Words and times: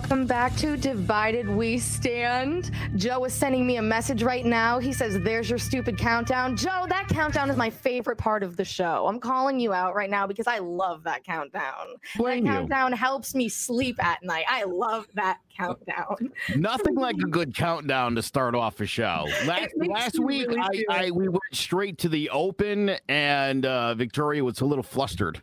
Welcome 0.00 0.24
back 0.24 0.56
to 0.56 0.78
Divided 0.78 1.46
We 1.46 1.76
Stand. 1.76 2.70
Joe 2.96 3.22
is 3.26 3.34
sending 3.34 3.66
me 3.66 3.76
a 3.76 3.82
message 3.82 4.22
right 4.22 4.46
now. 4.46 4.78
He 4.78 4.94
says, 4.94 5.20
There's 5.20 5.50
your 5.50 5.58
stupid 5.58 5.98
countdown. 5.98 6.56
Joe, 6.56 6.86
that 6.88 7.06
countdown 7.06 7.50
is 7.50 7.58
my 7.58 7.68
favorite 7.68 8.16
part 8.16 8.42
of 8.42 8.56
the 8.56 8.64
show. 8.64 9.06
I'm 9.06 9.20
calling 9.20 9.60
you 9.60 9.74
out 9.74 9.94
right 9.94 10.08
now 10.08 10.26
because 10.26 10.46
I 10.46 10.58
love 10.58 11.02
that 11.04 11.22
countdown. 11.22 11.86
Blame 12.16 12.44
that 12.44 12.50
you. 12.50 12.56
countdown 12.56 12.92
helps 12.94 13.34
me 13.34 13.50
sleep 13.50 14.02
at 14.02 14.22
night. 14.22 14.46
I 14.48 14.64
love 14.64 15.06
that 15.16 15.40
countdown. 15.54 16.32
Nothing 16.56 16.94
like 16.94 17.16
a 17.16 17.28
good 17.28 17.54
countdown 17.54 18.14
to 18.14 18.22
start 18.22 18.54
off 18.54 18.80
a 18.80 18.86
show. 18.86 19.26
Last, 19.44 19.68
last 19.76 20.18
week, 20.18 20.48
really 20.48 20.86
I, 20.88 21.08
I 21.08 21.10
we 21.10 21.28
went 21.28 21.42
straight 21.52 21.98
to 21.98 22.08
the 22.08 22.30
open, 22.30 22.96
and 23.10 23.66
uh, 23.66 23.94
Victoria 23.94 24.42
was 24.42 24.62
a 24.62 24.64
little 24.64 24.82
flustered. 24.82 25.42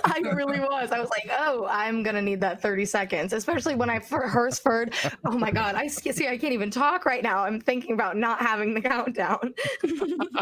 I 0.04 0.18
really 0.20 0.60
was. 0.60 0.92
I 0.92 1.00
was 1.00 1.10
like, 1.10 1.30
oh, 1.38 1.66
I'm 1.68 2.02
gonna 2.02 2.22
need 2.22 2.40
that 2.40 2.60
30 2.60 2.84
seconds, 2.84 3.32
especially 3.32 3.74
when 3.74 3.90
I 3.90 3.98
first 3.98 4.64
heard. 4.64 4.94
Oh 5.24 5.38
my 5.38 5.50
god, 5.50 5.74
I 5.74 5.86
see. 5.86 6.28
I 6.28 6.36
can't 6.38 6.52
even 6.52 6.70
talk 6.70 7.04
right 7.04 7.22
now. 7.22 7.44
I'm 7.44 7.60
thinking 7.60 7.92
about 7.92 8.16
not 8.16 8.40
having 8.40 8.74
the 8.74 8.80
countdown. 8.80 9.54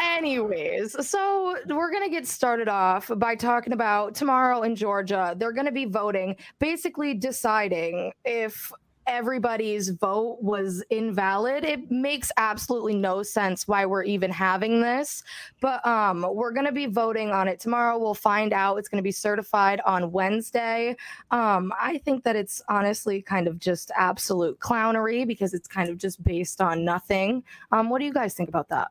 Anyways, 0.00 1.08
so 1.08 1.56
we're 1.68 1.90
going 1.90 2.04
to 2.04 2.10
get 2.10 2.26
started 2.26 2.68
off 2.68 3.10
by 3.16 3.34
talking 3.34 3.72
about 3.72 4.14
tomorrow 4.14 4.62
in 4.62 4.76
Georgia. 4.76 5.34
They're 5.36 5.52
going 5.52 5.66
to 5.66 5.72
be 5.72 5.86
voting, 5.86 6.36
basically 6.60 7.14
deciding 7.14 8.12
if 8.24 8.70
everybody's 9.06 9.90
vote 9.90 10.38
was 10.40 10.82
invalid. 10.90 11.64
It 11.64 11.90
makes 11.90 12.30
absolutely 12.36 12.94
no 12.94 13.22
sense 13.22 13.68
why 13.68 13.86
we're 13.86 14.04
even 14.04 14.30
having 14.30 14.80
this. 14.80 15.22
But 15.60 15.84
um 15.86 16.26
we're 16.30 16.52
going 16.52 16.66
to 16.66 16.72
be 16.72 16.86
voting 16.86 17.30
on 17.30 17.48
it 17.48 17.60
tomorrow. 17.60 17.98
We'll 17.98 18.14
find 18.14 18.52
out. 18.52 18.76
It's 18.76 18.88
going 18.88 18.98
to 18.98 19.02
be 19.02 19.12
certified 19.12 19.80
on 19.84 20.12
Wednesday. 20.12 20.96
Um 21.30 21.72
I 21.80 21.98
think 21.98 22.24
that 22.24 22.36
it's 22.36 22.62
honestly 22.68 23.22
kind 23.22 23.48
of 23.48 23.58
just 23.58 23.90
absolute 23.96 24.58
clownery 24.58 25.26
because 25.26 25.54
it's 25.54 25.68
kind 25.68 25.88
of 25.88 25.98
just 25.98 26.22
based 26.22 26.60
on 26.60 26.84
nothing. 26.84 27.42
Um 27.72 27.90
what 27.90 27.98
do 27.98 28.04
you 28.04 28.12
guys 28.12 28.34
think 28.34 28.48
about 28.48 28.68
that? 28.70 28.88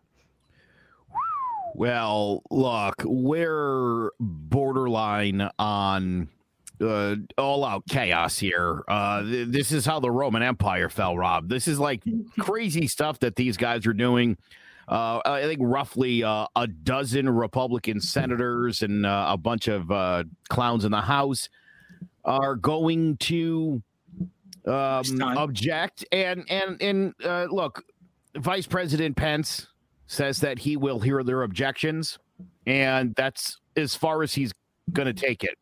Well, 1.75 2.43
look, 2.51 2.95
we're 3.03 4.11
borderline 4.19 5.49
on 5.57 6.29
uh, 6.81 7.15
all 7.37 7.63
out 7.65 7.83
chaos 7.89 8.37
here. 8.37 8.83
Uh, 8.87 9.23
th- 9.23 9.47
this 9.49 9.71
is 9.71 9.85
how 9.85 9.99
the 9.99 10.11
Roman 10.11 10.43
Empire 10.43 10.89
fell, 10.89 11.17
Rob. 11.17 11.49
This 11.49 11.67
is 11.67 11.79
like 11.79 12.03
crazy 12.39 12.87
stuff 12.87 13.19
that 13.19 13.35
these 13.35 13.57
guys 13.57 13.85
are 13.85 13.93
doing. 13.93 14.37
Uh, 14.87 15.21
I 15.25 15.43
think 15.43 15.59
roughly 15.61 16.23
uh, 16.23 16.47
a 16.55 16.67
dozen 16.67 17.29
Republican 17.29 18.01
senators 18.01 18.81
and 18.81 19.05
uh, 19.05 19.27
a 19.29 19.37
bunch 19.37 19.67
of 19.67 19.89
uh, 19.89 20.25
clowns 20.49 20.83
in 20.83 20.91
the 20.91 21.01
House 21.01 21.47
are 22.25 22.55
going 22.55 23.17
to 23.17 23.81
um, 24.65 25.21
object. 25.21 26.05
And 26.11 26.45
and 26.49 26.81
and 26.81 27.13
uh, 27.23 27.47
look, 27.49 27.83
Vice 28.35 28.67
President 28.67 29.15
Pence 29.15 29.67
says 30.07 30.39
that 30.39 30.59
he 30.59 30.75
will 30.77 30.99
hear 30.99 31.23
their 31.23 31.43
objections, 31.43 32.19
and 32.65 33.15
that's 33.15 33.57
as 33.77 33.95
far 33.95 34.21
as 34.21 34.33
he's 34.33 34.51
going 34.91 35.07
to 35.07 35.13
take 35.13 35.43
it. 35.43 35.57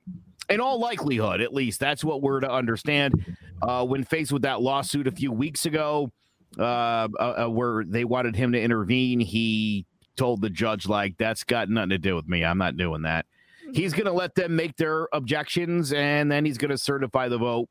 In 0.52 0.60
all 0.60 0.80
likelihood, 0.80 1.42
at 1.42 1.54
least, 1.54 1.80
that's 1.80 2.04
what 2.04 2.22
we're 2.22 2.42
to 2.42 2.52
understand. 2.52 3.38
Uh, 3.62 3.86
when 3.86 4.04
faced 4.04 4.32
with 4.32 4.42
that 4.42 4.62
lawsuit 4.62 5.08
a 5.08 5.12
few 5.12 5.32
weeks 5.32 5.66
ago, 5.66 6.12
uh, 6.60 7.08
uh, 7.20 7.46
uh, 7.46 7.48
where 7.48 7.84
they 7.86 8.04
wanted 8.04 8.36
him 8.36 8.52
to 8.52 8.62
intervene, 8.62 9.20
he 9.20 9.86
told 10.18 10.42
the 10.42 10.50
judge, 10.50 10.88
like, 10.88 11.18
that's 11.18 11.44
got 11.44 11.70
nothing 11.70 11.92
to 11.92 11.98
do 11.98 12.16
with 12.16 12.28
me. 12.28 12.44
I'm 12.44 12.58
not 12.58 12.76
doing 12.76 13.04
that. 13.04 13.26
He's 13.74 13.94
going 13.94 14.06
to 14.06 14.12
let 14.12 14.36
them 14.36 14.56
make 14.56 14.76
their 14.76 15.08
objections, 15.14 15.94
and 15.94 16.30
then 16.30 16.44
he's 16.44 16.58
going 16.58 16.72
to 16.72 16.78
certify 16.78 17.30
the 17.30 17.38
vote 17.38 17.70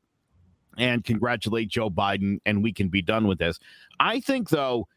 and 0.77 1.03
congratulate 1.03 1.69
Joe 1.69 1.89
Biden, 1.89 2.39
and 2.45 2.63
we 2.63 2.73
can 2.73 2.89
be 2.89 3.01
done 3.01 3.27
with 3.27 3.37
this. 3.37 3.59
I 3.99 4.19
think, 4.19 4.49
though, 4.49 4.87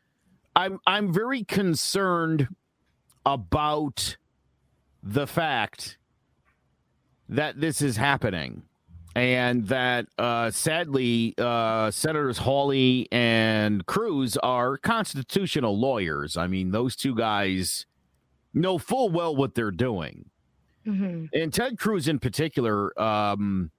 I'm 0.56 0.78
I'm 0.86 1.12
very 1.12 1.44
concerned 1.44 2.48
about 3.26 4.16
the 5.02 5.26
fact 5.26 5.98
that 7.28 7.60
this 7.60 7.80
is 7.82 7.96
happening 7.96 8.62
and 9.16 9.66
that 9.68 10.06
uh, 10.18 10.50
sadly 10.50 11.34
uh, 11.38 11.90
senators 11.90 12.38
hawley 12.38 13.06
and 13.12 13.86
cruz 13.86 14.36
are 14.38 14.76
constitutional 14.76 15.78
lawyers 15.78 16.36
i 16.36 16.46
mean 16.46 16.70
those 16.72 16.96
two 16.96 17.14
guys 17.14 17.86
know 18.52 18.76
full 18.78 19.08
well 19.10 19.34
what 19.34 19.54
they're 19.54 19.70
doing 19.70 20.26
Mhm. 20.86 21.30
and 21.32 21.52
ted 21.54 21.78
cruz 21.78 22.08
in 22.08 22.18
particular 22.18 22.92
um, 23.00 23.70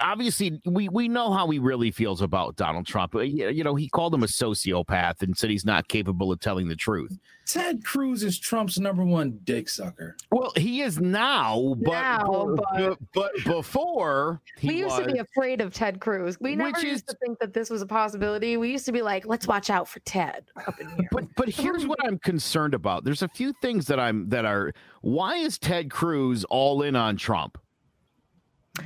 obviously 0.00 0.60
we 0.64 0.88
we 0.88 1.06
know 1.08 1.32
how 1.32 1.48
he 1.48 1.58
really 1.58 1.90
feels 1.90 2.20
about 2.20 2.56
donald 2.56 2.86
trump 2.86 3.14
Uh, 3.14 3.20
you 3.20 3.48
you 3.50 3.62
know 3.62 3.74
he 3.74 3.88
called 3.88 4.12
him 4.12 4.22
a 4.22 4.26
sociopath 4.26 5.22
and 5.22 5.36
said 5.36 5.48
he's 5.50 5.64
not 5.64 5.86
capable 5.88 6.32
of 6.32 6.40
telling 6.40 6.68
the 6.68 6.76
truth 6.76 7.18
Ted 7.48 7.84
Cruz 7.84 8.24
is 8.24 8.40
Trump's 8.40 8.80
number 8.80 9.04
one 9.04 9.38
dick 9.44 9.68
sucker. 9.68 10.16
Well, 10.32 10.52
he 10.56 10.80
is 10.82 10.98
now, 10.98 11.76
but 11.78 11.92
Now, 11.92 12.56
but, 12.76 12.98
but 13.14 13.30
before 13.44 14.42
he 14.58 14.66
we 14.66 14.78
used 14.78 14.96
was, 14.96 15.06
to 15.06 15.12
be 15.12 15.20
afraid 15.20 15.60
of 15.60 15.72
Ted 15.72 16.00
Cruz. 16.00 16.36
We 16.40 16.56
never 16.56 16.72
Which 16.72 16.82
used 16.82 17.04
is- 17.08 17.14
to 17.14 17.16
think 17.24 17.38
that 17.38 17.54
this 17.54 17.70
was 17.70 17.82
a 17.82 17.86
possibility. 17.86 18.56
We 18.56 18.72
used 18.72 18.84
to 18.86 18.90
be 18.90 19.00
like, 19.00 19.26
let's 19.26 19.46
watch 19.46 19.70
out 19.70 19.86
for 19.86 20.00
Ted 20.00 20.44
up 20.66 20.80
in 20.80 20.88
here. 20.88 21.08
but 21.12 21.26
but 21.36 21.48
here's 21.48 21.86
what 21.86 22.00
I'm 22.04 22.18
concerned 22.18 22.74
about. 22.74 23.04
There's 23.04 23.22
a 23.22 23.28
few 23.28 23.52
things 23.62 23.86
that 23.86 24.00
I'm 24.00 24.28
that 24.30 24.44
are 24.44 24.72
why 25.02 25.36
is 25.36 25.56
Ted 25.56 25.88
Cruz 25.88 26.42
all 26.50 26.82
in 26.82 26.96
on 26.96 27.16
Trump? 27.16 27.58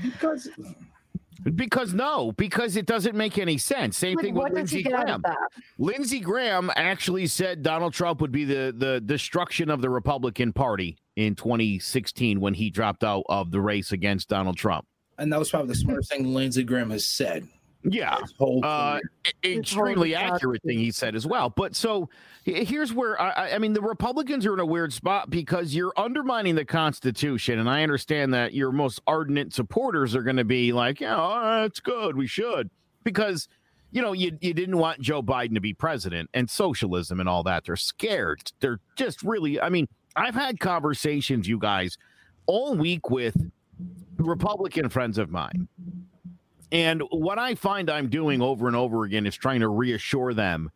Because 0.02 0.50
Because 1.54 1.94
no, 1.94 2.32
because 2.32 2.76
it 2.76 2.86
doesn't 2.86 3.16
make 3.16 3.38
any 3.38 3.56
sense. 3.58 3.96
Same 3.96 4.16
Like, 4.16 4.24
thing 4.26 4.34
with 4.34 4.42
what 4.42 4.54
does 4.54 4.70
he 4.70 4.82
Lindsey 4.82 4.90
Graham. 4.90 5.22
Lindsey 5.78 6.20
Graham 6.20 6.70
actually 6.76 7.26
said 7.26 7.62
Donald 7.62 7.92
Trump 7.94 8.20
would 8.20 8.32
be 8.32 8.44
the 8.44 8.74
the 8.76 9.00
destruction 9.00 9.70
of 9.70 9.80
the 9.80 9.88
Republican 9.90 10.52
Party 10.52 10.98
in 11.16 11.34
2016 11.34 12.40
when 12.40 12.54
he 12.54 12.70
dropped 12.70 13.04
out 13.04 13.24
of 13.28 13.50
the 13.50 13.60
race 13.60 13.92
against 13.92 14.28
Donald 14.28 14.56
Trump. 14.56 14.86
and 15.18 15.32
that 15.32 15.38
was 15.38 15.50
probably 15.50 15.68
the 15.68 15.74
smartest 15.74 16.10
thing 16.10 16.32
Lindsey 16.34 16.62
Graham 16.64 16.90
has 16.90 17.04
said. 17.06 17.46
Yeah. 17.82 18.18
Whole 18.38 18.60
uh, 18.64 19.00
career. 19.42 19.58
extremely 19.58 20.14
accurate 20.14 20.62
thing 20.62 20.78
he 20.78 20.90
said 20.90 21.14
as 21.14 21.26
well. 21.26 21.48
But 21.48 21.74
so 21.74 22.10
here's 22.44 22.92
where 22.92 23.20
I, 23.20 23.30
I- 23.30 23.54
I 23.54 23.58
mean 23.58 23.72
the 23.72 23.80
Republicans 23.80 24.44
are 24.44 24.52
in 24.54 24.60
a 24.60 24.66
weird 24.66 24.92
spot 24.92 25.30
because 25.30 25.74
you're 25.74 25.92
undermining 25.96 26.54
the 26.56 26.64
Constitution, 26.64 27.58
and 27.58 27.70
I 27.70 27.82
understand 27.82 28.34
that 28.34 28.52
your 28.52 28.70
most 28.70 29.00
ardent 29.06 29.54
supporters 29.54 30.14
are 30.14 30.22
going 30.22 30.36
to 30.36 30.44
be 30.44 30.72
like, 30.72 31.00
yeah, 31.00 31.16
oh, 31.18 31.62
that's 31.62 31.80
good, 31.80 32.16
we 32.16 32.26
should, 32.26 32.68
because 33.02 33.48
you 33.92 34.02
know 34.02 34.12
you 34.12 34.36
you 34.40 34.52
didn't 34.52 34.76
want 34.76 35.00
Joe 35.00 35.22
Biden 35.22 35.54
to 35.54 35.60
be 35.60 35.72
president 35.72 36.28
and 36.34 36.48
socialism 36.50 37.18
and 37.18 37.28
all 37.28 37.42
that. 37.44 37.64
They're 37.64 37.76
scared. 37.76 38.42
They're 38.60 38.80
just 38.96 39.22
really. 39.22 39.58
I 39.60 39.70
mean, 39.70 39.88
I've 40.16 40.34
had 40.34 40.60
conversations, 40.60 41.48
you 41.48 41.58
guys, 41.58 41.96
all 42.46 42.74
week 42.76 43.08
with 43.10 43.36
Republican 44.16 44.90
friends 44.90 45.16
of 45.16 45.30
mine. 45.30 45.66
And 46.72 47.02
what 47.10 47.38
I 47.38 47.54
find 47.54 47.90
I'm 47.90 48.08
doing 48.08 48.40
over 48.42 48.66
and 48.66 48.76
over 48.76 49.04
again 49.04 49.26
is 49.26 49.36
trying 49.36 49.60
to 49.60 49.68
reassure 49.68 50.34
them 50.34 50.70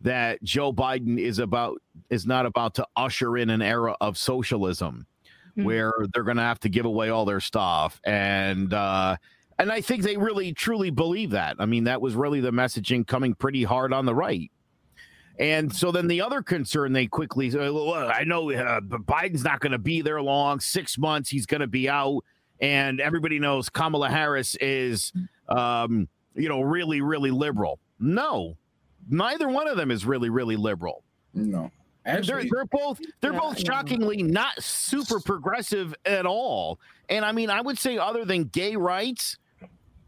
that 0.00 0.42
Joe 0.42 0.72
Biden 0.72 1.18
is 1.18 1.38
about 1.38 1.80
is 2.10 2.26
not 2.26 2.46
about 2.46 2.74
to 2.74 2.86
usher 2.96 3.36
in 3.36 3.50
an 3.50 3.62
era 3.62 3.96
of 4.00 4.16
socialism 4.16 5.06
Hmm. 5.54 5.64
where 5.64 5.92
they're 6.12 6.22
going 6.22 6.36
to 6.36 6.42
have 6.44 6.60
to 6.60 6.68
give 6.68 6.84
away 6.84 7.08
all 7.08 7.24
their 7.24 7.40
stuff 7.40 8.00
and 8.04 8.72
uh 8.72 9.16
and 9.58 9.72
I 9.72 9.80
think 9.80 10.04
they 10.04 10.16
really 10.16 10.52
truly 10.52 10.90
believe 10.90 11.30
that. 11.30 11.56
I 11.58 11.66
mean, 11.66 11.82
that 11.84 12.00
was 12.00 12.14
really 12.14 12.40
the 12.40 12.52
messaging 12.52 13.04
coming 13.04 13.34
pretty 13.34 13.64
hard 13.64 13.92
on 13.92 14.06
the 14.06 14.14
right. 14.14 14.52
And 15.40 15.74
so 15.74 15.90
then 15.90 16.06
the 16.06 16.20
other 16.20 16.42
concern 16.42 16.92
they 16.92 17.08
quickly 17.08 17.50
"Well, 17.50 18.08
I 18.08 18.22
know 18.22 18.52
uh, 18.52 18.80
Biden's 18.80 19.42
not 19.42 19.58
going 19.58 19.72
to 19.72 19.78
be 19.78 20.00
there 20.00 20.22
long. 20.22 20.60
Six 20.60 20.96
months, 20.96 21.28
he's 21.28 21.46
going 21.46 21.60
to 21.60 21.66
be 21.66 21.88
out. 21.88 22.22
And 22.60 23.00
everybody 23.00 23.38
knows 23.38 23.68
Kamala 23.68 24.10
Harris 24.10 24.56
is, 24.56 25.12
um, 25.48 26.08
you 26.34 26.48
know, 26.48 26.60
really, 26.60 27.00
really 27.00 27.30
liberal. 27.30 27.78
No, 28.00 28.56
neither 29.08 29.48
one 29.48 29.68
of 29.68 29.76
them 29.76 29.90
is 29.90 30.04
really, 30.04 30.30
really 30.30 30.56
liberal. 30.56 31.02
no, 31.34 31.70
They're, 32.04 32.22
they're 32.22 32.64
both 32.70 33.00
they're 33.20 33.32
Yeah, 33.32 33.38
both 33.40 33.58
yeah. 33.58 33.64
shockingly 33.64 34.22
not 34.22 34.62
super 34.62 35.20
progressive 35.20 35.94
at 36.04 36.26
all. 36.26 36.78
And 37.08 37.24
I 37.24 37.32
mean, 37.32 37.50
I 37.50 37.60
would 37.60 37.78
say 37.78 37.98
other 37.98 38.24
than 38.24 38.44
gay 38.44 38.76
rights 38.76 39.36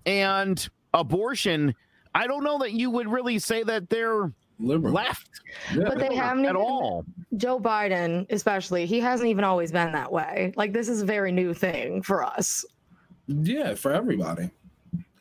and 0.07 0.69
abortion, 0.95 1.75
I 2.15 2.27
don't 2.27 2.43
know 2.45 2.59
that 2.59 2.73
you 2.73 2.91
would 2.91 3.07
really 3.09 3.39
say 3.39 3.63
that 3.63 3.89
they're 3.91 4.33
liberal. 4.59 4.93
left 4.93 5.29
Yeah. 5.75 5.85
But 5.89 5.99
they 5.99 6.15
haven't 6.15 6.45
at 6.47 6.51
even, 6.51 6.57
all. 6.57 7.05
Joe 7.37 7.61
Biden, 7.61 8.27
especially, 8.31 8.87
he 8.87 9.01
hasn't 9.01 9.29
even 9.29 9.45
always 9.45 9.71
been 9.73 9.93
that 9.93 10.11
way. 10.11 10.53
Like 10.57 10.73
this 10.73 10.89
is 10.89 11.03
a 11.03 11.07
very 11.07 11.31
new 11.33 11.55
thing 11.55 12.03
for 12.03 12.25
us. 12.25 12.65
Yeah, 13.29 13.75
for 13.75 13.93
everybody, 13.93 14.51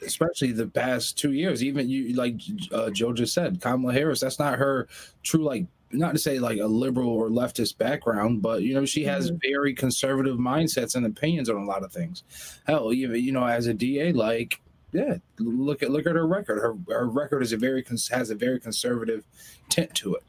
especially 0.06 0.51
the 0.51 0.67
past 0.67 1.17
two 1.17 1.33
years. 1.33 1.63
Even 1.63 1.88
you, 1.89 2.13
like 2.15 2.35
uh, 2.71 2.89
Joe 2.89 3.13
just 3.13 3.33
said, 3.33 3.61
Kamala 3.61 3.94
Harris. 3.94 4.19
That's 4.21 4.39
not 4.39 4.57
her 4.57 4.88
true 5.23 5.44
like 5.44 5.65
not 5.91 6.11
to 6.13 6.19
say 6.19 6.38
like 6.39 6.59
a 6.59 6.65
liberal 6.65 7.09
or 7.09 7.29
leftist 7.29 7.77
background, 7.77 8.41
but 8.41 8.63
you 8.63 8.73
know 8.73 8.85
she 8.85 9.03
has 9.06 9.31
Mhm. 9.31 9.41
very 9.41 9.73
conservative 9.73 10.38
mindsets 10.38 10.95
and 10.95 11.06
opinions 11.06 11.50
on 11.50 11.57
a 11.57 11.65
lot 11.65 11.83
of 11.83 11.91
things. 11.91 12.23
Hell, 12.65 12.91
even 12.94 13.23
you 13.23 13.31
know 13.31 13.45
as 13.45 13.67
a 13.67 13.73
DA, 13.73 14.11
like 14.13 14.59
yeah, 14.91 15.17
look 15.38 15.83
at 15.83 15.91
look 15.91 16.07
at 16.07 16.15
her 16.15 16.25
record. 16.25 16.59
Her 16.59 16.75
her 16.91 17.07
record 17.07 17.44
is 17.44 17.53
a 17.53 17.57
very 17.57 17.83
has 18.09 18.31
a 18.31 18.35
very 18.35 18.59
conservative 18.59 19.23
tint 19.69 19.94
to 19.95 20.15
it. 20.15 20.23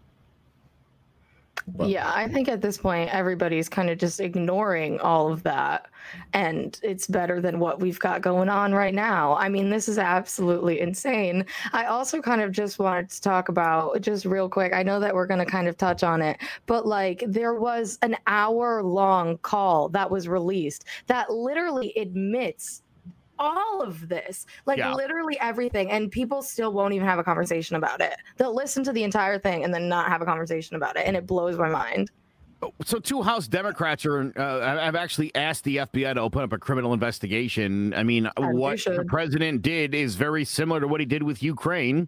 But- 1.66 1.88
Yeah, 1.88 2.10
I 2.12 2.28
think 2.28 2.48
at 2.48 2.60
this 2.60 2.78
point 2.78 3.10
everybody's 3.14 3.68
kind 3.68 3.90
of 3.90 3.98
just 3.98 4.20
ignoring 4.20 4.98
all 5.00 5.32
of 5.32 5.42
that. 5.44 5.86
And 6.32 6.78
it's 6.82 7.06
better 7.06 7.40
than 7.40 7.58
what 7.58 7.80
we've 7.80 7.98
got 7.98 8.22
going 8.22 8.48
on 8.48 8.72
right 8.72 8.94
now. 8.94 9.34
I 9.36 9.48
mean, 9.48 9.70
this 9.70 9.88
is 9.88 9.98
absolutely 9.98 10.80
insane. 10.80 11.44
I 11.72 11.84
also 11.86 12.20
kind 12.20 12.40
of 12.40 12.52
just 12.52 12.78
wanted 12.78 13.10
to 13.10 13.20
talk 13.20 13.48
about 13.48 14.00
just 14.00 14.24
real 14.24 14.48
quick. 14.48 14.72
I 14.72 14.82
know 14.82 14.98
that 15.00 15.14
we're 15.14 15.26
going 15.26 15.44
to 15.44 15.50
kind 15.50 15.68
of 15.68 15.76
touch 15.76 16.02
on 16.02 16.22
it, 16.22 16.38
but 16.66 16.86
like 16.86 17.22
there 17.26 17.54
was 17.54 17.98
an 18.02 18.16
hour 18.26 18.82
long 18.82 19.38
call 19.38 19.88
that 19.90 20.10
was 20.10 20.26
released 20.28 20.84
that 21.06 21.30
literally 21.30 21.92
admits 21.96 22.82
all 23.40 23.82
of 23.82 24.08
this 24.08 24.46
like 24.66 24.78
Yeah. 24.78 24.94
literally 24.94 25.37
everything 25.40 25.90
and 25.90 26.10
people 26.12 26.42
still 26.42 26.72
won't 26.72 26.94
even 26.94 27.08
have 27.08 27.19
a 27.19 27.25
conversation 27.25 27.75
about 27.75 28.00
it 28.00 28.14
they'll 28.37 28.54
listen 28.54 28.84
to 28.84 28.92
the 28.92 29.02
entire 29.02 29.38
thing 29.38 29.64
and 29.64 29.75
then 29.75 29.88
not 29.88 30.06
have 30.08 30.20
a 30.22 30.25
conversation 30.26 30.76
about 30.76 30.96
it 30.96 31.06
and 31.06 31.16
it 31.16 31.26
blows 31.26 31.56
my 31.58 31.69
mind 31.69 32.10
So, 32.84 32.98
two 32.98 33.22
House 33.22 33.48
Democrats 33.48 34.04
are 34.04 34.32
uh, 34.38 34.60
have 34.78 34.94
actually 34.94 35.34
asked 35.34 35.64
the 35.64 35.78
FBI 35.78 36.12
to 36.14 36.20
open 36.20 36.42
up 36.42 36.52
a 36.52 36.58
criminal 36.58 36.92
investigation. 36.92 37.94
I 37.94 38.02
mean, 38.02 38.28
what 38.37 38.84
the 38.84 39.06
president 39.08 39.62
did 39.62 39.94
is 39.94 40.14
very 40.14 40.44
similar 40.44 40.78
to 40.81 40.87
what 40.87 41.00
he 41.00 41.06
did 41.06 41.22
with 41.22 41.42
Ukraine, 41.42 42.06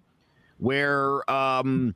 where 0.58 1.28
um, 1.30 1.94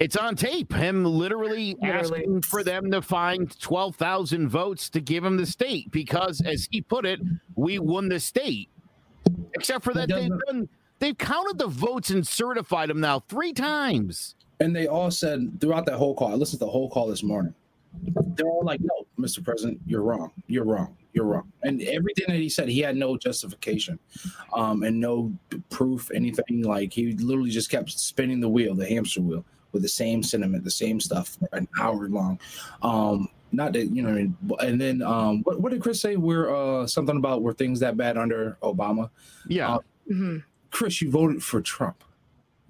it's 0.00 0.16
on 0.16 0.36
tape. 0.36 0.72
Him 0.72 1.04
literally, 1.04 1.76
Literally. 1.80 2.20
asking 2.20 2.42
for 2.42 2.62
them 2.64 2.90
to 2.90 3.00
find 3.02 3.58
twelve 3.60 3.96
thousand 3.96 4.48
votes 4.48 4.90
to 4.90 5.00
give 5.00 5.24
him 5.24 5.36
the 5.36 5.46
state 5.46 5.90
because, 5.90 6.40
as 6.42 6.68
he 6.70 6.80
put 6.80 7.06
it, 7.06 7.20
we 7.56 7.78
won 7.78 8.08
the 8.08 8.20
state. 8.20 8.68
Except 9.54 9.82
for 9.84 9.94
that, 9.94 10.08
they've 10.08 10.30
doesn't- 10.46 10.68
They've 11.00 11.18
counted 11.18 11.58
the 11.58 11.66
votes 11.66 12.10
and 12.10 12.26
certified 12.26 12.88
them 12.88 13.00
now 13.00 13.18
three 13.28 13.52
times. 13.52 14.36
And 14.60 14.74
they 14.74 14.86
all 14.86 15.10
said 15.10 15.60
throughout 15.60 15.84
that 15.86 15.96
whole 15.96 16.14
call, 16.14 16.28
I 16.28 16.34
listened 16.34 16.60
to 16.60 16.64
the 16.64 16.70
whole 16.70 16.88
call 16.88 17.08
this 17.08 17.22
morning. 17.22 17.52
They're 18.36 18.46
all 18.46 18.62
like, 18.64 18.80
no, 18.80 19.06
Mr. 19.18 19.44
President, 19.44 19.80
you're 19.86 20.02
wrong. 20.02 20.30
You're 20.46 20.64
wrong. 20.64 20.96
You're 21.12 21.26
wrong. 21.26 21.52
And 21.62 21.82
everything 21.82 22.24
that 22.28 22.36
he 22.36 22.48
said, 22.48 22.68
he 22.68 22.80
had 22.80 22.96
no 22.96 23.16
justification 23.18 23.98
um, 24.54 24.82
and 24.84 24.98
no 24.98 25.32
proof, 25.68 26.10
anything. 26.14 26.62
Like 26.62 26.92
he 26.92 27.12
literally 27.12 27.50
just 27.50 27.70
kept 27.70 27.90
spinning 27.90 28.40
the 28.40 28.48
wheel, 28.48 28.74
the 28.74 28.86
hamster 28.86 29.20
wheel, 29.20 29.44
with 29.74 29.82
the 29.82 29.88
same 29.88 30.22
sentiment, 30.22 30.64
the 30.64 30.70
same 30.70 30.98
stuff 31.00 31.36
for 31.38 31.48
an 31.52 31.68
hour 31.78 32.08
long. 32.08 32.40
Um, 32.80 33.28
not 33.52 33.72
that, 33.74 33.86
you 33.90 34.02
know, 34.02 34.08
what 34.08 34.18
I 34.18 34.22
mean? 34.22 34.36
and 34.72 34.80
then 34.80 35.02
um, 35.02 35.42
what, 35.42 35.60
what 35.60 35.70
did 35.72 35.82
Chris 35.82 36.00
say? 36.00 36.16
We're 36.16 36.54
uh, 36.54 36.86
something 36.86 37.16
about 37.16 37.42
were 37.42 37.52
things 37.52 37.78
that 37.80 37.96
bad 37.96 38.16
under 38.16 38.56
Obama. 38.62 39.10
Yeah. 39.48 39.74
Uh, 39.74 39.78
Mhm. 40.10 40.42
Chris, 40.70 41.00
you 41.00 41.10
voted 41.10 41.42
for 41.42 41.62
Trump. 41.62 42.04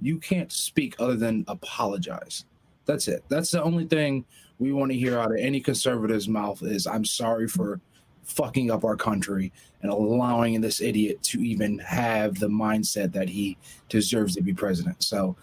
You 0.01 0.19
can't 0.19 0.53
speak 0.53 0.95
other 1.01 1.17
than 1.17 1.45
apologize. 1.49 2.45
That's 2.87 3.09
it. 3.09 3.25
That's 3.29 3.51
the 3.51 3.61
only 3.63 3.87
thing 3.87 4.25
we 4.61 4.73
want 4.73 4.93
to 4.93 4.99
hear 4.99 5.19
out 5.19 5.33
of 5.33 5.39
any 5.39 5.59
conservative's 5.61 6.29
mouth 6.29 6.63
is 6.63 6.87
I'm 6.87 7.05
sorry 7.05 7.49
for 7.49 7.81
fucking 8.23 8.71
up 8.71 8.85
our 8.85 8.95
country 8.95 9.53
and 9.83 9.91
allowing 9.91 10.61
this 10.61 10.81
idiot 10.81 11.23
to 11.25 11.41
even 11.41 11.79
have 11.81 12.39
the 12.39 12.49
mindset 12.49 13.13
that 13.15 13.29
he 13.29 13.59
deserves 13.89 14.37
to 14.37 14.43
be 14.43 14.55
president. 14.55 15.03
So, 15.03 15.35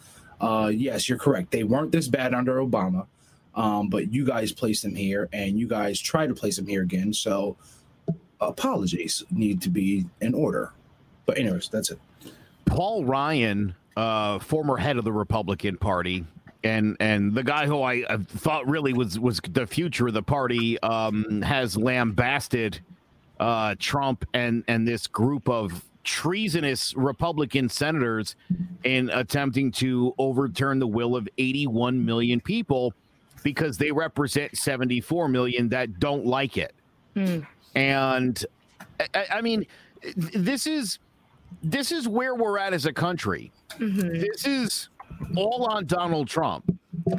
uh, 0.41 0.71
yes, 0.73 1.07
you're 1.07 1.19
correct. 1.19 1.51
They 1.51 1.63
weren't 1.63 1.91
this 1.91 2.07
bad 2.07 2.33
under 2.33 2.55
Obama, 2.55 3.05
um, 3.55 3.89
but 3.89 4.11
you 4.11 4.25
guys 4.25 4.51
placed 4.51 4.81
them 4.81 4.95
here 4.95 5.29
and 5.31 5.57
you 5.57 5.67
guys 5.67 5.99
try 5.99 6.25
to 6.25 6.33
place 6.33 6.55
them 6.55 6.65
here 6.65 6.81
again. 6.81 7.13
So, 7.13 7.55
apologies 8.41 9.23
need 9.29 9.61
to 9.61 9.69
be 9.69 10.05
in 10.19 10.33
order. 10.33 10.73
But, 11.27 11.37
anyways, 11.37 11.69
that's 11.69 11.91
it. 11.91 11.99
Paul 12.65 13.05
Ryan, 13.05 13.75
uh, 13.95 14.39
former 14.39 14.77
head 14.77 14.97
of 14.97 15.03
the 15.03 15.11
Republican 15.11 15.77
Party, 15.77 16.25
and 16.63 16.97
and 16.99 17.33
the 17.33 17.43
guy 17.43 17.67
who 17.67 17.81
I, 17.81 18.03
I 18.09 18.17
thought 18.17 18.67
really 18.67 18.93
was 18.93 19.19
was 19.19 19.39
the 19.47 19.67
future 19.67 20.07
of 20.07 20.13
the 20.13 20.23
party, 20.23 20.79
um, 20.79 21.41
has 21.43 21.77
lambasted 21.77 22.79
uh, 23.39 23.75
Trump 23.77 24.25
and 24.33 24.63
and 24.67 24.87
this 24.87 25.05
group 25.05 25.49
of 25.49 25.83
treasonous 26.03 26.93
Republican 26.95 27.69
senators 27.69 28.35
in 28.83 29.09
attempting 29.11 29.71
to 29.71 30.13
overturn 30.17 30.79
the 30.79 30.87
will 30.87 31.15
of 31.15 31.27
81 31.37 32.03
million 32.03 32.39
people 32.39 32.93
because 33.43 33.77
they 33.77 33.91
represent 33.91 34.55
74 34.57 35.27
million 35.27 35.69
that 35.69 35.99
don't 35.99 36.25
like 36.25 36.57
it. 36.57 36.73
Hmm. 37.15 37.39
And 37.75 38.45
I- 39.13 39.25
I, 39.33 39.41
mean, 39.41 39.65
this 40.15 40.67
is 40.67 40.99
this 41.63 41.91
is 41.91 42.07
where 42.07 42.33
we're 42.35 42.57
at 42.57 42.73
as 42.73 42.85
a 42.85 42.93
country. 42.93 43.51
Mhm. 43.71 44.21
This 44.21 44.45
is 44.47 44.89
all 45.35 45.65
on 45.65 45.85
Donald 45.85 46.27
Trump. 46.27 46.63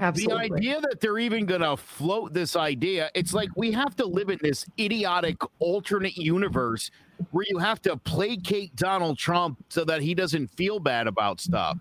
Absolutely. 0.00 0.48
The 0.48 0.54
idea 0.54 0.80
that 0.80 1.00
they're 1.00 1.18
even 1.18 1.44
going 1.44 1.60
to 1.60 1.76
float 1.76 2.32
this 2.32 2.56
idea, 2.56 3.10
it's 3.14 3.34
like 3.34 3.50
we 3.56 3.72
have 3.72 3.94
to 3.96 4.06
live 4.06 4.30
in 4.30 4.38
this 4.42 4.64
idiotic 4.78 5.36
alternate 5.58 6.16
universe 6.16 6.90
where 7.30 7.44
you 7.48 7.58
have 7.58 7.80
to 7.82 7.96
placate 7.96 8.74
Donald 8.76 9.18
Trump 9.18 9.58
so 9.68 9.84
that 9.84 10.02
he 10.02 10.14
doesn't 10.14 10.48
feel 10.48 10.78
bad 10.78 11.06
about 11.06 11.40
stuff. 11.40 11.78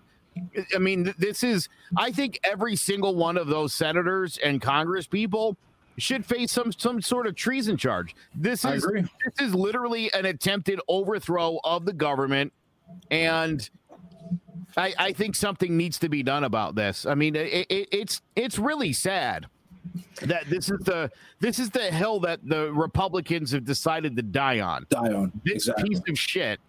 I- 0.74 0.78
mean, 0.78 1.12
this 1.18 1.42
is, 1.42 1.68
I 1.96 2.10
think 2.10 2.40
every 2.44 2.76
single 2.76 3.14
one 3.14 3.36
of 3.36 3.48
those 3.48 3.74
senators 3.74 4.38
and 4.38 4.60
Congress 4.62 5.06
people 5.06 5.56
should 5.98 6.24
face 6.24 6.50
some 6.50 6.72
some 6.72 7.02
sort 7.02 7.26
of 7.26 7.34
treason 7.34 7.76
charge. 7.76 8.16
This 8.34 8.64
is 8.64 8.82
this 8.82 9.48
is 9.48 9.54
literally 9.54 10.10
an 10.14 10.24
attempted 10.24 10.80
overthrow 10.88 11.58
of 11.64 11.84
the 11.84 11.92
government 11.92 12.52
and 13.10 13.68
I, 14.76 14.94
I 14.98 15.12
think 15.12 15.36
something 15.36 15.76
needs 15.76 15.98
to 15.98 16.08
be 16.08 16.22
done 16.22 16.44
about 16.44 16.74
this. 16.74 17.04
I 17.04 17.14
mean, 17.14 17.36
it, 17.36 17.66
it, 17.68 17.88
it's 17.92 18.22
it's 18.36 18.58
really 18.58 18.92
sad 18.92 19.46
that 20.22 20.48
this 20.48 20.70
is 20.70 20.80
the 20.80 21.10
this 21.40 21.58
is 21.58 21.70
the 21.70 21.90
hill 21.90 22.20
that 22.20 22.40
the 22.46 22.72
Republicans 22.72 23.50
have 23.52 23.64
decided 23.64 24.16
to 24.16 24.22
die 24.22 24.60
on. 24.60 24.86
Die 24.88 25.12
on. 25.12 25.32
This 25.44 25.68
Exactly. 25.68 25.88
piece 25.88 26.00
of 26.08 26.18
shit. 26.18 26.60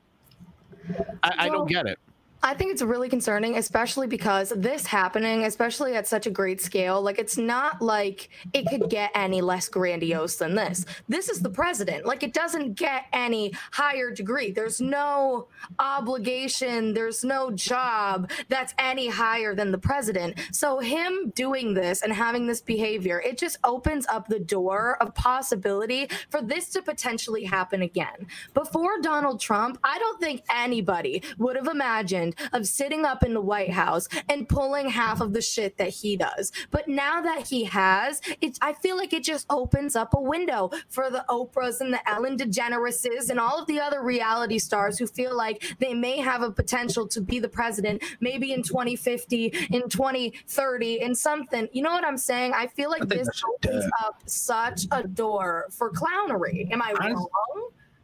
I, 1.24 1.34
I 1.46 1.50
don't 1.50 1.68
get 1.70 1.86
it. 1.86 2.00
I 2.46 2.54
think 2.54 2.74
it's 2.74 2.82
really 2.82 3.08
concerning, 3.08 3.56
especially 3.56 4.06
because 4.06 4.52
this 4.58 4.86
happening, 4.86 5.46
especially 5.46 5.96
at 5.96 6.08
such 6.08 6.28
a 6.28 6.30
great 6.30 6.60
scale, 6.60 7.02
like 7.02 7.18
it's 7.18 7.38
not 7.38 7.82
like 7.82 8.28
it 8.52 8.66
could 8.68 8.90
get 8.90 9.12
any 9.16 9.40
less 9.40 9.70
grandiose 9.70 10.36
than 10.36 10.54
this. 10.54 10.86
This 11.08 11.30
is 11.30 11.40
the 11.40 11.50
president. 11.50 12.06
Like 12.06 12.22
it 12.22 12.34
doesn't 12.34 12.74
get 12.74 13.06
any 13.14 13.54
higher 13.72 14.12
degree. 14.12 14.52
There's 14.52 14.82
no 14.82 15.48
obligation, 15.80 16.94
there's 16.94 17.24
no 17.24 17.50
job 17.52 18.30
that's 18.50 18.74
any 18.78 19.08
higher 19.08 19.56
than 19.56 19.72
the 19.72 19.78
president. 19.78 20.38
So 20.52 20.80
him 20.80 21.32
doing 21.36 21.74
this 21.74 22.02
and 22.02 22.12
having 22.12 22.46
this 22.46 22.60
behavior, 22.60 23.22
it 23.22 23.38
just 23.38 23.58
opens 23.64 24.06
up 24.08 24.28
the 24.28 24.40
door 24.40 24.98
of 25.02 25.16
possibility 25.16 26.10
for 26.30 26.42
this 26.42 26.68
to 26.72 26.82
potentially 26.82 27.46
happen 27.46 27.84
again. 27.84 28.28
Before 28.54 29.00
Donald 29.02 29.40
Trump, 29.40 29.80
I 29.82 29.98
don't 29.98 30.20
think 30.20 30.44
anybody 30.54 31.24
would 31.38 31.56
have 31.56 31.68
imagined 31.68 32.33
of 32.52 32.68
sitting 32.68 33.06
up 33.06 33.24
in 33.24 33.34
the 33.34 33.42
White 33.42 33.72
House 33.72 34.08
and 34.30 34.48
pulling 34.48 34.90
half 34.90 35.22
of 35.22 35.34
the 35.34 35.42
shit 35.42 35.78
that 35.78 35.90
he 35.90 36.18
does. 36.18 36.52
But 36.72 36.88
now 36.88 37.22
that 37.22 37.48
he 37.48 37.66
has, 37.66 38.22
it's 38.42 38.60
I 38.62 38.74
feel 38.74 38.98
like 38.98 39.14
it 39.14 39.24
just 39.24 39.46
opens 39.50 39.96
up 39.96 40.14
a 40.14 40.22
window 40.22 40.72
for 40.90 41.10
the 41.10 41.26
Oprahs 41.30 41.82
and 41.82 41.94
the 41.94 42.10
Ellen 42.10 42.38
DeGenereses 42.38 43.30
and 43.30 43.40
all 43.40 43.60
of 43.60 43.68
the 43.68 43.80
other 43.80 44.02
reality 44.02 44.60
stars 44.60 44.98
who 45.00 45.08
feel 45.08 45.36
like 45.36 45.76
they 45.80 45.94
may 45.94 46.20
have 46.20 46.42
a 46.42 46.52
potential 46.52 47.08
to 47.08 47.22
be 47.22 47.40
the 47.40 47.50
president 47.50 48.04
maybe 48.20 48.54
in 48.54 48.64
2050, 48.64 49.46
in 49.72 49.90
2030, 49.90 51.02
in 51.02 51.16
something. 51.16 51.68
You 51.72 51.84
know 51.84 51.92
what 51.92 52.06
I'm 52.06 52.18
saying? 52.18 52.54
I 52.54 52.68
feel 52.68 52.90
like 52.90 53.04
I 53.04 53.06
this 53.06 53.30
opens 53.48 53.86
up 54.04 54.22
such 54.26 54.86
a 54.92 55.08
door 55.08 55.68
for 55.72 55.92
clownery. 55.92 56.72
Am 56.72 56.82
I 56.82 56.94
wrong? 57.00 57.30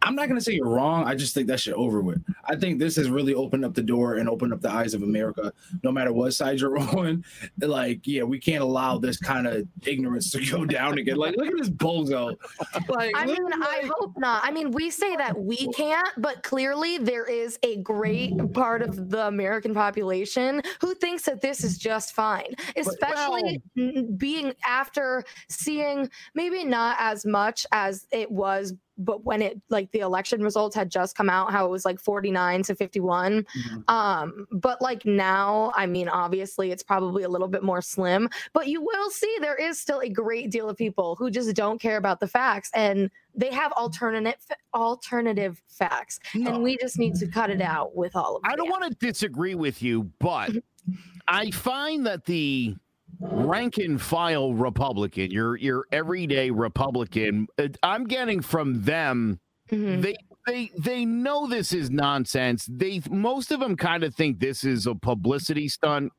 I'm 0.02 0.16
not 0.16 0.28
gonna 0.28 0.42
say 0.42 0.54
you're 0.54 0.70
wrong. 0.70 1.04
I 1.06 1.16
just 1.16 1.34
think 1.34 1.48
that 1.48 1.60
shit 1.60 1.74
over 1.74 2.02
with. 2.02 2.24
I 2.46 2.56
think 2.56 2.80
this 2.80 2.96
has 2.96 3.10
really 3.10 3.34
opened 3.34 3.66
up 3.66 3.74
the 3.74 3.82
door 3.84 4.16
and 4.16 4.30
opened 4.30 4.54
up 4.54 4.62
the 4.62 4.72
eyes 4.72 4.94
of 4.94 5.04
America. 5.04 5.52
No 5.84 5.92
matter 5.92 6.14
what 6.14 6.34
side 6.34 6.60
you're 6.62 6.78
on, 6.98 7.24
like 7.60 8.08
yeah, 8.08 8.24
we 8.24 8.40
can't 8.40 8.64
allow 8.64 8.98
this 8.98 9.18
kind 9.18 9.46
of 9.48 9.68
ignorance 9.86 10.32
to 10.32 10.46
go 10.46 10.66
down 10.66 10.98
again. 10.98 11.18
Like 11.18 11.36
look 11.36 11.48
at 11.48 11.58
this 11.58 11.70
bozo. 11.70 12.36
Like 12.90 13.12
I 13.16 13.26
look- 13.26 13.38
mean, 13.40 13.62
I 13.62 13.90
hope 14.00 14.14
not. 14.18 14.44
I 14.44 14.52
mean, 14.52 14.72
we 14.72 14.90
say 14.90 15.16
that 15.18 15.38
we 15.38 15.68
can't, 15.74 16.08
but 16.18 16.44
clearly 16.44 16.98
there 16.98 17.26
is 17.26 17.60
a 17.64 17.78
great 17.84 18.34
part 18.54 18.82
of 18.82 19.10
the 19.10 19.28
American 19.28 19.74
population 19.74 20.62
who 20.82 20.96
thinks 20.96 21.24
that 21.24 21.42
this 21.42 21.64
is 21.64 21.78
just 21.78 22.14
fine, 22.16 22.54
especially 22.76 23.62
n- 23.78 24.16
being 24.18 24.54
after 24.66 25.24
seeing 25.50 26.10
maybe 26.36 26.64
not 26.64 26.96
as 27.00 27.26
much 27.26 27.66
as 27.72 28.08
it 28.12 28.32
was 28.32 28.74
but 29.00 29.24
when 29.24 29.42
it 29.42 29.60
like 29.70 29.92
the 29.92 30.00
election 30.00 30.44
results 30.44 30.76
had 30.76 30.92
just 30.92 31.16
come 31.16 31.30
out, 31.30 31.52
how 31.52 31.66
it 31.66 31.70
was 31.70 31.86
like 31.86 32.00
49 32.00 32.64
to 32.64 32.76
51. 32.76 33.44
Mhm. 33.44 33.90
Um, 33.90 34.48
but 34.52 34.82
like 34.82 35.06
now, 35.06 35.72
I 35.76 35.86
mean, 35.86 36.10
obviously 36.10 36.72
it's 36.72 36.84
probably 36.84 37.24
a 37.24 37.30
little 37.30 37.48
bit 37.48 37.64
more 37.64 37.82
slim, 37.82 38.30
but 38.54 38.68
you 38.68 38.82
will 38.82 39.10
see 39.10 39.38
there 39.42 39.56
is 39.56 39.80
still 39.80 40.02
a 40.02 40.10
great 40.10 40.52
deal 40.52 40.70
of 40.70 40.78
people 40.78 41.16
who 41.16 41.32
just 41.32 41.56
don't 41.56 41.80
care 41.80 41.98
about 41.98 42.20
the 42.20 42.28
facts 42.28 42.70
and 42.76 43.10
they 43.34 43.52
have 43.52 43.72
alternate 43.74 44.38
alternative 44.74 45.62
facts. 45.68 46.20
No. 46.36 46.54
And 46.54 46.64
we 46.64 46.78
just 46.78 47.00
need 47.00 47.16
to 47.16 47.28
cut 47.28 47.50
it 47.50 47.62
out 47.62 47.96
with 47.96 48.16
all 48.16 48.36
of 48.36 48.44
it. 48.44 48.52
I 48.52 48.56
don't 48.56 48.70
want 48.70 48.84
to 48.84 49.06
disagree 49.06 49.56
with 49.56 49.82
you, 49.82 50.12
but 50.20 50.52
I 51.28 51.52
find 51.52 52.06
that 52.06 52.26
the 52.26 52.76
rank 53.20 53.78
and 53.78 54.02
file 54.02 54.54
Republican, 54.54 55.32
your 55.32 55.58
your 55.58 55.86
everyday 55.92 56.52
Republican, 56.52 57.48
uh, 57.58 57.68
I'm 57.84 58.06
getting 58.06 58.42
from 58.42 58.82
them 58.84 59.40
Mhm. 59.70 60.02
they 60.02 60.16
they 60.48 60.72
they 60.78 61.06
know 61.06 61.48
this 61.48 61.74
is 61.74 61.92
nonsense. 61.92 62.66
They 62.72 63.02
most 63.10 63.52
of 63.52 63.60
them 63.60 63.76
kind 63.76 64.04
of 64.04 64.16
think 64.16 64.40
this 64.40 64.64
is 64.64 64.88
a 64.88 64.96
publicity 64.96 65.68
stunt. 65.68 66.12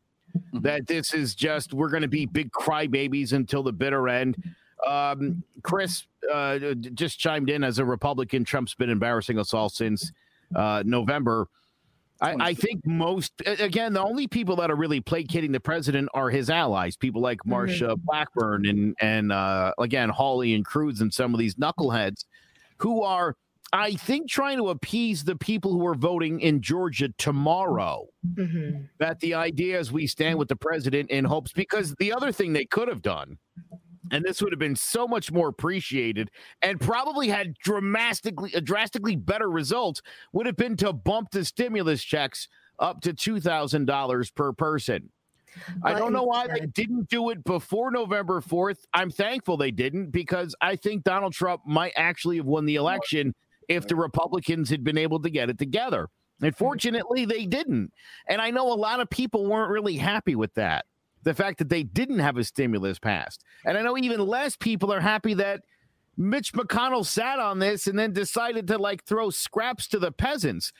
Mhm. 0.52 0.62
That 0.62 0.87
this 0.87 1.12
is 1.14 1.35
just 1.35 1.75
we're 1.75 1.90
going 1.90 2.02
to 2.02 2.09
be 2.09 2.26
big 2.26 2.50
crybabies 2.52 3.33
until 3.33 3.62
the 3.64 3.73
bitter 3.73 4.09
end. 4.09 4.37
Um, 4.87 5.42
Chris 5.62 6.07
uh, 6.33 6.59
just 6.95 7.19
chimed 7.19 7.50
in 7.50 7.64
as 7.64 7.78
a 7.78 7.85
Republican. 7.85 8.45
Trump's 8.45 8.75
been 8.75 8.90
embarrassing 8.90 9.38
us 9.38 9.52
all 9.52 9.69
since 9.69 10.12
uh, 10.54 10.83
November. 10.87 11.49
I, 12.21 12.35
I 12.39 12.55
think 12.55 12.85
most 12.87 13.33
again 13.47 13.93
the 13.95 14.03
only 14.03 14.27
people 14.27 14.57
that 14.57 14.71
are 14.71 14.77
really 14.77 15.00
placating 15.00 15.53
the 15.53 15.61
president 15.61 16.09
are 16.15 16.29
his 16.31 16.50
allies, 16.50 16.97
people 16.97 17.23
like 17.23 17.39
Marsha 17.47 17.97
Blackburn 17.97 18.67
and 18.67 18.95
and 19.00 19.33
uh, 19.33 19.73
again 19.79 20.09
Hawley 20.11 20.55
and 20.55 20.65
Cruz 20.65 21.00
and 21.00 21.12
some 21.12 21.33
of 21.35 21.39
these 21.41 21.55
knuckleheads 21.55 22.25
who 22.79 23.03
are 23.03 23.37
I 23.73 23.95
think 23.95 24.29
trying 24.29 24.59
to 24.59 24.71
appease 24.71 25.23
the 25.23 25.37
people 25.37 25.73
who 25.73 25.87
are 25.87 25.95
voting 25.95 26.41
in 26.41 26.61
Georgia 26.61 27.09
tomorrow. 27.19 28.07
Mhm. 28.35 28.89
That 28.99 29.21
the 29.21 29.35
idea 29.35 29.79
is 29.79 29.93
we 29.93 30.07
stand 30.09 30.39
with 30.39 30.49
the 30.49 30.57
president 30.57 31.09
in 31.11 31.25
hopes 31.25 31.53
because 31.53 31.95
the 31.97 32.12
other 32.12 32.33
thing 32.33 32.53
they 32.53 32.65
could 32.65 32.89
have 32.89 33.00
done, 33.00 33.39
and 34.11 34.25
this 34.25 34.43
would 34.43 34.52
have 34.52 34.59
been 34.59 34.76
so 34.76 35.07
much 35.07 35.33
more 35.33 35.49
appreciated 35.49 36.31
and 36.62 36.81
probably 36.81 37.29
had 37.29 37.55
dramatically 37.59 38.52
a 38.55 38.61
drastically 38.61 39.17
better 39.17 39.50
results, 39.50 40.02
would 40.33 40.47
have 40.47 40.57
been 40.57 40.76
to 40.76 40.93
bump 40.93 41.31
the 41.31 41.45
stimulus 41.45 42.02
checks 42.02 42.49
up 42.79 43.00
to 43.02 43.12
two 43.12 43.40
thousand 43.40 43.87
dollars 43.87 44.31
per 44.31 44.52
person. 44.52 45.11
I 45.83 45.99
don't 45.99 46.12
know 46.12 46.23
why 46.23 46.47
they 46.47 46.67
didn't 46.67 47.09
do 47.09 47.31
it 47.31 47.43
before 47.45 47.90
November 47.90 48.40
4th. 48.40 48.79
I'm 48.95 49.11
thankful 49.11 49.57
they 49.57 49.73
didn't 49.73 50.11
because 50.11 50.55
I 50.61 50.76
think 50.76 51.02
Donald 51.02 51.33
Trump 51.33 51.62
might 51.67 51.93
actually 51.97 52.37
have 52.37 52.47
won 52.47 52.67
the 52.67 52.76
election 52.76 53.35
if 53.69 53.87
the 53.87 53.97
Republicans 53.97 54.71
had 54.71 54.85
been 54.85 54.99
able 54.99 55.21
to 55.21 55.31
get 55.31 55.50
it 55.50 55.59
together. 55.59 56.05
Mm-hmm. 56.05 56.47
Unfortunately, 56.47 57.25
they 57.25 57.47
didn't. 57.47 57.93
And 58.29 58.40
I 58.40 58.50
know 58.50 58.73
a 58.73 58.75
lot 58.75 59.00
of 59.00 59.11
people 59.11 59.47
weren't 59.47 59.71
really 59.71 59.97
happy 59.97 60.35
with 60.35 60.55
that. 60.55 60.87
The 61.23 61.35
fact 61.35 61.59
that 61.59 61.69
they 61.69 61.83
didn't 61.83 62.21
have 62.21 62.37
a 62.37 62.45
stimulus 62.45 62.99
passed. 62.99 63.45
And 63.65 63.77
I 63.77 63.83
know 63.83 63.99
even 63.99 64.21
less 64.27 64.57
people 64.57 64.93
are 64.93 65.00
happy 65.00 65.35
that 65.35 65.62
Mitch 66.17 66.53
McConnell 66.53 67.05
sat 67.05 67.39
on 67.39 67.59
this 67.59 67.87
and 67.87 67.99
then 67.99 68.12
decided 68.12 68.67
to 68.69 68.79
like 68.79 69.05
throw 69.05 69.31
scraps 69.31 69.87
to 69.89 69.99
the 69.99 70.12
peasants. 70.12 70.73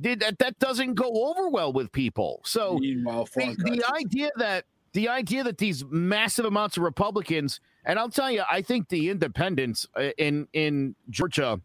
Did 0.00 0.20
that 0.20 0.38
that 0.38 0.58
doesn't 0.58 0.94
go 0.94 1.10
over 1.10 1.48
well 1.48 1.72
with 1.72 1.90
people. 1.92 2.40
So 2.44 2.78
the, 2.80 3.56
the 3.64 3.92
idea 3.92 4.30
that 4.36 4.64
the 4.92 5.08
idea 5.08 5.44
that 5.44 5.58
these 5.58 5.84
massive 5.84 6.44
amounts 6.44 6.76
of 6.76 6.82
Republicans, 6.82 7.60
and 7.84 7.98
I'll 7.98 8.08
tell 8.08 8.30
you, 8.30 8.42
I 8.50 8.62
think 8.62 8.88
the 8.88 9.10
independents 9.10 9.86
uh, 9.96 10.10
in 10.18 10.46
in 10.52 10.94
Georgia 11.10 11.60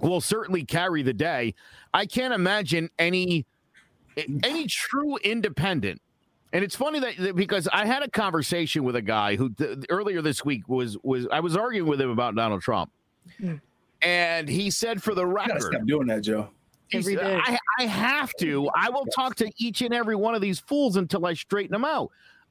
will 0.00 0.20
certainly 0.20 0.64
carry 0.64 1.02
the 1.02 1.12
day. 1.12 1.54
I 1.92 2.06
can't 2.06 2.32
imagine 2.32 2.90
any 2.98 3.46
any 4.42 4.66
true 4.66 5.16
independent. 5.18 6.00
And 6.52 6.64
it's 6.64 6.74
funny 6.76 6.98
that, 7.00 7.16
that 7.18 7.36
because 7.36 7.68
I 7.72 7.84
had 7.84 8.02
a 8.02 8.08
conversation 8.10 8.82
with 8.84 8.96
a 8.96 9.02
guy 9.02 9.36
who 9.36 9.50
th- 9.50 9.78
earlier 9.90 10.22
this 10.22 10.44
week 10.44 10.68
was 10.68 10.96
was 11.02 11.26
I 11.30 11.40
was 11.40 11.56
arguing 11.56 11.88
with 11.88 12.00
him 12.00 12.10
about 12.10 12.34
Donald 12.34 12.62
Trump, 12.62 12.90
Hmm. 13.38 13.56
and 14.02 14.48
he 14.48 14.70
said 14.70 15.02
for 15.02 15.14
the 15.14 15.26
record, 15.26 15.60
stop 15.60 15.84
doing 15.86 16.06
that, 16.06 16.22
Joe. 16.22 16.48
he 16.88 16.98
Every 16.98 17.16
said. 17.16 17.40
I, 17.44 17.58
I 17.78 17.82
have 17.84 18.32
to. 18.40 18.70
I 18.74 18.88
will 18.88 19.04
talk 19.14 19.36
to 19.36 19.50
each 19.58 19.82
and 19.82 19.92
every 19.92 20.16
one 20.16 20.34
of 20.34 20.40
these 20.40 20.58
fools 20.58 20.96
until 20.96 21.26
I 21.26 21.34
straighten 21.34 21.72
them 21.72 21.84
out. 21.84 22.10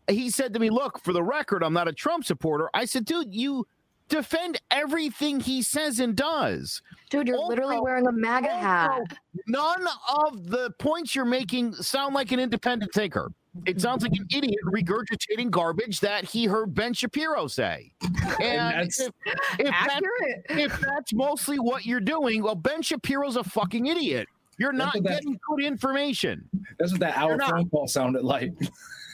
He 0.10 0.30
said 0.30 0.54
to 0.54 0.60
me, 0.60 0.70
Look, 0.70 1.04
for 1.04 1.12
the 1.12 1.24
record, 1.24 1.64
I'm 1.64 1.74
not 1.74 1.88
a 1.88 1.94
Trump 1.94 2.24
supporter. 2.24 2.70
I 2.76 2.86
said, 2.86 3.04
Dude, 3.04 3.34
you 3.34 3.66
defend 4.10 4.62
everything 4.72 5.40
he 5.42 5.62
says 5.62 6.00
and 6.00 6.16
does. 6.16 6.82
Dude, 7.10 7.28
you're 7.28 7.36
Also- 7.38 7.50
literally 7.50 7.80
wearing 7.82 8.06
a 8.08 8.12
MAGA 8.12 8.48
hat. 8.48 9.02
None 9.48 9.86
of 10.24 10.48
the 10.50 10.70
points 10.80 11.14
you're 11.16 11.26
making 11.26 11.74
sound 11.74 12.14
like 12.16 12.32
an 12.32 12.40
independent 12.40 12.94
thinker. 12.94 13.32
It 13.66 13.82
sounds 13.82 14.04
like 14.04 14.14
an 14.14 14.26
idiot 14.34 14.60
regurgitating 14.66 15.50
garbage 15.52 16.00
that 16.02 16.24
he 16.26 16.46
heard 16.46 16.74
Ben 16.74 16.94
Shapiro 16.94 17.48
say. 17.48 17.92
And, 18.40 18.90
that's- 18.90 19.00
if, 19.00 19.12
if, 19.60 19.66
that, 19.70 20.02
if 20.50 20.80
that's 20.80 21.14
mostly 21.14 21.58
what 21.60 21.86
you're 21.86 22.00
doing, 22.00 22.44
well, 22.44 22.56
Ben 22.56 22.82
Shapiro's 22.82 23.36
a 23.36 23.44
fucking 23.44 23.88
idiot. 23.88 24.28
You're 24.60 24.74
not 24.74 24.94
that- 24.94 25.04
getting 25.04 25.40
good 25.50 25.64
information. 25.64 26.48
That's 26.78 26.92
what 26.92 27.00
that 27.02 27.18
hour 27.18 27.40
phone 27.40 27.70
call 27.70 27.88
sounded 27.88 28.24
like. 28.24 28.52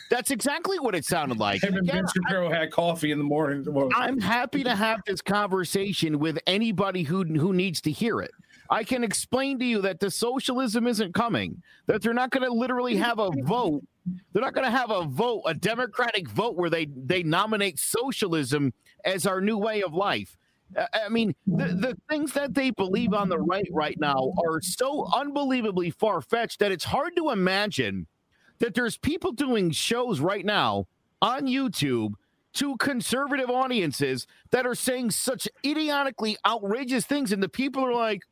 That's 0.09 0.29
exactly 0.31 0.77
what 0.79 0.93
it 0.93 1.05
sounded 1.05 1.39
like. 1.39 1.63
Him 1.63 1.75
and 1.75 1.87
Ben 1.87 2.05
Shapiro 2.07 2.49
had 2.49 2.71
coffee 2.71 3.11
in 3.11 3.17
the 3.17 3.23
morning. 3.23 3.65
I'm 3.95 4.19
happy 4.19 4.63
to 4.63 4.75
have 4.75 4.99
this 5.07 5.21
conversation 5.21 6.19
with 6.19 6.37
anybody 6.45 7.03
who 7.03 7.23
who 7.23 7.53
needs 7.53 7.81
to 7.81 7.91
hear 7.91 8.21
it. 8.21 8.31
I 8.73 8.83
can 8.83 9.03
explain 9.03 9.59
to 9.59 9.65
you 9.65 9.81
that 9.81 9.99
the 9.99 10.09
socialism 10.09 10.87
isn't 10.87 11.13
coming. 11.13 11.61
That 11.85 12.01
they're 12.01 12.11
not 12.11 12.31
going 12.31 12.43
to 12.43 12.51
literally 12.51 12.95
have 12.97 13.19
a 13.19 13.29
vote. 13.43 13.83
They're 14.31 14.41
not 14.41 14.55
going 14.55 14.65
to 14.65 14.75
have 14.75 14.89
a 14.89 15.03
vote, 15.03 15.43
a 15.45 15.53
democratic 15.53 16.27
vote 16.27 16.55
where 16.55 16.71
they 16.71 16.87
they 16.87 17.21
nominate 17.21 17.77
socialism 17.77 18.73
as 19.05 19.27
our 19.27 19.41
new 19.41 19.59
way 19.59 19.83
of 19.83 19.93
life. 19.93 20.35
I 20.91 21.07
mean, 21.09 21.35
the, 21.45 21.65
the 21.65 21.97
things 22.09 22.33
that 22.33 22.55
they 22.55 22.71
believe 22.71 23.13
on 23.13 23.29
the 23.29 23.37
right 23.37 23.69
right 23.71 23.99
now 23.99 24.33
are 24.43 24.59
so 24.59 25.07
unbelievably 25.13 25.91
far 25.91 26.19
fetched 26.21 26.57
that 26.59 26.71
it's 26.71 26.85
hard 26.85 27.15
to 27.17 27.29
imagine 27.29 28.07
that 28.57 28.73
there's 28.73 28.97
people 28.97 29.33
doing 29.33 29.69
shows 29.69 30.19
right 30.19 30.45
now 30.45 30.87
on 31.21 31.45
YouTube 31.45 32.13
to 32.53 32.75
conservative 32.77 33.51
audiences 33.51 34.25
that 34.49 34.65
are 34.65 34.73
saying 34.73 35.11
such 35.11 35.47
idiotically 35.63 36.37
outrageous 36.43 37.05
things, 37.05 37.31
and 37.31 37.43
the 37.43 37.49
people 37.49 37.85
are 37.85 37.93
like, 37.93 38.23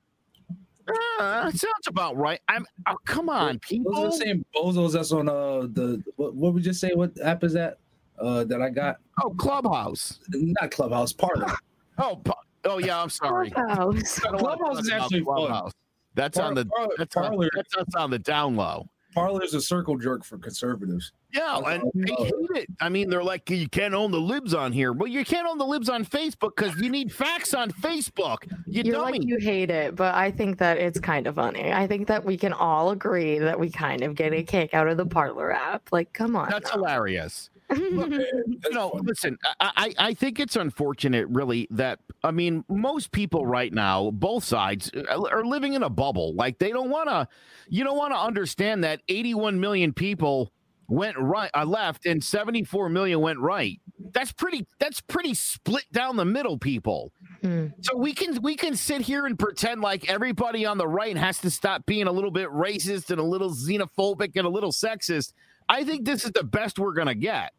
that 1.19 1.55
sounds 1.55 1.87
about 1.87 2.17
right. 2.17 2.39
I'm 2.47 2.65
oh, 2.87 2.97
come 3.05 3.29
on, 3.29 3.53
those 3.53 3.59
people. 3.61 3.95
are 3.97 4.05
the 4.07 4.11
same 4.13 4.45
bozos 4.55 4.93
that's 4.93 5.11
on 5.11 5.29
uh 5.29 5.61
the 5.61 6.03
what, 6.17 6.35
what 6.35 6.53
we 6.53 6.61
just 6.61 6.79
say? 6.81 6.91
What 6.93 7.11
app 7.23 7.43
is 7.43 7.53
that? 7.53 7.79
Uh, 8.19 8.43
that 8.45 8.61
I 8.61 8.69
got 8.69 8.97
Oh, 9.23 9.31
Clubhouse. 9.31 10.19
not 10.29 10.71
Clubhouse 10.71 11.13
Parler. 11.13 11.47
Oh, 11.97 12.21
oh 12.65 12.77
yeah. 12.79 13.01
I'm 13.01 13.09
sorry. 13.09 13.51
Clubhouse. 13.51 14.19
I 14.25 14.31
don't 14.31 14.41
wanna 14.41 14.57
Clubhouse 14.57 14.79
is 14.81 14.87
about 14.89 15.01
actually 15.03 15.19
fun. 15.25 15.35
Clubhouse. 15.35 15.71
That's 16.15 16.39
on 16.39 16.55
the 16.55 16.65
Par- 16.65 16.87
that's 16.97 17.15
on, 17.17 17.23
Parler. 17.23 17.49
that's 17.55 17.95
on 17.95 18.09
the 18.11 18.19
down 18.19 18.55
low. 18.55 18.87
Parler's 19.13 19.53
a 19.53 19.61
circle 19.61 19.97
jerk 19.97 20.23
for 20.23 20.37
conservatives. 20.37 21.11
Yeah, 21.33 21.59
That's 21.63 21.83
and 21.83 21.91
they 21.93 22.13
know. 22.13 22.23
hate 22.23 22.63
it. 22.63 22.67
I 22.79 22.89
mean, 22.89 23.09
they're 23.09 23.23
like, 23.23 23.49
you 23.49 23.69
can't 23.69 23.93
own 23.93 24.11
the 24.11 24.19
libs 24.19 24.53
on 24.53 24.71
here. 24.71 24.91
Well, 24.93 25.07
you 25.07 25.23
can't 25.23 25.47
own 25.47 25.57
the 25.57 25.65
libs 25.65 25.87
on 25.89 26.03
Facebook 26.03 26.55
because 26.57 26.75
you 26.81 26.89
need 26.89 27.13
facts 27.13 27.53
on 27.53 27.71
Facebook. 27.71 28.39
You 28.65 28.83
You're 28.83 28.95
dummy. 28.95 29.19
like 29.19 29.27
you 29.27 29.37
hate 29.37 29.69
it, 29.69 29.95
but 29.95 30.15
I 30.15 30.31
think 30.31 30.57
that 30.57 30.77
it's 30.77 30.99
kind 30.99 31.27
of 31.27 31.35
funny. 31.35 31.71
I 31.71 31.87
think 31.87 32.07
that 32.07 32.25
we 32.25 32.35
can 32.37 32.51
all 32.53 32.89
agree 32.91 33.37
that 33.39 33.59
we 33.59 33.69
kind 33.69 34.01
of 34.01 34.15
get 34.15 34.33
a 34.33 34.43
kick 34.43 34.73
out 34.73 34.87
of 34.87 34.97
the 34.97 35.05
Parlor 35.05 35.51
app. 35.53 35.89
Like, 35.91 36.11
come 36.13 36.35
on. 36.35 36.49
That's 36.49 36.69
now. 36.71 36.79
hilarious. 36.79 37.50
That's 38.61 38.73
no, 38.73 38.89
funny. 38.89 39.03
listen, 39.05 39.37
I, 39.59 39.71
I 39.75 39.93
I 40.09 40.13
think 40.13 40.39
it's 40.39 40.55
unfortunate, 40.55 41.27
really, 41.29 41.67
that 41.71 41.99
I 42.23 42.31
mean, 42.31 42.65
most 42.67 43.11
people 43.11 43.45
right 43.45 43.71
now, 43.71 44.11
both 44.11 44.43
sides, 44.43 44.91
uh, 44.93 45.23
are 45.31 45.45
living 45.45 45.73
in 45.73 45.83
a 45.83 45.89
bubble. 45.89 46.35
Like 46.35 46.59
they 46.59 46.71
don't 46.71 46.89
want 46.89 47.09
to, 47.09 47.27
you 47.69 47.83
don't 47.83 47.97
want 47.97 48.13
to 48.13 48.19
understand 48.19 48.83
that 48.83 49.01
81 49.07 49.59
million 49.59 49.93
people 49.93 50.51
went 50.89 51.17
right, 51.17 51.49
uh, 51.55 51.63
left, 51.63 52.05
and 52.05 52.21
74 52.21 52.89
million 52.89 53.21
went 53.21 53.39
right. 53.39 53.79
That's 54.13 54.33
pretty. 54.33 54.67
That's 54.79 54.99
pretty 54.99 55.33
split 55.33 55.85
down 55.93 56.17
the 56.17 56.25
middle, 56.25 56.57
people. 56.57 57.13
Hmm. 57.41 57.67
So 57.81 57.95
we 57.95 58.13
can 58.13 58.41
we 58.41 58.55
can 58.55 58.75
sit 58.75 59.01
here 59.01 59.25
and 59.25 59.39
pretend 59.39 59.81
like 59.81 60.09
everybody 60.09 60.65
on 60.65 60.77
the 60.77 60.87
right 60.87 61.15
has 61.15 61.39
to 61.39 61.49
stop 61.49 61.85
being 61.85 62.07
a 62.07 62.11
little 62.11 62.31
bit 62.31 62.49
racist 62.49 63.09
and 63.09 63.19
a 63.19 63.23
little 63.23 63.51
xenophobic 63.51 64.31
and 64.35 64.45
a 64.45 64.49
little 64.49 64.71
sexist. 64.71 65.33
I 65.69 65.85
think 65.85 66.05
this 66.05 66.25
is 66.25 66.31
the 66.31 66.43
best 66.43 66.77
we're 66.77 66.93
gonna 66.93 67.15
get. 67.15 67.53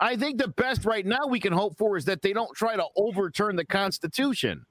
I 0.00 0.16
think 0.16 0.38
the 0.38 0.48
best 0.48 0.84
right 0.84 1.04
now 1.04 1.26
we 1.26 1.40
can 1.40 1.52
hope 1.52 1.76
for 1.76 1.96
is 1.96 2.04
that 2.04 2.22
they 2.22 2.32
don't 2.32 2.54
try 2.54 2.76
to 2.76 2.86
overturn 2.96 3.56
the 3.56 3.64
Constitution, 3.64 4.64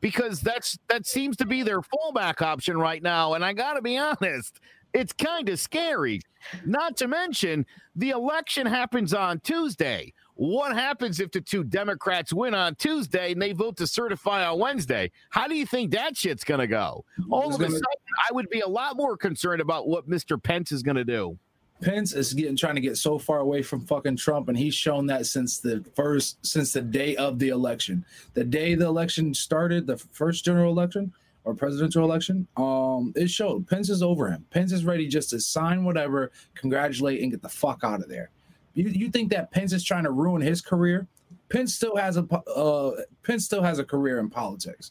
because 0.00 0.40
that's 0.40 0.78
that 0.88 1.06
seems 1.06 1.36
to 1.36 1.46
be 1.46 1.62
their 1.62 1.80
fallback 1.80 2.42
option 2.42 2.76
right 2.76 3.02
now. 3.02 3.34
And 3.34 3.44
I 3.44 3.52
got 3.52 3.74
to 3.74 3.82
be 3.82 3.96
honest, 3.96 4.60
it's 4.92 5.12
kind 5.12 5.48
of 5.48 5.60
scary. 5.60 6.20
Not 6.66 6.96
to 6.96 7.06
mention 7.08 7.64
the 7.94 8.10
election 8.10 8.66
happens 8.66 9.14
on 9.14 9.38
Tuesday. 9.40 10.12
what 10.34 10.74
happens 10.74 11.20
if 11.20 11.30
the 11.30 11.40
two 11.40 11.62
Democrats 11.62 12.32
win 12.32 12.54
on 12.54 12.74
Tuesday 12.74 13.32
and 13.32 13.40
they 13.40 13.52
vote 13.52 13.76
to 13.76 13.86
certify 13.86 14.44
on 14.46 14.58
Wednesday? 14.58 15.10
How 15.30 15.46
do 15.46 15.54
you 15.54 15.66
think 15.66 15.92
that 15.92 16.16
shit's 16.16 16.44
going 16.44 16.60
to 16.60 16.66
go? 16.66 17.04
All 17.30 17.54
of 17.54 17.60
a 17.60 17.64
sudden, 17.64 17.80
I 18.28 18.32
would 18.32 18.48
be 18.50 18.60
a 18.60 18.68
lot 18.68 18.96
more 18.96 19.16
concerned 19.16 19.60
about 19.60 19.88
what 19.88 20.08
Mr. 20.08 20.42
Pence 20.42 20.72
is 20.72 20.82
going 20.82 20.96
to 20.96 21.04
do. 21.04 21.38
Pence 21.82 22.14
is 22.14 22.32
getting 22.32 22.56
trying 22.56 22.76
to 22.76 22.80
get 22.80 22.96
so 22.96 23.18
far 23.18 23.40
away 23.40 23.60
from 23.60 23.84
fucking 23.84 24.16
Trump, 24.16 24.48
and 24.48 24.56
he's 24.56 24.74
shown 24.74 25.06
that 25.06 25.26
since 25.26 25.58
the 25.58 25.84
first 25.94 26.44
since 26.46 26.72
the 26.72 26.80
day 26.80 27.16
of 27.16 27.38
the 27.38 27.48
election. 27.48 28.04
The 28.34 28.44
day 28.44 28.74
the 28.74 28.86
election 28.86 29.34
started, 29.34 29.86
the 29.86 29.98
first 29.98 30.44
general 30.44 30.72
election 30.72 31.12
or 31.44 31.54
presidential 31.54 32.04
election, 32.04 32.46
um, 32.56 33.12
it 33.16 33.28
showed 33.28 33.66
Pence 33.66 33.90
is 33.90 34.02
over 34.02 34.28
him. 34.28 34.46
Pence 34.50 34.70
is 34.70 34.84
ready 34.84 35.08
just 35.08 35.30
to 35.30 35.40
sign 35.40 35.84
whatever, 35.84 36.30
congratulate, 36.54 37.20
and 37.20 37.32
get 37.32 37.42
the 37.42 37.48
fuck 37.48 37.80
out 37.82 38.00
of 38.00 38.08
there. 38.08 38.30
You 38.74 38.88
you 38.88 39.10
think 39.10 39.30
that 39.30 39.50
Pence 39.50 39.72
is 39.72 39.82
trying 39.82 40.04
to 40.04 40.12
ruin 40.12 40.40
his 40.40 40.60
career? 40.60 41.08
Pence 41.52 41.74
still 41.74 41.96
has 41.96 42.16
a 42.16 42.22
uh, 42.56 42.92
Pence 43.22 43.44
still 43.44 43.62
has 43.62 43.78
a 43.78 43.84
career 43.84 44.18
in 44.18 44.30
politics. 44.30 44.90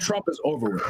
Trump 0.00 0.24
is 0.28 0.40
over 0.44 0.70
with. 0.70 0.82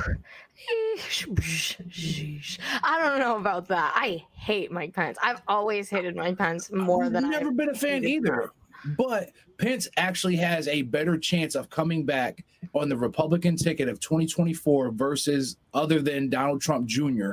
I 2.82 2.98
don't 2.98 3.18
know 3.18 3.36
about 3.36 3.68
that. 3.68 3.92
I 3.94 4.24
hate 4.32 4.72
Mike 4.72 4.94
Pence. 4.94 5.18
I've 5.22 5.42
always 5.46 5.90
hated 5.90 6.16
Mike 6.16 6.38
Pence 6.38 6.72
more 6.72 7.04
I've 7.04 7.12
than 7.12 7.24
never 7.24 7.34
I've 7.34 7.42
never 7.42 7.52
been 7.54 7.68
a 7.68 7.74
fan 7.74 8.04
either. 8.04 8.52
But 8.96 9.32
Pence 9.58 9.86
actually 9.98 10.36
has 10.36 10.66
a 10.66 10.80
better 10.82 11.18
chance 11.18 11.54
of 11.54 11.68
coming 11.68 12.06
back 12.06 12.42
on 12.74 12.88
the 12.88 12.96
Republican 12.96 13.56
ticket 13.56 13.86
of 13.88 14.00
2024 14.00 14.92
versus 14.92 15.58
other 15.74 16.00
than 16.00 16.30
Donald 16.30 16.62
Trump 16.62 16.86
Jr. 16.86 17.32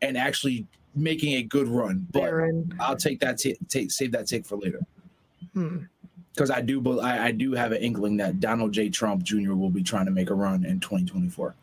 and 0.00 0.16
actually 0.16 0.66
making 0.94 1.34
a 1.34 1.42
good 1.42 1.68
run. 1.68 2.06
But 2.10 2.20
Barron. 2.20 2.74
I'll 2.80 2.96
take 2.96 3.20
that 3.20 3.36
t- 3.36 3.58
take 3.68 3.90
save 3.90 4.12
that 4.12 4.26
take 4.26 4.46
for 4.46 4.56
later 4.56 4.80
Hmm. 5.56 5.78
Because 6.36 6.50
I 6.50 6.60
do 6.60 7.00
I, 7.00 7.26
I 7.26 7.30
do 7.32 7.52
have 7.52 7.72
an 7.72 7.78
inkling 7.78 8.18
that 8.18 8.40
Donald 8.40 8.72
J. 8.72 8.90
Trump 8.90 9.22
Jr. 9.22 9.54
will 9.54 9.70
be 9.70 9.82
trying 9.82 10.04
to 10.04 10.10
make 10.12 10.28
a 10.30 10.34
run 10.34 10.64
in 10.64 10.80
2024. 10.80 11.54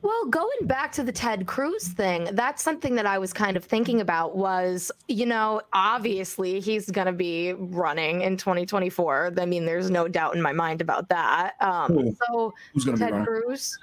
Well, 0.00 0.26
going 0.26 0.58
back 0.62 0.92
to 0.92 1.02
the 1.02 1.10
Ted 1.10 1.48
Cruz 1.48 1.88
thing, 1.88 2.28
that's 2.32 2.62
something 2.62 2.94
that 2.94 3.06
I 3.06 3.18
was 3.18 3.32
kind 3.32 3.56
of 3.56 3.64
thinking 3.64 4.00
about 4.00 4.36
was, 4.36 4.92
you 5.08 5.26
know, 5.26 5.60
obviously 5.72 6.60
he's 6.60 6.88
going 6.88 7.08
to 7.08 7.12
be 7.12 7.54
running 7.54 8.20
in 8.20 8.36
2024. 8.36 9.32
I 9.36 9.44
mean, 9.44 9.64
there's 9.64 9.90
no 9.90 10.06
doubt 10.06 10.36
in 10.36 10.42
my 10.42 10.52
mind 10.52 10.80
about 10.80 11.08
that. 11.08 11.54
Um, 11.60 11.92
Who? 11.92 12.16
so 12.28 12.54
Who's 12.74 12.84
be 12.84 12.92
Ted 12.92 13.10
running? 13.10 13.26
Cruz, 13.26 13.76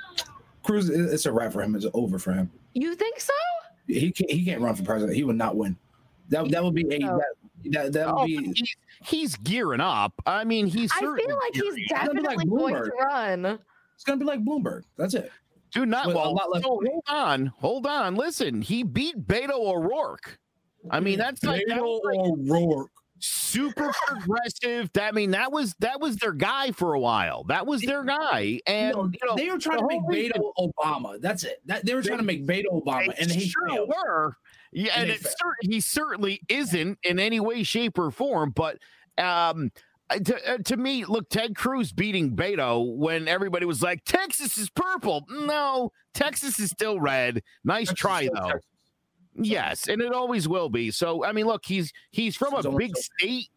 Cruz, 0.64 0.90
it's 0.90 1.26
a 1.26 1.34
wrap 1.34 1.52
for 1.52 1.62
him. 1.62 1.76
It's 1.76 1.86
over 1.94 2.18
for 2.18 2.32
him. 2.32 2.50
you 2.74 2.96
think 2.96 3.20
so? 3.20 3.34
He 3.88 4.12
can't 4.12 4.32
he 4.32 4.46
can't 4.46 4.62
run 4.62 4.74
for 4.74 4.84
president. 4.84 5.18
He 5.18 5.26
would 5.26 5.36
not 5.36 5.58
win. 5.58 5.76
That 6.30 6.50
that 6.50 6.64
would 6.64 6.74
be 6.74 6.88
a 6.92 7.08
Oh. 7.08 7.18
that 7.18 7.72
that, 7.72 7.94
that 7.94 8.08
would 8.08 8.22
Oh, 8.22 8.26
be 8.26 8.54
he's, 9.06 9.20
he's 9.20 9.36
gearing 9.38 9.82
up. 9.82 10.14
I 10.26 10.44
mean, 10.44 10.68
he's 10.68 10.92
I 10.94 11.00
certainly 11.00 11.24
feel 11.26 11.36
like 11.38 11.54
he's 11.54 11.88
gearing 11.88 12.02
up. 12.02 12.08
gonna 12.08 12.22
like 12.22 12.38
definitely 12.38 12.58
going 12.60 12.76
to 12.76 12.92
run. 13.00 13.46
it's 13.96 14.04
gonna 14.04 14.18
be 14.20 14.26
like 14.26 14.44
Bloomberg. 14.44 14.84
That's 14.98 15.14
it. 15.14 15.32
Do 15.72 15.86
not. 15.86 16.08
With 16.08 16.16
Well, 16.16 16.34
lot 16.36 16.52
less- 16.52 16.64
so 16.64 16.70
hold 16.70 16.88
on, 17.08 17.46
hold 17.48 17.86
on. 17.88 18.16
Listen, 18.16 18.62
he 18.62 18.84
beat 18.84 19.28
Beto 19.28 19.52
O'Rourke. 19.52 20.40
I 20.90 21.00
mean, 21.00 21.18
that's 21.18 21.44
like, 21.44 21.64
that 21.68 21.82
like 21.82 21.82
O'Rourke. 21.82 22.92
super 23.20 23.92
progressive. 24.06 24.92
That, 24.94 25.10
I 25.10 25.12
mean, 25.12 25.32
that 25.32 25.52
was 25.52 25.74
that 25.80 26.00
was 26.00 26.18
their 26.18 26.32
guy 26.32 26.72
for 26.72 26.94
a 26.94 27.00
while. 27.00 27.44
That 27.46 27.66
was 27.66 27.82
their 27.82 28.04
guy, 28.04 28.60
and 28.68 28.96
No, 28.96 29.06
you 29.06 29.20
know, 29.28 29.36
they 29.36 29.50
were 29.50 29.58
trying 29.58 29.78
the 29.78 29.82
to 29.84 29.88
make 29.88 30.00
whole 30.02 30.10
reason- 30.10 30.42
Beto 30.58 30.72
Obama. 30.80 31.20
That's 31.20 31.44
it. 31.44 31.62
That, 31.66 31.86
they 31.86 31.96
were 31.96 32.04
trying 32.04 32.20
to 32.20 32.24
make 32.24 32.46
Beto 32.46 32.66
Obama, 32.72 33.08
They 33.16 33.24
and 33.24 33.32
he 33.32 33.48
sure 33.50 33.68
failed. 33.70 33.90
were. 33.90 34.38
Yeah, 34.72 34.92
And 34.96 35.10
and, 35.10 35.20
it 35.20 35.26
cer- 35.26 35.56
he 35.62 35.80
certainly 35.80 36.42
isn't 36.50 37.00
in 37.04 37.18
any 37.20 37.40
way, 37.40 37.64
shape, 37.64 37.98
or 37.98 38.12
form. 38.12 38.52
But 38.52 38.78
um, 39.18 39.72
to, 40.24 40.54
uh, 40.54 40.58
to 40.60 40.78
me, 40.78 41.06
look, 41.06 41.30
Ted 41.30 41.56
Cruz 41.56 41.92
beating 41.92 42.36
Beto 42.36 42.96
when 42.96 43.28
everybody 43.28 43.66
was 43.66 43.82
like, 43.82 44.04
"Texas 44.06 44.58
is 44.58 44.70
purple." 44.70 45.26
No, 45.30 45.92
Texas 46.14 46.60
is 46.60 46.70
still 46.70 47.00
red. 47.00 47.42
Nice 47.64 47.88
Texas 47.88 48.00
try 48.00 48.30
though. 48.34 48.48
Texas. 48.50 48.70
Yes, 49.38 49.88
and 49.90 50.02
it 50.02 50.14
always 50.14 50.48
will 50.48 50.70
be. 50.70 50.92
So 50.92 51.26
I 51.26 51.32
mean, 51.32 51.46
look, 51.46 51.66
he's 51.66 51.92
he's 52.12 52.36
from 52.36 52.54
He's 52.56 52.66
a 52.66 52.72
big 52.72 52.96
so- 52.96 53.02
state. 53.18 53.50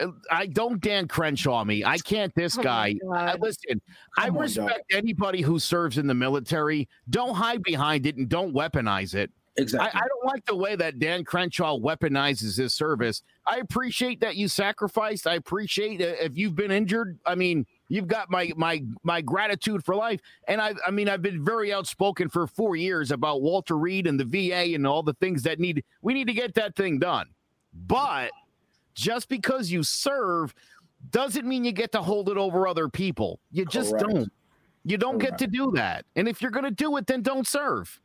Uh, 0.00 0.08
I 0.28 0.46
don't 0.46 0.80
Dan 0.80 1.06
Crenshaw 1.06 1.62
me. 1.64 1.84
I 1.84 1.98
can't 1.98 2.34
this 2.34 2.58
Oh 2.58 2.62
guy. 2.62 2.96
I, 3.14 3.26
God. 3.34 3.40
listen, 3.40 3.80
I 4.18 4.26
Come 4.26 4.36
on, 4.36 4.42
respect 4.42 4.92
anybody 4.92 5.40
who 5.40 5.60
serves 5.60 5.98
in 5.98 6.08
the 6.08 6.14
military. 6.14 6.88
Don't 7.10 7.36
hide 7.36 7.62
behind 7.62 8.04
it 8.04 8.16
and 8.16 8.28
don't 8.28 8.52
weaponize 8.52 9.14
it. 9.14 9.30
I, 9.58 9.62
Exactly. 9.62 10.00
I 10.00 10.06
don't 10.06 10.24
like 10.24 10.44
the 10.46 10.54
way 10.56 10.76
that 10.76 10.98
Dan 10.98 11.24
Crenshaw 11.24 11.78
weaponizes 11.78 12.56
his 12.56 12.74
service. 12.74 13.22
I 13.46 13.56
appreciate 13.58 14.20
that 14.20 14.36
you 14.36 14.48
sacrificed. 14.48 15.26
I 15.26 15.34
appreciate 15.34 15.98
that 15.98 16.24
if 16.24 16.36
you've 16.36 16.54
been 16.54 16.70
injured. 16.70 17.18
I 17.26 17.34
mean, 17.34 17.66
you've 17.88 18.06
got 18.06 18.30
my 18.30 18.52
my 18.56 18.82
my 19.02 19.20
gratitude 19.20 19.84
for 19.84 19.94
life. 19.94 20.20
And 20.46 20.60
I 20.60 20.74
I 20.86 20.90
mean, 20.90 21.08
I've 21.08 21.22
been 21.22 21.44
very 21.44 21.72
outspoken 21.72 22.28
for 22.28 22.46
four 22.46 22.76
years 22.76 23.10
about 23.10 23.42
Walter 23.42 23.76
Reed 23.76 24.06
and 24.06 24.18
the 24.18 24.24
VA 24.24 24.74
and 24.74 24.86
all 24.86 25.02
the 25.02 25.14
things 25.14 25.42
that 25.42 25.58
need 25.58 25.84
we 26.02 26.14
need 26.14 26.28
to 26.28 26.34
get 26.34 26.54
that 26.54 26.76
thing 26.76 26.98
done. 26.98 27.26
But 27.86 28.30
just 28.94 29.28
because 29.28 29.70
you 29.70 29.82
serve 29.82 30.54
doesn't 31.10 31.46
mean 31.46 31.64
you 31.64 31.72
get 31.72 31.92
to 31.92 32.02
hold 32.02 32.28
it 32.28 32.36
over 32.36 32.66
other 32.66 32.88
people. 32.88 33.40
You 33.50 33.64
just 33.64 33.90
Correct. 33.90 34.08
don't. 34.08 34.32
You 34.84 34.96
don't 34.96 35.18
Correct. 35.18 35.38
get 35.38 35.46
to 35.46 35.46
do 35.46 35.72
that. 35.72 36.04
And 36.16 36.28
if 36.28 36.40
you're 36.40 36.50
going 36.50 36.64
to 36.64 36.70
do 36.70 36.96
it, 36.96 37.06
then 37.06 37.22
don't 37.22 37.46
serve. 37.46 38.00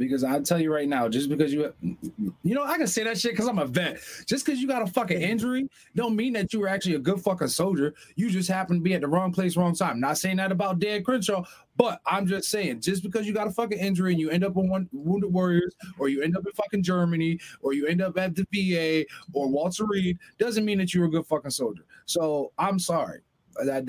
Because 0.00 0.24
I'll 0.24 0.42
tell 0.42 0.58
you 0.58 0.72
right 0.72 0.88
now, 0.88 1.08
just 1.08 1.28
because 1.28 1.52
you, 1.52 1.72
you 1.82 2.54
know, 2.54 2.64
I 2.64 2.78
can 2.78 2.86
say 2.86 3.04
that 3.04 3.20
shit 3.20 3.32
because 3.32 3.46
I'm 3.46 3.58
a 3.58 3.66
vet. 3.66 4.00
Just 4.26 4.46
because 4.46 4.58
you 4.58 4.66
got 4.66 4.80
a 4.80 4.86
fucking 4.86 5.20
injury, 5.20 5.68
don't 5.94 6.16
mean 6.16 6.32
that 6.32 6.52
you 6.52 6.60
were 6.60 6.68
actually 6.68 6.94
a 6.94 6.98
good 6.98 7.20
fucking 7.20 7.48
soldier. 7.48 7.94
You 8.16 8.30
just 8.30 8.48
happen 8.48 8.76
to 8.76 8.82
be 8.82 8.94
at 8.94 9.02
the 9.02 9.08
wrong 9.08 9.30
place, 9.30 9.58
wrong 9.58 9.74
time. 9.74 10.00
Not 10.00 10.16
saying 10.16 10.38
that 10.38 10.50
about 10.50 10.78
Dan 10.78 11.04
Crenshaw, 11.04 11.44
but 11.76 12.00
I'm 12.06 12.26
just 12.26 12.48
saying, 12.48 12.80
just 12.80 13.02
because 13.02 13.26
you 13.26 13.34
got 13.34 13.46
a 13.46 13.50
fucking 13.50 13.78
injury 13.78 14.12
and 14.12 14.20
you 14.20 14.30
end 14.30 14.42
up 14.42 14.56
on 14.56 14.70
one 14.70 14.88
Wounded 14.92 15.32
Warriors, 15.32 15.74
or 15.98 16.08
you 16.08 16.22
end 16.22 16.34
up 16.34 16.46
in 16.46 16.52
fucking 16.52 16.82
Germany, 16.82 17.38
or 17.60 17.74
you 17.74 17.86
end 17.86 18.00
up 18.00 18.16
at 18.18 18.34
the 18.34 18.46
VA 18.52 19.04
or 19.34 19.48
Walter 19.48 19.84
Reed, 19.84 20.18
doesn't 20.38 20.64
mean 20.64 20.78
that 20.78 20.94
you're 20.94 21.04
a 21.04 21.10
good 21.10 21.26
fucking 21.26 21.50
soldier. 21.50 21.84
So 22.06 22.52
I'm 22.58 22.78
sorry. 22.78 23.20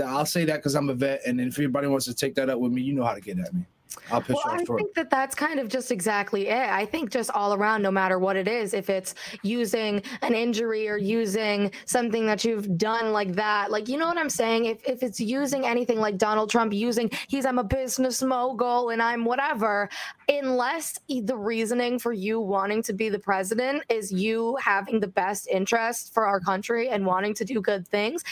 I'll 0.05 0.25
say 0.25 0.43
that 0.43 0.57
because 0.57 0.75
I'm 0.75 0.89
a 0.89 0.93
vet, 0.93 1.21
and 1.25 1.39
if 1.39 1.57
anybody 1.57 1.87
wants 1.87 2.05
to 2.05 2.13
take 2.13 2.35
that 2.35 2.49
up 2.49 2.59
with 2.59 2.73
me, 2.73 2.81
you 2.81 2.93
know 2.93 3.05
how 3.05 3.13
to 3.13 3.21
get 3.21 3.39
at 3.39 3.53
me. 3.53 3.65
I'll 4.11 4.23
Well, 4.27 4.41
I 4.45 4.63
short. 4.63 4.79
think 4.79 4.93
that 4.95 5.09
that's 5.09 5.35
kind 5.35 5.59
of 5.59 5.67
just 5.67 5.91
exactly 5.91 6.47
it. 6.47 6.69
I 6.69 6.85
think 6.85 7.09
just 7.11 7.29
all 7.31 7.53
around, 7.53 7.81
no 7.81 7.91
matter 7.91 8.19
what 8.19 8.35
it 8.35 8.47
is, 8.47 8.73
if 8.73 8.89
it's 8.89 9.15
using 9.43 10.01
an 10.21 10.33
injury 10.33 10.87
or 10.87 10.97
using 10.97 11.71
something 11.85 12.25
that 12.27 12.45
you've 12.45 12.77
done 12.77 13.11
like 13.11 13.33
that, 13.33 13.71
like, 13.71 13.87
you 13.89 13.97
know 13.97 14.07
what 14.07 14.17
I'm 14.17 14.29
saying? 14.29 14.65
If, 14.65 14.81
if 14.87 15.03
it's 15.03 15.19
using 15.19 15.65
anything 15.65 15.99
like 15.99 16.17
Donald 16.17 16.49
Trump 16.49 16.73
using, 16.73 17.09
he's, 17.27 17.45
I'm 17.45 17.59
a 17.59 17.63
business 17.63 18.21
mogul 18.21 18.89
and 18.89 19.01
I'm 19.01 19.25
whatever, 19.25 19.89
unless 20.29 20.99
the 21.09 21.35
reasoning 21.37 21.99
for 21.99 22.13
you 22.13 22.39
wanting 22.39 22.81
to 22.83 22.93
be 22.93 23.09
the 23.09 23.19
president 23.19 23.83
is 23.89 24.11
you 24.11 24.57
having 24.61 24.99
the 24.99 25.07
best 25.07 25.47
interest 25.47 26.13
for 26.13 26.25
our 26.25 26.39
country 26.39 26.89
and 26.89 27.05
wanting 27.05 27.33
to 27.33 27.45
do 27.45 27.61
good 27.61 27.87
things, 27.87 28.23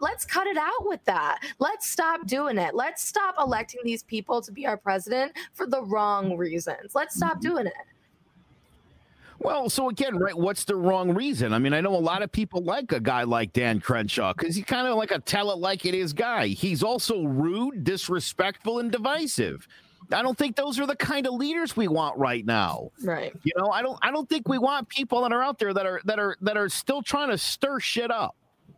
let's 0.00 0.24
cut 0.24 0.46
it 0.46 0.56
out 0.56 0.86
with 0.86 1.04
that. 1.04 1.38
Let's 1.58 1.88
stop 1.88 2.26
doing 2.26 2.58
it. 2.58 2.74
Let's 2.74 3.04
stop 3.04 3.36
electing 3.38 3.80
these 3.84 4.02
people 4.02 4.40
to 4.42 4.50
be 4.50 4.66
our 4.66 4.76
president 4.76 5.03
for 5.52 5.66
the 5.66 5.82
wrong 5.82 6.36
reasons. 6.36 6.94
Let's 6.94 7.16
stop 7.16 7.34
mm-hmm. 7.34 7.48
doing 7.48 7.66
it. 7.66 7.74
Well, 9.40 9.68
so 9.68 9.88
again, 9.90 10.16
right? 10.16 10.36
What's 10.36 10.64
the 10.64 10.76
wrong 10.76 11.12
reason? 11.12 11.52
I 11.52 11.58
mean, 11.58 11.74
I 11.74 11.80
know 11.80 11.94
a 11.94 11.98
lot 11.98 12.22
of 12.22 12.32
people 12.32 12.62
like 12.62 12.92
a 12.92 13.00
guy 13.00 13.24
like 13.24 13.52
Dan 13.52 13.80
Crenshaw 13.80 14.32
because 14.32 14.54
he's 14.56 14.64
kind 14.64 14.86
of 14.86 14.96
like 14.96 15.10
a 15.10 15.18
tell 15.18 15.50
it 15.50 15.58
like 15.58 15.84
it 15.84 15.94
is 15.94 16.12
guy. 16.12 16.46
He's 16.48 16.82
also 16.82 17.24
rude, 17.24 17.84
disrespectful, 17.84 18.78
and 18.78 18.90
divisive. 18.90 19.66
I 20.12 20.22
don't 20.22 20.36
think 20.36 20.56
those 20.56 20.78
are 20.78 20.86
the 20.86 20.96
kind 20.96 21.26
of 21.26 21.34
leaders 21.34 21.76
we 21.76 21.88
want 21.88 22.16
right 22.18 22.44
now. 22.44 22.90
Right. 23.02 23.34
You 23.42 23.52
know, 23.58 23.70
I 23.70 23.82
don't. 23.82 23.98
I 24.02 24.10
don't 24.10 24.28
think 24.28 24.48
we 24.48 24.58
want 24.58 24.88
people 24.88 25.22
that 25.22 25.32
are 25.32 25.42
out 25.42 25.58
there 25.58 25.74
that 25.74 25.86
are 25.86 26.00
that 26.04 26.18
are 26.18 26.36
that 26.40 26.56
are 26.56 26.68
still 26.68 27.02
trying 27.02 27.30
to 27.30 27.38
stir 27.38 27.80
shit 27.80 28.10
up. 28.10 28.36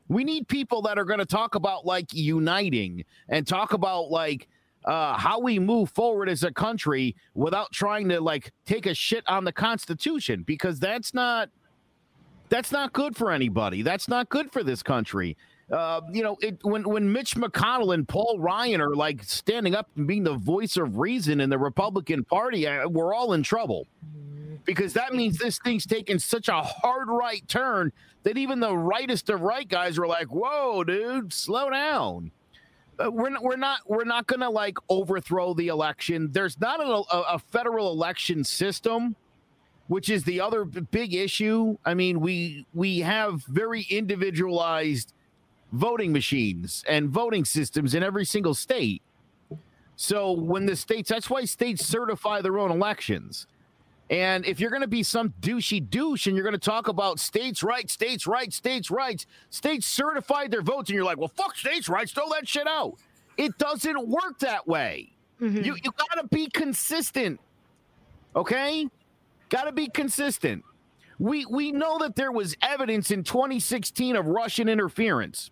We 0.08 0.24
need 0.24 0.48
people 0.48 0.82
that 0.82 0.98
are 0.98 1.04
going 1.04 1.18
to 1.18 1.26
talk 1.26 1.54
about 1.54 1.84
like 1.84 2.12
uniting 2.12 3.04
and 3.28 3.46
talk 3.46 3.72
about 3.72 4.10
like 4.10 4.48
uh, 4.87 5.16
how 5.16 5.40
we 5.40 5.59
move 5.59 5.90
forward 5.90 6.29
as 6.29 6.44
a 6.44 6.53
country 6.53 7.16
without 7.35 7.72
trying 7.72 8.09
to 8.09 8.20
like 8.20 8.53
take 8.66 8.87
a 8.87 8.94
shit 8.94 9.25
on 9.29 9.44
the 9.44 9.53
Constitution 9.53 10.44
because 10.46 10.79
that's 10.79 11.12
not 11.12 11.51
that's 12.49 12.70
not 12.70 12.92
good 12.92 13.16
for 13.16 13.33
anybody. 13.33 13.83
That's 13.83 14.09
not 14.09 14.29
good 14.29 14.53
for 14.53 14.62
this 14.62 14.83
country. 14.83 15.37
Uh, 15.70 16.01
you 16.12 16.22
know, 16.22 16.37
it, 16.40 16.59
when 16.62 16.88
when 16.88 17.12
Mitch 17.12 17.35
McConnell 17.35 17.92
and 17.94 18.07
Paul 18.07 18.38
Ryan 18.38 18.81
are 18.81 18.94
like 18.94 19.25
standing 19.25 19.75
up 19.75 19.88
and 19.96 20.07
being 20.07 20.22
the 20.22 20.37
voice 20.37 20.77
of 20.77 20.99
reason 20.99 21.40
in 21.40 21.51
the 21.51 21.59
Republican 21.59 22.22
Party, 22.22 22.68
uh, 22.68 22.88
we're 22.88 23.12
all 23.12 23.33
in 23.33 23.42
trouble 23.42 23.88
because 24.64 24.92
that 24.92 25.14
means 25.14 25.38
this 25.38 25.59
thing's 25.59 25.85
taken 25.85 26.20
such 26.20 26.49
a 26.49 26.62
hard 26.62 27.09
right 27.09 27.46
turn 27.49 27.92
that 28.22 28.38
even 28.38 28.61
the 28.61 28.77
rightest 28.77 29.29
of 29.29 29.40
right 29.40 29.68
guys 29.68 29.99
are 29.99 30.07
like, 30.07 30.29
"Whoa, 30.29 30.85
dude, 30.85 31.33
slow 31.33 31.70
down." 31.70 32.31
Uh, 32.98 33.11
we're 33.11 33.30
not, 33.30 33.42
we're 33.42 33.56
not 33.56 33.80
we're 33.87 34.04
not 34.04 34.26
gonna 34.26 34.48
like 34.48 34.78
overthrow 34.88 35.54
the 35.54 35.68
election. 35.68 36.30
There's 36.32 36.59
not 36.61 36.80
a, 36.80 37.14
a, 37.14 37.35
a 37.35 37.38
federal 37.38 37.92
election 37.92 38.42
system 38.44 39.16
which 39.88 40.09
is 40.11 40.24
the 40.24 40.40
other 40.40 40.64
big 40.64 41.14
issue. 41.14 41.76
I 41.85 41.94
mean, 41.94 42.20
we 42.20 42.66
we 42.74 43.00
have 43.00 43.44
very 43.44 43.87
individualized 43.90 45.12
voting 45.72 46.12
machines 46.12 46.85
and 46.88 47.09
voting 47.09 47.44
systems 47.44 47.94
in 47.94 48.02
every 48.02 48.24
single 48.24 48.54
state. 48.54 49.02
So 49.96 50.32
when 50.32 50.66
the 50.66 50.76
states, 50.76 51.09
that's 51.09 51.30
why 51.30 51.44
states 51.44 51.87
certify 51.87 52.42
their 52.42 52.59
own 52.59 52.70
elections. 52.70 53.46
And 54.08 54.46
if 54.46 54.60
you're 54.60 54.70
going 54.70 54.82
to 54.82 54.88
be 54.88 55.02
some 55.02 55.34
douchey 55.40 55.88
douche 55.90 56.26
and 56.26 56.36
you're 56.36 56.44
going 56.44 56.52
to 56.52 56.58
talk 56.58 56.86
about 56.86 57.18
states' 57.18 57.62
rights, 57.62 57.92
states' 57.92 58.26
rights, 58.26 58.56
states' 58.56 58.90
rights, 58.90 59.26
states 59.50 59.86
certified 59.86 60.52
their 60.52 60.62
votes, 60.62 60.90
and 60.90 60.94
you're 60.94 61.04
like, 61.04 61.18
well, 61.18 61.32
fuck 61.36 61.56
states' 61.56 61.88
rights, 61.88 62.12
throw 62.12 62.28
that 62.30 62.46
shit 62.46 62.68
out. 62.68 62.94
It 63.36 63.58
doesn't 63.58 64.08
work 64.08 64.38
that 64.40 64.66
way. 64.66 65.12
Mm-hmm. 65.40 65.64
You 65.64 65.76
you 65.82 65.90
got 65.92 66.20
to 66.20 66.26
be 66.28 66.48
consistent. 66.48 67.40
Okay? 68.34 68.88
Got 69.48 69.64
to 69.64 69.72
be 69.72 69.88
consistent. 69.88 70.64
We 71.18 71.44
we 71.46 71.72
know 71.72 71.98
that 71.98 72.14
there 72.14 72.32
was 72.32 72.56
evidence 72.62 73.10
in 73.10 73.24
2016 73.24 74.16
of 74.16 74.26
Russian 74.26 74.68
interference. 74.68 75.50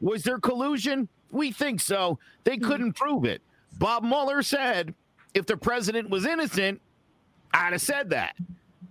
Was 0.00 0.22
there 0.22 0.38
collusion? 0.38 1.08
We 1.30 1.50
think 1.52 1.80
so. 1.80 2.18
They 2.44 2.56
mm-hmm. 2.56 2.68
couldn't 2.68 2.92
prove 2.94 3.24
it. 3.24 3.42
Bob 3.78 4.04
Mueller 4.04 4.42
said 4.42 4.94
if 5.34 5.44
the 5.46 5.56
president 5.56 6.08
was 6.08 6.24
innocent, 6.24 6.80
I'd 7.52 7.72
have 7.72 7.82
said 7.82 8.10
that. 8.10 8.36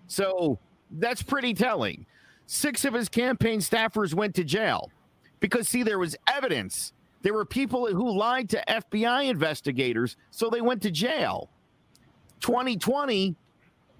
So 0.07 0.59
that's 0.91 1.21
pretty 1.21 1.53
telling. 1.53 2.05
Six 2.45 2.85
of 2.85 2.93
his 2.93 3.09
campaign 3.09 3.59
staffers 3.59 4.13
went 4.13 4.33
to 4.35 4.43
jail 4.43 4.89
because, 5.39 5.67
see, 5.67 5.83
there 5.83 5.99
was 5.99 6.15
evidence. 6.31 6.93
There 7.21 7.33
were 7.33 7.45
people 7.45 7.87
who 7.87 8.17
lied 8.17 8.49
to 8.49 8.63
FBI 8.67 9.29
investigators, 9.29 10.15
so 10.31 10.49
they 10.49 10.61
went 10.61 10.81
to 10.83 10.91
jail. 10.91 11.49
2020, 12.39 13.35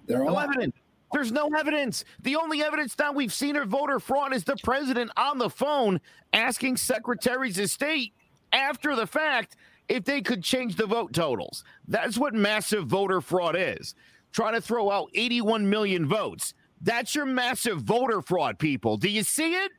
They're 0.06 0.24
no 0.24 0.38
evidence. 0.38 0.74
There's 1.12 1.32
no 1.32 1.48
evidence. 1.48 2.04
The 2.22 2.36
only 2.36 2.62
evidence 2.62 2.94
that 2.96 3.14
we've 3.14 3.32
seen 3.32 3.56
of 3.56 3.68
voter 3.68 3.98
fraud 3.98 4.34
is 4.34 4.44
the 4.44 4.56
president 4.62 5.10
on 5.16 5.38
the 5.38 5.48
phone 5.48 6.00
asking 6.32 6.76
secretaries 6.76 7.58
of 7.58 7.70
state 7.70 8.12
after 8.52 8.94
the 8.94 9.06
fact 9.06 9.56
if 9.88 10.04
they 10.04 10.20
could 10.20 10.42
change 10.42 10.76
the 10.76 10.86
vote 10.86 11.14
totals. 11.14 11.64
That's 11.86 12.18
what 12.18 12.34
massive 12.34 12.86
voter 12.86 13.22
fraud 13.22 13.56
is 13.58 13.94
trying 14.32 14.54
to 14.54 14.60
throw 14.60 14.90
out 14.90 15.10
81 15.14 15.68
million 15.68 16.06
votes. 16.06 16.54
That's 16.80 17.14
your 17.14 17.26
massive 17.26 17.82
voter 17.82 18.22
fraud, 18.22 18.58
people. 18.58 18.96
Do 18.96 19.08
you 19.08 19.22
see 19.22 19.54
it? 19.54 19.72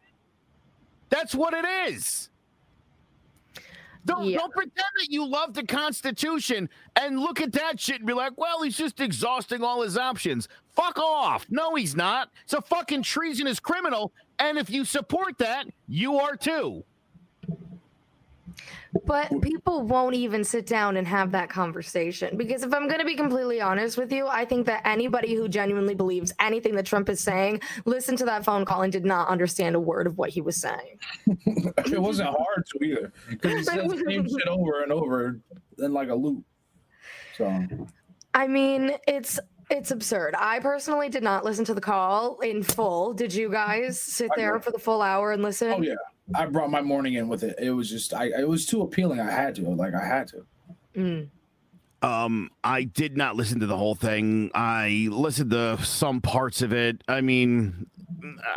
That's 1.09 1.33
what 1.33 1.53
it 1.53 1.65
is. 1.91 2.29
Don't, 4.05 4.25
yeah. 4.25 4.37
don't 4.37 4.53
pretend 4.53 4.73
that 4.97 5.09
you 5.09 5.25
love 5.25 5.53
the 5.53 5.65
Constitution 5.65 6.69
and 6.95 7.19
look 7.19 7.41
at 7.41 7.51
that 7.53 7.79
shit 7.79 7.97
and 7.97 8.07
be 8.07 8.13
like, 8.13 8.33
well, 8.37 8.63
he's 8.63 8.77
just 8.77 8.99
exhausting 9.01 9.63
all 9.63 9.81
his 9.81 9.97
options. 9.97 10.47
Fuck 10.69 10.97
off. 10.97 11.45
No, 11.49 11.75
he's 11.75 11.95
not. 11.95 12.29
It's 12.43 12.53
a 12.53 12.61
fucking 12.61 13.03
treasonous 13.03 13.59
criminal. 13.59 14.13
And 14.39 14.57
if 14.57 14.69
you 14.69 14.85
support 14.85 15.37
that, 15.39 15.67
you 15.87 16.17
are 16.17 16.35
too. 16.35 16.83
But 19.05 19.41
people 19.41 19.83
won't 19.83 20.15
even 20.15 20.43
sit 20.43 20.65
down 20.65 20.97
and 20.97 21.07
have 21.07 21.31
that 21.31 21.49
conversation 21.49 22.37
because 22.37 22.63
if 22.63 22.73
I'm 22.73 22.87
going 22.87 22.99
to 22.99 23.05
be 23.05 23.15
completely 23.15 23.61
honest 23.61 23.97
with 23.97 24.11
you, 24.11 24.27
I 24.27 24.45
think 24.45 24.65
that 24.65 24.81
anybody 24.85 25.35
who 25.35 25.47
genuinely 25.47 25.93
believes 25.93 26.33
anything 26.39 26.75
that 26.75 26.85
Trump 26.85 27.09
is 27.09 27.19
saying 27.19 27.61
listened 27.85 28.17
to 28.19 28.25
that 28.25 28.43
phone 28.43 28.65
call 28.65 28.81
and 28.81 28.91
did 28.91 29.05
not 29.05 29.27
understand 29.27 29.75
a 29.75 29.79
word 29.79 30.07
of 30.07 30.17
what 30.17 30.29
he 30.29 30.41
was 30.41 30.55
saying. 30.55 30.99
it 31.27 32.01
wasn't 32.01 32.29
hard 32.29 32.65
to 32.65 32.85
either 32.85 33.13
because 33.29 33.51
he 33.53 33.63
said 33.63 33.89
the 33.89 34.03
same 34.07 34.27
shit 34.27 34.47
over 34.47 34.81
and 34.81 34.91
over 34.91 35.39
in 35.77 35.93
like 35.93 36.09
a 36.09 36.15
loop. 36.15 36.43
So, 37.37 37.63
I 38.33 38.47
mean, 38.47 38.93
it's 39.07 39.39
it's 39.69 39.91
absurd. 39.91 40.35
I 40.37 40.59
personally 40.59 41.09
did 41.09 41.23
not 41.23 41.45
listen 41.45 41.63
to 41.65 41.73
the 41.73 41.81
call 41.81 42.39
in 42.39 42.63
full. 42.63 43.13
Did 43.13 43.33
you 43.33 43.49
guys 43.49 44.01
sit 44.01 44.31
there 44.35 44.59
for 44.59 44.71
the 44.71 44.79
full 44.79 45.01
hour 45.01 45.31
and 45.31 45.43
listen? 45.43 45.73
Oh 45.73 45.81
yeah. 45.81 45.93
I 46.35 46.45
brought 46.45 46.69
my 46.69 46.81
morning 46.81 47.13
in 47.13 47.27
with 47.27 47.43
it. 47.43 47.55
It 47.59 47.71
was 47.71 47.89
just 47.89 48.13
I 48.13 48.25
it 48.25 48.47
was 48.47 48.65
too 48.65 48.81
appealing. 48.81 49.19
I 49.19 49.31
had 49.31 49.55
to. 49.55 49.61
Like 49.61 49.93
I 49.93 50.05
had 50.05 50.27
to. 50.29 50.45
Mm. 50.95 51.29
Um, 52.01 52.49
I 52.63 52.83
did 52.83 53.17
not 53.17 53.35
listen 53.35 53.59
to 53.59 53.65
the 53.65 53.75
whole 53.75 53.95
thing. 53.95 54.51
I 54.53 55.09
listened 55.11 55.51
to 55.51 55.77
some 55.83 56.21
parts 56.21 56.61
of 56.61 56.71
it. 56.71 57.03
I 57.09 57.19
mean, 57.19 57.87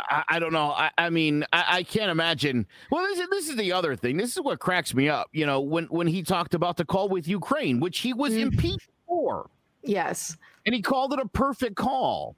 I, 0.09 0.23
I 0.29 0.39
don't 0.39 0.53
know. 0.53 0.71
I, 0.71 0.91
I 0.97 1.09
mean, 1.09 1.43
I, 1.51 1.65
I, 1.67 1.83
can't 1.83 2.09
imagine. 2.09 2.65
Well, 2.89 3.03
this 3.03 3.19
is 3.19 3.29
this 3.29 3.49
is 3.49 3.57
the 3.57 3.73
other 3.73 3.97
thing. 3.97 4.15
This 4.15 4.31
is 4.31 4.41
what 4.41 4.59
cracks 4.59 4.93
me 4.93 5.09
up. 5.09 5.27
You 5.33 5.45
know, 5.45 5.59
when 5.59 5.85
when 5.85 6.07
he 6.07 6.23
talked 6.23 6.53
about 6.53 6.77
the 6.77 6.85
call 6.85 7.09
with 7.09 7.27
Ukraine, 7.27 7.79
which 7.79 7.99
he 7.99 8.13
was 8.13 8.33
mm. 8.33 8.43
impeached 8.43 8.89
for. 9.07 9.49
Yes, 9.83 10.37
and 10.65 10.73
he 10.73 10.81
called 10.81 11.13
it 11.13 11.19
a 11.19 11.27
perfect 11.27 11.75
call. 11.75 12.37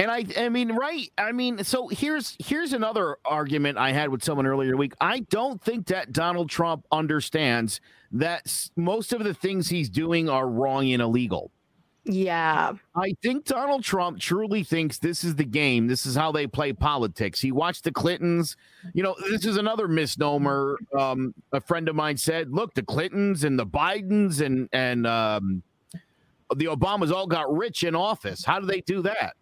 And 0.00 0.10
I, 0.10 0.24
I 0.38 0.48
mean, 0.48 0.72
right? 0.72 1.12
I 1.18 1.30
mean, 1.30 1.62
so 1.62 1.88
here's 1.88 2.34
here's 2.38 2.72
another 2.72 3.18
argument 3.26 3.76
I 3.76 3.92
had 3.92 4.08
with 4.08 4.24
someone 4.24 4.46
earlier 4.46 4.70
this 4.70 4.78
week. 4.78 4.94
I 4.98 5.20
don't 5.28 5.60
think 5.60 5.88
that 5.88 6.10
Donald 6.10 6.48
Trump 6.48 6.86
understands 6.90 7.82
that 8.12 8.70
most 8.76 9.12
of 9.12 9.22
the 9.22 9.34
things 9.34 9.68
he's 9.68 9.90
doing 9.90 10.30
are 10.30 10.48
wrong 10.48 10.90
and 10.90 11.02
illegal. 11.02 11.50
Yeah. 12.04 12.72
I 12.96 13.14
think 13.20 13.44
Donald 13.44 13.84
Trump 13.84 14.18
truly 14.18 14.64
thinks 14.64 14.96
this 14.96 15.22
is 15.22 15.34
the 15.34 15.44
game. 15.44 15.86
This 15.86 16.06
is 16.06 16.16
how 16.16 16.32
they 16.32 16.46
play 16.46 16.72
politics. 16.72 17.38
He 17.38 17.52
watched 17.52 17.84
the 17.84 17.92
Clintons. 17.92 18.56
You 18.94 19.02
know, 19.02 19.14
this 19.28 19.44
is 19.44 19.58
another 19.58 19.86
misnomer. 19.86 20.78
Um, 20.98 21.34
a 21.52 21.60
friend 21.60 21.90
of 21.90 21.94
mine 21.94 22.16
said, 22.16 22.50
look, 22.54 22.72
the 22.72 22.82
Clintons 22.82 23.44
and 23.44 23.58
the 23.58 23.66
Bidens 23.66 24.40
and 24.40 24.66
and 24.72 25.06
um, 25.06 25.62
the 26.56 26.64
Obamas 26.64 27.12
all 27.12 27.26
got 27.26 27.54
rich 27.54 27.84
in 27.84 27.94
office. 27.94 28.46
How 28.46 28.60
do 28.60 28.66
they 28.66 28.80
do 28.80 29.02
that? 29.02 29.34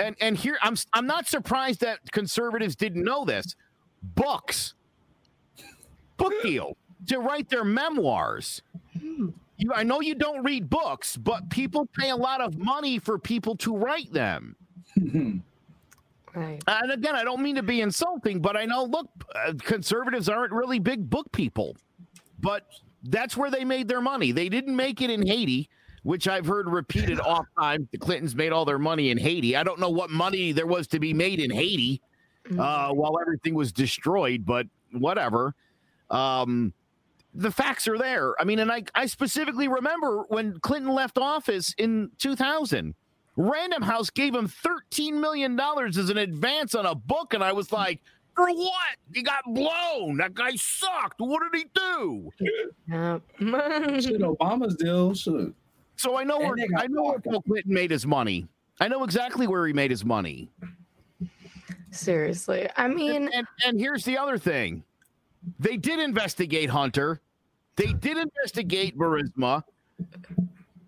And 0.00 0.16
and 0.20 0.36
here 0.36 0.58
I'm 0.62 0.76
I'm 0.92 1.06
not 1.06 1.28
surprised 1.28 1.80
that 1.80 1.98
conservatives 2.12 2.74
didn't 2.76 3.04
know 3.04 3.24
this. 3.24 3.54
Books, 4.02 4.74
book 6.16 6.32
deal 6.42 6.76
to 7.08 7.18
write 7.18 7.48
their 7.48 7.64
memoirs. 7.64 8.62
You, 8.94 9.72
I 9.74 9.82
know 9.82 10.00
you 10.00 10.14
don't 10.14 10.42
read 10.42 10.70
books, 10.70 11.16
but 11.16 11.50
people 11.50 11.86
pay 11.98 12.10
a 12.10 12.16
lot 12.16 12.40
of 12.40 12.56
money 12.56 12.98
for 12.98 13.18
people 13.18 13.56
to 13.56 13.76
write 13.76 14.12
them. 14.12 14.56
Right. 16.34 16.62
And 16.66 16.92
again, 16.92 17.16
I 17.16 17.24
don't 17.24 17.42
mean 17.42 17.56
to 17.56 17.62
be 17.62 17.80
insulting, 17.80 18.40
but 18.40 18.56
I 18.56 18.64
know, 18.64 18.84
look, 18.84 19.08
uh, 19.34 19.52
conservatives 19.58 20.28
aren't 20.28 20.52
really 20.52 20.78
big 20.78 21.10
book 21.10 21.30
people, 21.32 21.76
but 22.38 22.66
that's 23.02 23.36
where 23.36 23.50
they 23.50 23.64
made 23.64 23.88
their 23.88 24.00
money. 24.00 24.30
They 24.32 24.48
didn't 24.48 24.76
make 24.76 25.02
it 25.02 25.10
in 25.10 25.26
Haiti 25.26 25.68
which 26.02 26.28
I've 26.28 26.46
heard 26.46 26.68
repeated 26.68 27.20
off 27.24 27.46
time. 27.58 27.88
The 27.92 27.98
Clintons 27.98 28.34
made 28.34 28.52
all 28.52 28.64
their 28.64 28.78
money 28.78 29.10
in 29.10 29.18
Haiti. 29.18 29.56
I 29.56 29.62
don't 29.62 29.80
know 29.80 29.90
what 29.90 30.10
money 30.10 30.52
there 30.52 30.66
was 30.66 30.86
to 30.88 30.98
be 30.98 31.14
made 31.14 31.40
in 31.40 31.50
Haiti 31.50 32.00
mm-hmm. 32.46 32.60
uh, 32.60 32.92
while 32.92 33.18
everything 33.20 33.54
was 33.54 33.72
destroyed, 33.72 34.44
but 34.44 34.66
whatever. 34.92 35.54
Um, 36.10 36.72
the 37.34 37.50
facts 37.50 37.86
are 37.86 37.98
there. 37.98 38.34
I 38.40 38.44
mean, 38.44 38.58
and 38.58 38.72
I, 38.72 38.82
I 38.94 39.06
specifically 39.06 39.68
remember 39.68 40.24
when 40.28 40.58
Clinton 40.60 40.92
left 40.92 41.18
office 41.18 41.74
in 41.78 42.10
2000. 42.18 42.94
Random 43.36 43.82
House 43.82 44.10
gave 44.10 44.34
him 44.34 44.48
$13 44.48 45.14
million 45.14 45.58
as 45.58 46.10
an 46.10 46.18
advance 46.18 46.74
on 46.74 46.86
a 46.86 46.94
book. 46.94 47.32
And 47.32 47.42
I 47.42 47.52
was 47.52 47.72
like, 47.72 48.00
for 48.34 48.50
what? 48.50 48.96
He 49.14 49.22
got 49.22 49.44
blown. 49.46 50.16
That 50.16 50.34
guy 50.34 50.52
sucked. 50.56 51.20
What 51.20 51.42
did 51.50 51.60
he 51.60 51.66
do? 51.74 52.30
Shit, 54.00 54.20
Obama's 54.20 54.74
deal. 54.76 55.14
Shit. 55.14 55.54
So 56.00 56.16
I 56.16 56.24
know 56.24 56.38
where 56.38 56.56
I 56.78 56.86
know 56.86 57.02
where 57.02 57.18
Bill 57.18 57.42
Clinton 57.42 57.74
made 57.74 57.90
his 57.90 58.06
money. 58.06 58.48
I 58.80 58.88
know 58.88 59.04
exactly 59.04 59.46
where 59.46 59.66
he 59.66 59.74
made 59.74 59.90
his 59.90 60.02
money. 60.02 60.48
Seriously. 61.90 62.70
I 62.74 62.88
mean 62.88 63.24
and, 63.24 63.34
and, 63.34 63.46
and 63.66 63.78
here's 63.78 64.02
the 64.06 64.16
other 64.16 64.38
thing. 64.38 64.82
They 65.58 65.76
did 65.76 65.98
investigate 65.98 66.70
Hunter. 66.70 67.20
They 67.76 67.92
did 67.92 68.16
investigate 68.16 68.96
Burisma. 68.96 69.62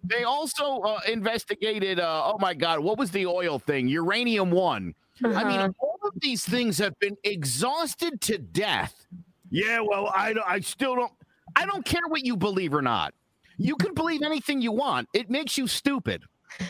They 0.03 0.25
also 0.25 0.81
uh, 0.81 1.01
investigated 1.07 2.01
uh, 2.01 2.33
oh 2.33 2.39
my 2.39 2.55
god, 2.55 2.81
what 2.81 2.97
was 2.97 3.11
the 3.11 3.27
oil 3.27 3.59
thing? 3.59 3.89
Uranium 3.89 4.51
1. 4.51 4.95
Uh-huh. 5.25 5.39
I 5.39 5.45
mean, 5.45 5.61
uh-huh. 5.61 5.73
all 5.79 6.09
of 6.09 6.15
these 6.23 6.43
things 6.43 6.79
have 6.79 6.99
been 7.01 7.19
exhausted 7.23 8.23
to 8.23 8.39
death. 8.39 9.07
Yeah, 9.51 9.81
well, 9.81 10.07
I 10.07 10.35
I 10.47 10.61
still 10.61 10.97
don't 10.97 11.13
I 11.55 11.67
don't 11.67 11.85
care 11.85 12.09
what 12.09 12.25
you 12.25 12.35
believe 12.35 12.73
or 12.73 12.81
not. 12.81 13.13
You 13.57 13.77
can 13.77 13.95
believe 13.95 14.23
anything 14.23 14.61
you 14.61 14.73
want. 14.73 15.09
It 15.15 15.31
makes 15.31 15.57
you 15.57 15.67
stupid. 15.67 16.23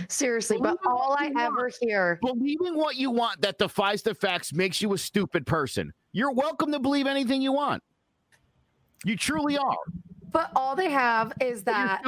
Seriously, 0.08 0.58
but 0.60 0.78
all 0.86 1.16
I 1.18 1.32
ever 1.38 1.56
want, 1.56 1.74
hear 1.80 2.18
believing 2.22 2.76
what 2.76 2.96
you 2.96 3.10
want 3.10 3.40
that 3.42 3.58
defies 3.58 4.02
the 4.02 4.14
facts 4.14 4.52
makes 4.52 4.80
you 4.80 4.92
a 4.92 4.98
stupid 4.98 5.44
person. 5.44 5.92
You're 6.12 6.32
welcome 6.32 6.70
to 6.70 6.78
believe 6.78 7.08
anything 7.08 7.42
you 7.42 7.52
want. 7.52 7.82
You 9.04 9.16
truly 9.16 9.58
are. 9.58 9.76
But 10.30 10.52
all 10.54 10.76
they 10.76 10.90
have 10.90 11.32
is 11.40 11.64
that 11.64 12.04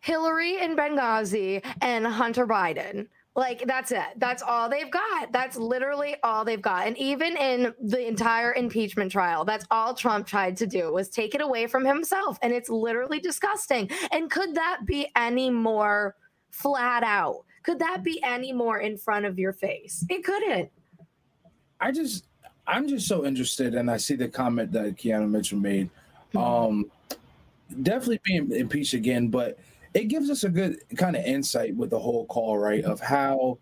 Hillary 0.00 0.60
in 0.60 0.76
Benghazi 0.76 1.64
and 1.80 2.06
Hunter 2.06 2.46
Biden. 2.46 3.08
Like 3.38 3.66
that's 3.66 3.92
it. 3.92 4.04
That's 4.16 4.42
all 4.42 4.68
they've 4.68 4.90
got. 4.90 5.32
That's 5.32 5.56
literally 5.56 6.16
all 6.22 6.44
they've 6.44 6.60
got. 6.60 6.86
And 6.86 6.98
even 6.98 7.36
in 7.36 7.72
the 7.80 8.06
entire 8.06 8.52
impeachment 8.52 9.12
trial, 9.12 9.44
that's 9.44 9.64
all 9.70 9.94
Trump 9.94 10.26
tried 10.26 10.56
to 10.58 10.66
do 10.66 10.92
was 10.92 11.08
take 11.08 11.34
it 11.34 11.40
away 11.40 11.66
from 11.68 11.84
himself. 11.84 12.36
And 12.42 12.52
it's 12.52 12.68
literally 12.68 13.20
disgusting. 13.20 13.88
And 14.10 14.30
could 14.30 14.54
that 14.56 14.80
be 14.84 15.10
any 15.16 15.48
more 15.48 16.16
flat 16.50 17.04
out? 17.04 17.44
could 17.68 17.78
that 17.80 18.02
be 18.02 18.18
any 18.22 18.50
more 18.50 18.78
in 18.78 18.96
front 18.96 19.26
of 19.26 19.38
your 19.38 19.52
face? 19.52 20.02
It 20.08 20.24
couldn't. 20.24 20.70
I 21.78 21.92
just, 21.92 22.24
I'm 22.66 22.88
just 22.88 23.06
so 23.06 23.26
interested, 23.26 23.74
and 23.74 23.90
I 23.90 23.98
see 23.98 24.14
the 24.14 24.26
comment 24.26 24.72
that 24.72 24.96
Keanu 24.96 25.28
Mitchell 25.28 25.58
made. 25.58 25.90
Mm-hmm. 26.32 26.38
Um, 26.38 26.90
definitely 27.82 28.20
being 28.24 28.52
impeached 28.52 28.94
again, 28.94 29.28
but 29.28 29.58
it 29.94 30.04
gives 30.04 30.30
us 30.30 30.44
a 30.44 30.48
good 30.48 30.78
kind 30.96 31.16
of 31.16 31.24
insight 31.24 31.74
with 31.74 31.90
the 31.90 31.98
whole 31.98 32.26
call, 32.26 32.58
right? 32.58 32.84
Of 32.84 33.00
how 33.00 33.58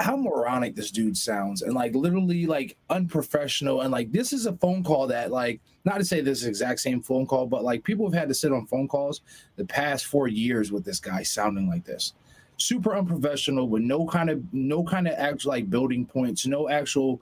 how 0.00 0.16
moronic 0.16 0.74
this 0.74 0.90
dude 0.90 1.16
sounds 1.16 1.60
and 1.60 1.74
like 1.74 1.94
literally 1.94 2.46
like 2.46 2.76
unprofessional 2.88 3.82
and 3.82 3.90
like 3.90 4.10
this 4.10 4.32
is 4.32 4.46
a 4.46 4.52
phone 4.54 4.82
call 4.82 5.06
that 5.06 5.30
like 5.30 5.60
not 5.84 5.98
to 5.98 6.04
say 6.04 6.22
this 6.22 6.44
exact 6.44 6.80
same 6.80 7.02
phone 7.02 7.26
call 7.26 7.46
but 7.46 7.62
like 7.62 7.84
people 7.84 8.06
have 8.06 8.18
had 8.18 8.28
to 8.28 8.34
sit 8.34 8.50
on 8.50 8.66
phone 8.66 8.88
calls 8.88 9.20
the 9.56 9.64
past 9.66 10.06
four 10.06 10.26
years 10.26 10.72
with 10.72 10.84
this 10.86 11.00
guy 11.00 11.22
sounding 11.22 11.68
like 11.68 11.84
this 11.84 12.14
super 12.56 12.96
unprofessional 12.96 13.68
with 13.68 13.82
no 13.82 14.06
kind 14.06 14.30
of 14.30 14.42
no 14.54 14.82
kind 14.82 15.06
of 15.06 15.14
actual 15.18 15.50
like 15.50 15.68
building 15.68 16.06
points 16.06 16.46
no 16.46 16.70
actual 16.70 17.20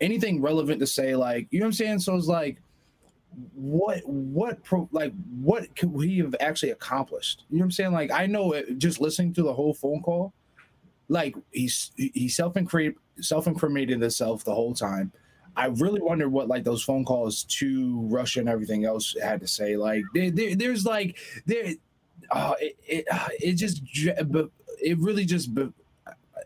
anything 0.00 0.40
relevant 0.40 0.80
to 0.80 0.86
say 0.86 1.14
like 1.14 1.46
you 1.50 1.60
know 1.60 1.64
what 1.64 1.68
i'm 1.68 1.72
saying 1.74 1.98
so 1.98 2.16
it's 2.16 2.26
like 2.26 2.56
what 3.54 4.00
what 4.06 4.62
pro, 4.62 4.88
like 4.92 5.12
what 5.40 5.74
could 5.76 5.92
he 6.02 6.18
have 6.18 6.34
actually 6.40 6.70
accomplished 6.70 7.44
you 7.50 7.58
know 7.58 7.62
what 7.62 7.66
i'm 7.66 7.70
saying 7.70 7.92
like 7.92 8.10
i 8.10 8.26
know 8.26 8.52
it, 8.52 8.78
just 8.78 9.00
listening 9.00 9.32
to 9.32 9.42
the 9.42 9.52
whole 9.52 9.74
phone 9.74 10.02
call 10.02 10.32
like 11.08 11.34
he's 11.52 11.92
he 11.96 12.28
self-incriminated 12.28 12.98
self-incriminated 13.20 14.00
himself 14.00 14.44
the 14.44 14.54
whole 14.54 14.74
time. 14.74 15.12
I 15.56 15.66
really 15.66 16.00
wonder 16.00 16.28
what 16.28 16.48
like 16.48 16.64
those 16.64 16.82
phone 16.82 17.04
calls 17.04 17.44
to 17.44 18.00
Russia 18.08 18.40
and 18.40 18.48
everything 18.48 18.84
else 18.84 19.14
had 19.22 19.40
to 19.40 19.46
say. 19.46 19.76
Like 19.76 20.02
there 20.12 20.30
there's 20.30 20.84
like 20.84 21.18
there, 21.46 21.74
uh, 22.30 22.54
it 22.60 22.76
it, 22.86 23.04
uh, 23.10 23.28
it 23.40 23.52
just 23.52 23.82
it 24.82 24.98
really 24.98 25.24
just 25.24 25.54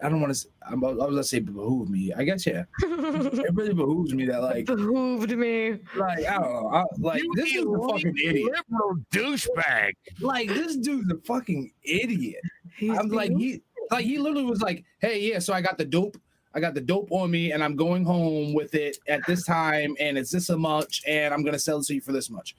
I 0.02 0.08
don't 0.08 0.20
want 0.20 0.34
to. 0.34 0.48
I 0.66 0.74
was 0.74 0.96
gonna 0.96 1.24
say 1.24 1.40
behoove 1.40 1.88
me. 1.88 2.12
I 2.12 2.24
guess 2.24 2.46
yeah. 2.46 2.64
it 2.82 3.54
really 3.54 3.74
behooves 3.74 4.14
me 4.14 4.26
that 4.26 4.42
like 4.42 4.66
behooved 4.66 5.30
me. 5.37 5.78
Like 5.96 6.26
I 6.26 6.34
don't 6.34 6.52
know. 6.52 6.68
I, 6.68 6.84
like 6.98 7.22
you 7.22 7.32
this 7.34 7.54
is 7.54 7.64
a 7.64 7.88
fucking 7.88 8.14
idiot. 8.24 8.52
Liberal 8.70 8.96
douchebag. 9.12 9.92
Like 10.20 10.48
this 10.48 10.76
dude's 10.76 11.11
a 11.11 11.16
fucking 11.26 11.72
idiot. 11.82 12.40
He's 12.76 12.96
I'm 12.96 13.08
like 13.08 13.32
he 13.32 13.62
like 13.90 14.04
he 14.04 14.18
literally 14.18 14.44
was 14.44 14.61
like, 14.61 14.84
"Hey, 15.00 15.20
yeah, 15.20 15.38
so 15.38 15.52
I 15.52 15.61
got 15.61 15.78
the 15.78 15.84
dope. 15.84 16.16
I 16.54 16.61
got 16.61 16.74
the 16.74 16.80
dope 16.80 17.11
on 17.11 17.30
me, 17.30 17.52
and 17.52 17.62
I'm 17.62 17.76
going 17.76 18.04
home 18.04 18.54
with 18.54 18.74
it 18.74 18.98
at 19.08 19.20
this 19.26 19.44
time, 19.44 19.94
and 20.00 20.16
it's 20.16 20.30
this 20.30 20.48
much, 20.50 21.02
and 21.06 21.32
I'm 21.32 21.42
gonna 21.42 21.58
sell 21.58 21.78
it 21.80 21.87
to 21.87 21.94
you 21.94 22.00
for 22.00 22.12
this 22.12 22.30
much. 22.30 22.56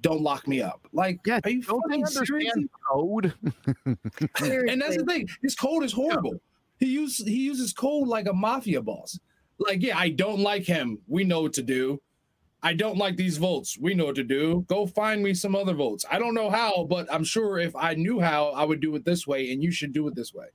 Don't 0.00 0.22
lock 0.22 0.46
me 0.46 0.62
up. 0.62 0.86
Like, 0.92 1.20
yeah, 1.26 1.40
are 1.42 1.50
you 1.50 1.62
don't 1.62 1.82
fucking 1.82 2.06
serious? 2.06 2.54
Code. 2.88 3.34
and 3.86 4.80
that's 4.80 4.96
the 4.96 5.04
thing. 5.06 5.28
This 5.42 5.54
code 5.54 5.82
is 5.82 5.92
horrible. 5.92 6.40
He 6.78 6.86
uses 6.86 7.26
he 7.26 7.40
uses 7.40 7.72
code 7.72 8.08
like 8.08 8.26
a 8.26 8.32
mafia 8.32 8.80
boss. 8.82 9.18
Like, 9.58 9.82
yeah, 9.82 9.98
I 9.98 10.10
don't 10.10 10.40
like 10.40 10.64
him. 10.64 10.98
We 11.08 11.24
know 11.24 11.42
what 11.42 11.52
to 11.54 11.62
do. 11.62 12.00
I 12.62 12.74
don't 12.74 12.96
like 12.96 13.16
these 13.16 13.36
votes. 13.36 13.76
We 13.80 13.94
know 13.94 14.06
what 14.06 14.16
to 14.16 14.24
do. 14.24 14.64
Go 14.68 14.86
find 14.86 15.22
me 15.22 15.34
some 15.34 15.54
other 15.54 15.74
votes. 15.74 16.04
I 16.10 16.18
don't 16.18 16.34
know 16.34 16.50
how, 16.50 16.84
but 16.88 17.12
I'm 17.12 17.24
sure 17.24 17.58
if 17.58 17.74
I 17.76 17.94
knew 17.94 18.20
how, 18.20 18.48
I 18.48 18.64
would 18.64 18.80
do 18.80 18.94
it 18.96 19.04
this 19.04 19.26
way, 19.26 19.52
and 19.52 19.62
you 19.62 19.70
should 19.70 19.92
do 19.92 20.08
it 20.08 20.16
this 20.16 20.34
way. 20.34 20.46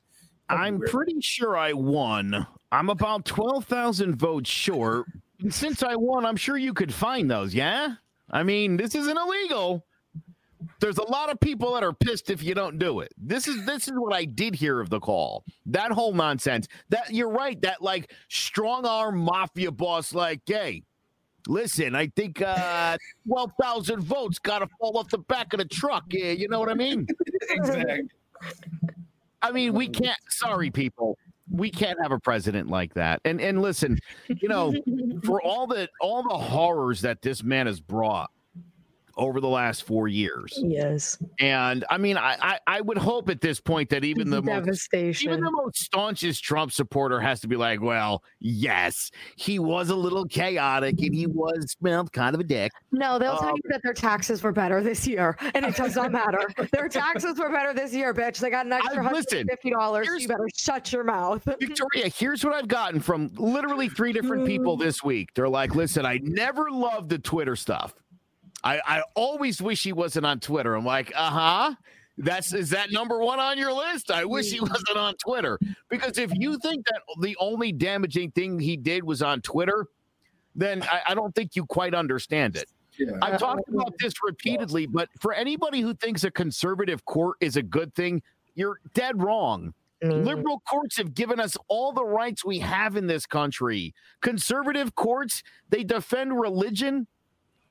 I'm 0.50 0.80
pretty 0.82 1.22
sure 1.22 1.58
I 1.58 1.72
won. 1.74 2.46
I'm 2.72 2.90
about 2.90 3.26
12,000 3.26 4.16
votes 4.16 4.50
short. 4.50 5.08
Since 5.50 5.82
I 5.82 5.96
won, 5.96 6.26
I'm 6.26 6.36
sure 6.36 6.58
you 6.58 6.74
could 6.74 6.94
find 6.94 7.32
those, 7.32 7.54
yeah? 7.54 7.96
I 8.30 8.44
mean, 8.44 8.78
this 8.78 8.96
isn't 8.96 9.18
illegal. 9.18 9.86
There's 10.80 10.98
a 10.98 11.04
lot 11.04 11.30
of 11.30 11.40
people 11.40 11.74
that 11.74 11.84
are 11.84 11.94
pissed 11.94 12.30
if 12.30 12.44
you 12.44 12.54
don't 12.54 12.78
do 12.78 13.00
it. 13.00 13.14
This 13.18 13.48
is 13.48 13.66
this 13.66 13.88
is 13.88 13.94
what 13.96 14.14
I 14.14 14.26
did 14.26 14.56
hear 14.56 14.80
of 14.80 14.90
the 14.90 15.00
call. 15.00 15.44
That 15.66 15.92
whole 15.92 16.14
nonsense. 16.14 16.68
That 16.90 17.14
you're 17.14 17.30
right. 17.30 17.62
That 17.62 17.82
like 17.82 18.12
strong 18.30 18.86
arm 18.86 19.18
mafia 19.20 19.72
boss, 19.72 20.14
like, 20.14 20.42
hey, 20.46 20.84
Listen, 21.48 21.96
I 21.96 22.08
think 22.08 22.42
uh, 22.42 22.98
12,000 23.28 24.02
votes 24.02 24.40
got 24.40 24.60
to 24.60 24.68
fall 24.80 24.98
off 24.98 25.10
the 25.10 25.18
back 25.18 25.54
of 25.54 25.60
the 25.60 25.66
truck. 25.66 26.06
Yeah, 26.10 26.32
you 26.32 26.48
know 26.48 26.60
what 26.60 26.70
I 26.70 26.74
mean? 26.74 27.08
exactly. 27.50 28.04
I 29.42 29.52
mean, 29.52 29.74
we 29.74 29.88
can't, 29.88 30.18
sorry, 30.30 30.72
people. 30.72 31.18
We 31.52 31.70
can't 31.70 32.00
have 32.02 32.12
a 32.12 32.20
president 32.20 32.70
like 32.70 32.94
that. 32.94 33.20
And 33.26 33.42
and 33.42 33.62
listen, 33.62 34.00
you 34.28 34.48
know, 34.48 34.74
for 35.26 35.42
all 35.42 35.68
the 35.68 35.90
all 36.00 36.24
the 36.24 36.38
horrors 36.38 37.02
that 37.02 37.22
this 37.22 37.44
man 37.44 37.68
has 37.68 37.82
brought, 37.82 38.32
over 39.16 39.40
the 39.40 39.48
last 39.48 39.84
four 39.84 40.08
years. 40.08 40.58
Yes. 40.62 41.18
And 41.40 41.86
I 41.90 41.98
mean, 41.98 42.18
I, 42.18 42.38
I, 42.42 42.60
I 42.68 42.82
would 42.82 42.98
hope 42.98 43.30
at 43.30 43.42
this 43.42 43.60
point 43.60 43.90
that 43.90 44.04
even 44.04 44.30
the 44.30 44.42
devastation, 44.42 45.30
most, 45.30 45.38
even 45.38 45.44
the 45.44 45.52
most 45.52 45.78
staunchest 45.78 46.44
Trump 46.44 46.72
supporter 46.72 47.20
has 47.20 47.40
to 47.42 47.48
be 47.48 47.56
like, 47.56 47.82
well, 47.82 48.24
yes, 48.40 49.12
he 49.36 49.60
was 49.60 49.90
a 49.90 49.96
little 49.96 50.26
chaotic 50.26 51.00
and 51.02 51.14
he 51.14 51.28
was 51.28 51.76
well, 51.82 52.06
kind 52.08 52.34
of 52.34 52.42
a 52.42 52.44
dick. 52.44 52.72
No, 52.92 53.20
they'll 53.20 53.32
um, 53.32 53.40
tell 53.40 53.56
you 53.56 53.70
that 53.70 53.82
their 53.84 53.94
taxes 53.94 54.42
were 54.42 54.52
better 54.52 54.82
this 54.82 55.08
year, 55.08 55.38
and 55.54 55.66
it 55.66 55.76
does 55.76 55.96
not 55.96 56.12
matter. 56.12 56.42
their 56.72 56.90
taxes 56.90 57.38
were 57.38 57.50
better 57.50 57.74
this 57.74 57.94
year, 57.94 58.14
bitch. 58.14 58.40
They 58.40 58.50
got 58.50 58.66
an 58.66 58.74
extra 58.74 59.04
hundred 59.04 59.28
fifty 59.30 59.72
dollars. 59.72 60.08
You 60.20 60.28
better 60.28 60.48
shut 60.56 60.92
your 60.92 61.04
mouth, 61.04 61.44
Victoria. 61.60 62.10
Here's 62.10 62.44
what 62.44 62.54
I've 62.54 62.68
gotten 62.68 63.00
from 63.00 63.32
literally 63.36 63.90
three 63.90 64.14
different 64.14 64.46
people 64.46 64.78
this 64.78 65.04
week. 65.04 65.30
They're 65.34 65.50
like, 65.50 65.76
listen, 65.76 66.06
I 66.06 66.20
never 66.24 66.72
loved 66.72 67.10
the 67.10 67.20
Twitter 67.20 67.56
stuff. 67.56 67.94
I, 68.64 68.80
I 68.86 69.04
always 69.16 69.62
wish 69.62 69.84
he 69.84 69.94
wasn't 69.94 70.26
on 70.26 70.40
Twitter. 70.40 70.76
I'm 70.76 70.86
like, 70.86 71.12
uh 71.16 71.30
huh. 71.30 71.76
That's 72.18 72.54
is 72.54 72.70
that 72.70 72.92
number 72.92 73.18
one 73.20 73.40
on 73.40 73.58
your 73.58 73.74
list? 73.74 74.12
I 74.12 74.24
wish 74.24 74.52
he 74.52 74.60
wasn't 74.60 74.98
on 74.98 75.16
Twitter 75.16 75.58
because 75.90 76.20
if 76.20 76.32
you 76.36 76.60
think 76.60 76.86
that 76.86 77.02
the 77.20 77.36
only 77.40 77.72
damaging 77.72 78.32
thing 78.32 78.60
he 78.60 78.78
did 78.78 79.04
was 79.04 79.24
on 79.24 79.42
Twitter, 79.42 79.88
then 80.56 80.84
I, 80.84 81.02
I 81.10 81.16
don't 81.16 81.34
think 81.34 81.56
you 81.56 81.66
quite 81.66 81.96
understand 81.96 82.56
it. 82.56 82.70
Yeah. 83.00 83.14
I've 83.22 83.40
talked 83.40 83.68
about 83.68 83.96
this 84.00 84.14
repeatedly, 84.24 84.86
but 84.86 85.10
for 85.20 85.34
anybody 85.34 85.82
who 85.82 85.96
thinks 85.96 86.24
a 86.24 86.30
conservative 86.30 87.04
court 87.06 87.38
is 87.42 87.56
a 87.56 87.64
good 87.64 87.96
thing, 87.96 88.22
you're 88.54 88.80
dead 88.94 89.22
wrong. 89.22 89.74
Mm. 90.04 90.24
Liberal 90.24 90.62
courts 90.70 90.98
have 90.98 91.16
given 91.16 91.40
us 91.40 91.58
all 91.68 91.92
the 91.92 92.06
rights 92.06 92.46
we 92.46 92.60
have 92.60 92.96
in 92.96 93.08
this 93.08 93.26
country. 93.26 93.96
Conservative 94.22 94.94
courts, 94.94 95.42
they 95.70 95.84
defend 95.84 96.40
religion 96.40 97.08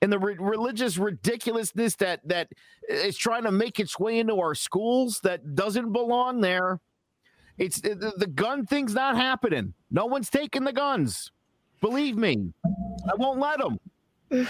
and 0.03 0.13
the 0.13 0.19
re- 0.19 0.37
religious 0.39 0.99
ridiculousness 0.99 1.95
that 1.97 2.21
that 2.29 2.49
is 2.89 3.17
trying 3.17 3.45
to 3.45 3.53
make 3.53 3.81
its 3.81 3.99
way 3.99 4.19
into 4.19 4.39
our 4.41 4.55
schools 4.55 5.21
that 5.23 5.55
doesn't 5.55 5.93
belong 5.93 6.41
there. 6.41 6.81
It's 7.57 7.81
the, 7.81 8.13
the 8.17 8.27
gun 8.27 8.67
thing's 8.67 8.95
not 8.95 9.17
happening. 9.17 9.73
No 9.91 10.07
one's 10.07 10.29
taking 10.29 10.65
the 10.65 10.73
guns. 10.73 11.31
Believe 11.81 12.17
me, 12.17 12.53
I 12.65 13.15
won't 13.17 13.39
let 13.39 13.59
them. 13.59 13.79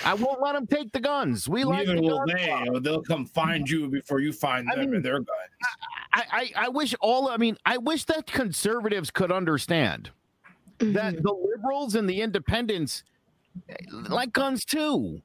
I 0.05 0.15
won't 0.15 0.41
let 0.41 0.55
them 0.55 0.67
take 0.67 0.93
the 0.93 1.01
guns. 1.01 1.49
We 1.49 1.65
like 1.65 1.87
Neither 1.87 1.97
the 1.97 2.03
will 2.03 2.25
they. 2.27 2.69
They'll 2.81 3.03
come 3.03 3.27
find 3.27 3.69
you 3.69 3.89
before 3.89 4.21
you 4.21 4.33
find 4.33 4.67
them 4.69 4.79
I 4.79 4.87
mean, 4.87 4.95
and 4.97 5.05
their 5.05 5.19
guns. 5.19 5.29
I, 6.15 6.23
I, 6.31 6.51
I 6.57 6.69
wish 6.69 6.95
all. 7.01 7.29
I 7.29 7.37
mean, 7.37 7.57
I 7.67 7.79
wish 7.79 8.05
that 8.05 8.27
conservatives 8.27 9.11
could 9.11 9.33
understand 9.33 10.11
mm-hmm. 10.79 10.93
that 10.93 11.23
the 11.23 11.33
liberals 11.33 11.97
and 11.97 12.09
the 12.09 12.21
independents 12.21 13.03
like 14.09 14.33
guns 14.33 14.65
too. 14.65 15.21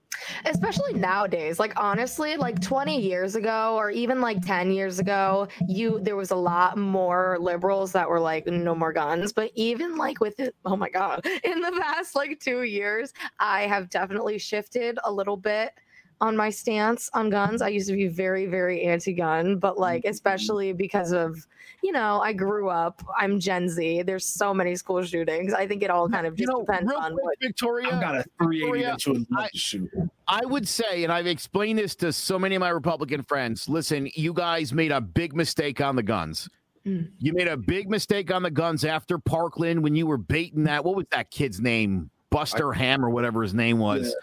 Especially 0.45 0.93
nowadays 0.93 1.59
like 1.59 1.73
honestly 1.75 2.37
like 2.37 2.59
20 2.59 2.99
years 2.99 3.35
ago 3.35 3.75
or 3.75 3.91
even 3.91 4.19
like 4.19 4.43
10 4.43 4.71
years 4.71 4.97
ago 4.97 5.47
you 5.67 5.99
there 6.01 6.15
was 6.15 6.31
a 6.31 6.35
lot 6.35 6.75
more 6.77 7.37
liberals 7.39 7.91
that 7.91 8.09
were 8.09 8.19
like 8.19 8.47
no 8.47 8.73
more 8.73 8.91
guns. 8.93 9.31
But 9.31 9.51
even 9.55 9.95
like 9.95 10.19
with 10.19 10.39
it 10.39 10.55
oh 10.65 10.75
my 10.75 10.89
god 10.89 11.25
in 11.43 11.61
the 11.61 11.71
past 11.79 12.15
like 12.15 12.39
2 12.39 12.63
years 12.63 13.13
i 13.39 13.61
have 13.61 13.89
definitely 13.89 14.37
shifted 14.37 14.97
a 15.03 15.11
little 15.11 15.37
bit 15.37 15.71
on 16.19 16.35
my 16.35 16.49
stance 16.49 17.09
on 17.13 17.29
guns. 17.29 17.61
I 17.61 17.69
used 17.69 17.87
to 17.89 17.95
be 17.95 18.07
very, 18.07 18.45
very 18.45 18.83
anti-gun, 18.83 19.57
but 19.57 19.77
like 19.77 20.03
mm-hmm. 20.03 20.11
especially 20.11 20.73
because 20.73 21.11
of, 21.11 21.45
you 21.83 21.91
know, 21.91 22.19
I 22.21 22.33
grew 22.33 22.69
up. 22.69 23.03
I'm 23.17 23.39
Gen 23.39 23.69
Z. 23.69 24.03
There's 24.03 24.25
so 24.25 24.53
many 24.53 24.75
school 24.75 25.03
shootings. 25.03 25.53
I 25.53 25.67
think 25.67 25.83
it 25.83 25.89
all 25.89 26.09
kind 26.09 26.25
of 26.25 26.35
just 26.35 26.47
you 26.47 26.53
know, 26.53 26.61
depends 26.61 26.91
on 26.91 27.13
quick, 27.13 27.23
what 27.23 27.35
Victoria. 27.39 27.87
I've 27.93 28.01
got 28.01 28.15
a 28.15 28.23
380 28.41 28.59
Victoria, 28.59 29.25
I, 29.37 29.49
shoot. 29.53 29.89
I 30.27 30.45
would 30.45 30.67
say, 30.67 31.03
and 31.03 31.13
I've 31.13 31.27
explained 31.27 31.79
this 31.79 31.95
to 31.97 32.11
so 32.11 32.39
many 32.39 32.55
of 32.55 32.61
my 32.61 32.69
Republican 32.69 33.21
friends. 33.23 33.69
Listen, 33.69 34.09
you 34.15 34.33
guys 34.33 34.73
made 34.73 34.91
a 34.91 35.01
big 35.01 35.35
mistake 35.35 35.81
on 35.81 35.95
the 35.95 36.03
guns. 36.03 36.49
Mm. 36.85 37.11
You 37.19 37.33
made 37.33 37.47
a 37.47 37.57
big 37.57 37.89
mistake 37.89 38.31
on 38.31 38.43
the 38.43 38.51
guns 38.51 38.85
after 38.85 39.19
Parkland 39.19 39.83
when 39.83 39.95
you 39.95 40.07
were 40.07 40.17
baiting 40.17 40.63
that. 40.63 40.83
What 40.83 40.95
was 40.95 41.05
that 41.11 41.29
kid's 41.29 41.59
name? 41.59 42.09
Buster 42.29 42.73
I, 42.73 42.77
Ham 42.77 43.05
or 43.05 43.09
whatever 43.09 43.43
his 43.43 43.53
name 43.53 43.77
was. 43.77 44.13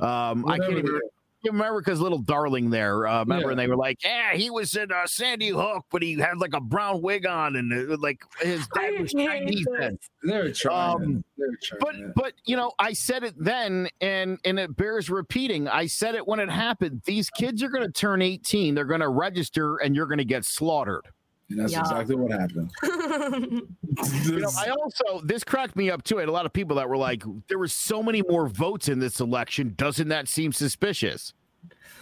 Yeah. 0.00 0.30
Um, 0.30 0.46
I 0.48 0.58
can't 0.58 0.72
even 0.72 1.00
America's 1.48 2.00
little 2.00 2.18
darling 2.18 2.70
there. 2.70 3.06
Uh, 3.06 3.20
remember, 3.20 3.46
yeah. 3.46 3.50
and 3.50 3.58
they 3.58 3.66
were 3.66 3.76
like, 3.76 4.02
"Yeah, 4.02 4.34
he 4.34 4.50
was 4.50 4.74
in 4.74 4.90
uh, 4.90 5.06
Sandy 5.06 5.48
Hook, 5.48 5.86
but 5.90 6.02
he 6.02 6.14
had 6.18 6.38
like 6.38 6.54
a 6.54 6.60
brown 6.60 7.02
wig 7.02 7.26
on, 7.26 7.56
and 7.56 7.90
uh, 7.90 7.96
like 7.98 8.22
his 8.40 8.66
dad 8.68 9.00
was 9.00 9.12
Chinese." 9.16 9.66
Then. 9.78 9.98
They're 10.22 10.52
trying. 10.52 10.94
Um, 10.94 11.24
They're 11.36 11.48
trying. 11.62 11.80
But 11.80 12.14
but 12.14 12.32
you 12.44 12.56
know, 12.56 12.72
I 12.78 12.92
said 12.92 13.24
it 13.24 13.34
then, 13.36 13.88
and 14.00 14.38
and 14.44 14.58
it 14.58 14.76
bears 14.76 15.10
repeating. 15.10 15.68
I 15.68 15.86
said 15.86 16.14
it 16.14 16.26
when 16.26 16.40
it 16.40 16.50
happened. 16.50 17.02
These 17.04 17.30
kids 17.30 17.62
are 17.62 17.68
going 17.68 17.86
to 17.86 17.92
turn 17.92 18.22
18. 18.22 18.74
They're 18.74 18.84
going 18.84 19.00
to 19.00 19.08
register, 19.08 19.76
and 19.76 19.94
you're 19.94 20.06
going 20.06 20.18
to 20.18 20.24
get 20.24 20.44
slaughtered. 20.44 21.06
And 21.50 21.60
that's 21.60 21.72
Yeah. 21.72 21.80
exactly 21.80 22.16
what 22.16 22.30
happened. 22.32 22.70
You 24.24 24.40
know, 24.40 24.50
I 24.58 24.70
also 24.70 25.20
this 25.24 25.44
cracked 25.44 25.76
me 25.76 25.88
up 25.90 26.02
too. 26.02 26.16
I 26.16 26.20
had 26.20 26.28
a 26.28 26.32
lot 26.32 26.46
of 26.46 26.52
people 26.52 26.76
that 26.76 26.88
were 26.88 26.96
like, 26.96 27.22
"There 27.48 27.58
were 27.58 27.68
so 27.68 28.02
many 28.02 28.22
more 28.28 28.48
votes 28.48 28.88
in 28.88 28.98
this 28.98 29.20
election. 29.20 29.74
Doesn't 29.76 30.08
that 30.08 30.26
seem 30.28 30.52
suspicious?" 30.52 31.32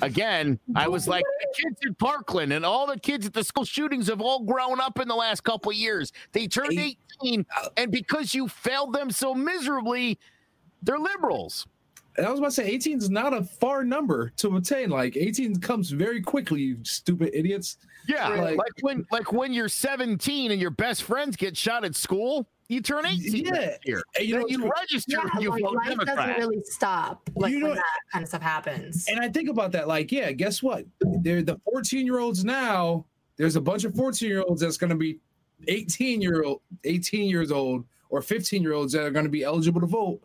Again, 0.01 0.59
I 0.75 0.89
was 0.89 1.07
like, 1.07 1.23
the 1.41 1.63
kids 1.63 1.79
in 1.87 1.95
Parkland 1.95 2.53
and 2.53 2.65
all 2.65 2.87
the 2.87 2.99
kids 2.99 3.27
at 3.27 3.35
the 3.35 3.45
school 3.45 3.65
shootings 3.65 4.09
have 4.09 4.21
all 4.21 4.41
grown 4.41 4.81
up 4.81 4.99
in 4.99 5.07
the 5.07 5.15
last 5.15 5.43
couple 5.45 5.71
of 5.71 5.77
years. 5.77 6.13
They 6.33 6.49
turned 6.49 6.79
18, 7.23 7.45
and 7.77 7.93
because 7.93 8.35
you 8.35 8.49
failed 8.49 8.95
them 8.95 9.11
so 9.11 9.35
miserably, 9.35 10.19
they're 10.83 10.99
liberals. 10.99 11.67
And 12.17 12.27
I 12.27 12.31
was 12.31 12.41
about 12.41 12.49
to 12.49 12.55
say 12.55 12.69
18 12.69 12.99
is 12.99 13.11
not 13.11 13.33
a 13.33 13.43
far 13.45 13.85
number 13.85 14.31
to 14.39 14.57
attain. 14.57 14.91
Like 14.91 15.17
18 15.17 15.61
comes 15.61 15.91
very 15.91 16.21
quickly, 16.21 16.63
you 16.63 16.79
stupid 16.85 17.31
idiots. 17.35 17.77
Yeah, 18.09 18.29
Like- 18.29 18.57
like, 18.59 18.73
when 18.81 19.07
like 19.11 19.33
when 19.33 19.53
you're 19.53 19.69
17 19.69 20.51
and 20.51 20.61
your 20.61 20.71
best 20.71 21.03
friends 21.05 21.37
get 21.37 21.57
shot 21.57 21.85
at 21.85 21.95
school, 21.95 22.49
you 22.69 22.81
turn 22.81 23.05
18 23.07 23.45
Yeah. 23.47 23.51
next 23.53 23.87
year. 23.87 24.03
And 24.19 24.27
you 24.27 24.39
know, 24.39 24.47
you 24.49 24.71
register 24.81 25.19
yeah, 25.25 25.41
you 25.41 25.51
like, 25.51 25.63
life 25.63 25.99
doesn't 26.07 26.37
really 26.39 26.63
stop 26.65 27.29
like 27.37 27.51
You 27.53 27.59
when 27.63 27.71
know- 27.71 27.75
that 27.75 27.85
kind 28.13 28.23
of 28.23 28.29
stuff 28.29 28.43
happens. 28.43 29.07
And 29.09 29.21
I 29.21 29.29
think 29.29 29.49
about 29.49 29.73
that, 29.73 29.89
like, 29.89 30.11
yeah, 30.11 30.33
guess 30.33 30.63
what? 30.63 30.85
They're 31.01 31.43
the 31.43 31.61
14 31.71 32.05
year 32.07 32.19
olds 32.19 32.45
now. 32.45 33.05
There's 33.37 33.57
a 33.57 33.61
bunch 33.61 33.85
of 33.85 33.95
14 33.95 34.29
year 34.29 34.43
olds 34.43 34.61
that's 34.63 34.77
going 34.77 34.91
to 34.91 34.97
be 34.97 35.19
18 35.69 36.21
year 36.21 36.43
old, 36.45 36.61
18 36.85 37.29
years 37.29 37.53
old, 37.53 37.85
or 38.09 38.21
15 38.23 38.63
year 38.63 38.73
olds 38.73 38.93
that 38.95 39.03
are 39.05 39.11
going 39.11 39.25
to 39.27 39.31
be 39.31 39.43
eligible 39.45 39.81
to 39.81 39.87
vote 39.87 40.21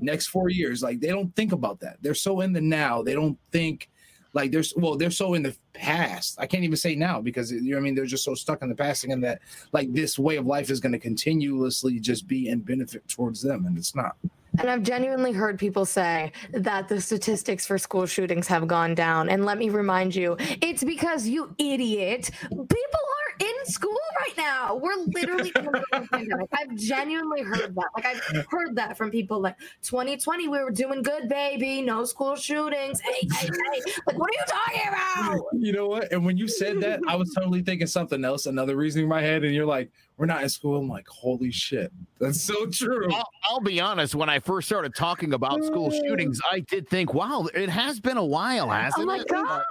next 0.00 0.28
four 0.28 0.48
years. 0.48 0.82
Like, 0.82 1.00
they 1.00 1.08
don't 1.08 1.34
think 1.34 1.52
about 1.52 1.80
that. 1.80 1.96
They're 2.02 2.14
so 2.14 2.40
in 2.40 2.52
the 2.52 2.60
now. 2.60 3.02
They 3.02 3.14
don't 3.14 3.38
think 3.52 3.88
like 4.36 4.52
there's 4.52 4.74
well, 4.76 4.96
they're 4.96 5.10
so 5.10 5.32
in 5.32 5.42
the 5.42 5.56
past. 5.72 6.36
I 6.38 6.46
can't 6.46 6.62
even 6.62 6.76
say 6.76 6.94
now 6.94 7.22
because 7.22 7.50
you 7.50 7.72
know 7.72 7.78
I 7.78 7.80
mean. 7.80 7.96
They're 7.96 8.04
just 8.04 8.24
so 8.24 8.34
stuck 8.34 8.60
in 8.60 8.68
the 8.68 8.74
past, 8.74 9.04
and 9.04 9.24
that 9.24 9.40
like 9.72 9.90
this 9.94 10.18
way 10.18 10.36
of 10.36 10.44
life 10.44 10.68
is 10.68 10.78
going 10.78 10.92
to 10.92 10.98
continuously 10.98 11.98
just 11.98 12.28
be 12.28 12.50
and 12.50 12.62
benefit 12.62 13.08
towards 13.08 13.40
them, 13.40 13.64
and 13.64 13.78
it's 13.78 13.94
not. 13.94 14.16
And 14.58 14.70
I've 14.70 14.82
genuinely 14.82 15.32
heard 15.32 15.58
people 15.58 15.84
say 15.84 16.32
that 16.52 16.88
the 16.88 17.00
statistics 17.00 17.66
for 17.66 17.78
school 17.78 18.06
shootings 18.06 18.46
have 18.48 18.66
gone 18.66 18.94
down. 18.94 19.28
And 19.28 19.44
let 19.44 19.58
me 19.58 19.68
remind 19.68 20.14
you, 20.14 20.36
it's 20.38 20.82
because 20.84 21.26
you 21.26 21.54
idiot. 21.58 22.30
People 22.50 23.05
in 23.40 23.66
school 23.66 23.98
right 24.18 24.36
now. 24.36 24.76
We're 24.76 24.96
literally. 25.06 25.52
I've 25.92 26.74
genuinely 26.76 27.42
heard 27.42 27.74
that. 27.74 27.86
Like 27.94 28.06
I've 28.06 28.46
heard 28.50 28.76
that 28.76 28.96
from 28.96 29.10
people 29.10 29.40
like 29.40 29.56
2020, 29.82 30.48
we 30.48 30.58
were 30.58 30.70
doing 30.70 31.02
good, 31.02 31.28
baby. 31.28 31.82
No 31.82 32.04
school 32.04 32.36
shootings. 32.36 33.00
Hey, 33.00 33.28
hey, 33.32 33.46
hey. 33.46 33.92
Like, 34.06 34.18
what 34.18 34.30
are 34.30 34.34
you 34.34 34.44
talking 34.46 34.88
about? 34.88 35.44
You 35.52 35.72
know 35.72 35.88
what? 35.88 36.12
And 36.12 36.24
when 36.24 36.36
you 36.36 36.48
said 36.48 36.80
that, 36.80 37.00
I 37.08 37.16
was 37.16 37.32
totally 37.34 37.62
thinking 37.62 37.86
something 37.86 38.24
else, 38.24 38.46
another 38.46 38.76
reason 38.76 39.02
in 39.02 39.08
my 39.08 39.20
head. 39.20 39.44
And 39.44 39.54
you're 39.54 39.66
like, 39.66 39.90
we're 40.18 40.26
not 40.26 40.42
in 40.42 40.48
school. 40.48 40.78
I'm 40.78 40.88
like, 40.88 41.06
holy 41.08 41.50
shit. 41.50 41.92
That's 42.20 42.40
so 42.40 42.66
true. 42.66 43.12
I'll, 43.12 43.28
I'll 43.50 43.60
be 43.60 43.80
honest. 43.80 44.14
When 44.14 44.28
I 44.28 44.38
first 44.38 44.68
started 44.68 44.94
talking 44.94 45.34
about 45.34 45.62
school 45.64 45.90
mm. 45.90 46.00
shootings, 46.06 46.40
I 46.50 46.60
did 46.60 46.88
think, 46.88 47.12
"Wow, 47.12 47.48
it 47.54 47.68
has 47.68 48.00
been 48.00 48.16
a 48.16 48.24
while, 48.24 48.66
oh 48.66 48.72
hasn't 48.72 49.02
it? 49.02 49.12
Oh 49.12 49.16
my 49.16 49.20
it?" 49.20 49.28
God. 49.28 49.62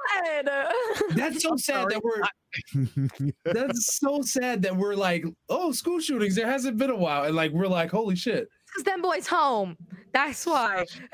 That's 1.16 1.42
so 1.42 1.56
sad 1.58 1.90
that 1.90 2.04
we're 2.04 2.22
that's 3.46 3.98
so 3.98 4.22
sad 4.22 4.62
that 4.64 4.76
we're 4.76 4.96
like, 4.96 5.26
oh, 5.50 5.72
school 5.72 6.00
shootings. 6.00 6.36
There 6.36 6.48
hasn't 6.48 6.78
been 6.78 6.90
a 6.90 6.96
while. 6.96 7.24
And 7.24 7.36
like 7.36 7.52
we're 7.52 7.68
like, 7.68 7.92
holy 7.92 8.16
shit. 8.16 8.48
Because 8.68 8.84
them 8.84 9.02
boys 9.02 9.28
home. 9.28 9.78
That's 10.14 10.46
why. 10.46 10.86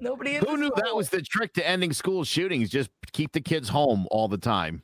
Nobody 0.00 0.36
Who 0.36 0.56
knew 0.56 0.72
that 0.76 0.94
was 0.94 1.08
the 1.08 1.22
trick 1.22 1.54
to 1.54 1.66
ending 1.66 1.92
school 1.92 2.24
shootings? 2.24 2.70
Just 2.70 2.90
keep 3.12 3.32
the 3.32 3.40
kids 3.40 3.68
home 3.68 4.06
all 4.10 4.28
the 4.28 4.38
time. 4.38 4.82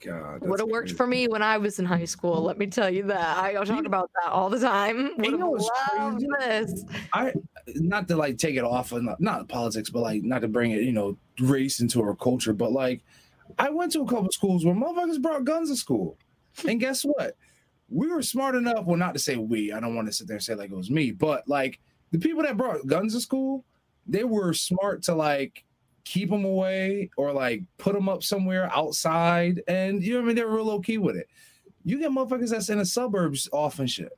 God. 0.00 0.42
Would 0.42 0.60
have 0.60 0.68
worked 0.68 0.92
for 0.92 1.06
me 1.06 1.28
when 1.28 1.42
I 1.42 1.58
was 1.58 1.78
in 1.78 1.84
high 1.84 2.04
school. 2.04 2.42
Let 2.42 2.58
me 2.58 2.66
tell 2.66 2.90
you 2.90 3.04
that. 3.04 3.38
I 3.38 3.52
talk 3.64 3.86
about 3.86 4.10
that 4.22 4.30
all 4.30 4.50
the 4.50 4.60
time. 4.60 5.18
Have 5.18 5.38
know 5.38 5.58
loved 5.98 6.24
this. 6.40 6.84
I 7.12 7.32
not 7.74 8.08
to 8.08 8.16
like 8.16 8.38
take 8.38 8.56
it 8.56 8.64
off 8.64 8.92
of 8.92 9.02
not, 9.02 9.20
not 9.20 9.48
politics, 9.48 9.90
but 9.90 10.00
like 10.00 10.22
not 10.22 10.40
to 10.40 10.48
bring 10.48 10.72
it, 10.72 10.82
you 10.82 10.92
know, 10.92 11.16
race 11.40 11.80
into 11.80 12.02
our 12.02 12.14
culture, 12.14 12.52
but 12.52 12.72
like 12.72 13.02
I 13.58 13.70
went 13.70 13.92
to 13.92 14.02
a 14.02 14.06
couple 14.06 14.30
schools 14.30 14.64
where 14.64 14.74
motherfuckers 14.74 15.20
brought 15.20 15.44
guns 15.44 15.70
to 15.70 15.76
school. 15.76 16.16
And 16.66 16.80
guess 16.80 17.02
what? 17.02 17.36
We 17.88 18.08
were 18.08 18.22
smart 18.22 18.54
enough, 18.54 18.84
well, 18.84 18.96
not 18.96 19.14
to 19.14 19.20
say 19.20 19.36
we, 19.36 19.72
I 19.72 19.80
don't 19.80 19.94
want 19.94 20.08
to 20.08 20.12
sit 20.12 20.26
there 20.26 20.36
and 20.36 20.44
say 20.44 20.54
like 20.54 20.70
it 20.70 20.76
was 20.76 20.90
me, 20.90 21.10
but 21.10 21.48
like 21.48 21.78
the 22.10 22.18
people 22.18 22.42
that 22.42 22.56
brought 22.56 22.86
guns 22.86 23.14
to 23.14 23.20
school, 23.20 23.64
they 24.06 24.24
were 24.24 24.52
smart 24.52 25.02
to 25.04 25.14
like 25.14 25.64
keep 26.06 26.30
them 26.30 26.44
away 26.44 27.10
or 27.16 27.32
like 27.32 27.62
put 27.78 27.92
them 27.92 28.08
up 28.08 28.22
somewhere 28.22 28.70
outside. 28.74 29.60
And 29.68 30.02
you 30.02 30.14
know 30.14 30.20
what 30.20 30.24
I 30.24 30.26
mean? 30.28 30.36
They're 30.36 30.46
real 30.46 30.64
low 30.64 30.80
key 30.80 30.98
with 30.98 31.16
it. 31.16 31.28
You 31.84 31.98
get 31.98 32.12
motherfuckers 32.12 32.50
that's 32.50 32.70
in 32.70 32.78
the 32.78 32.86
suburbs 32.86 33.48
off 33.52 33.80
and 33.80 33.90
shit. 33.90 34.16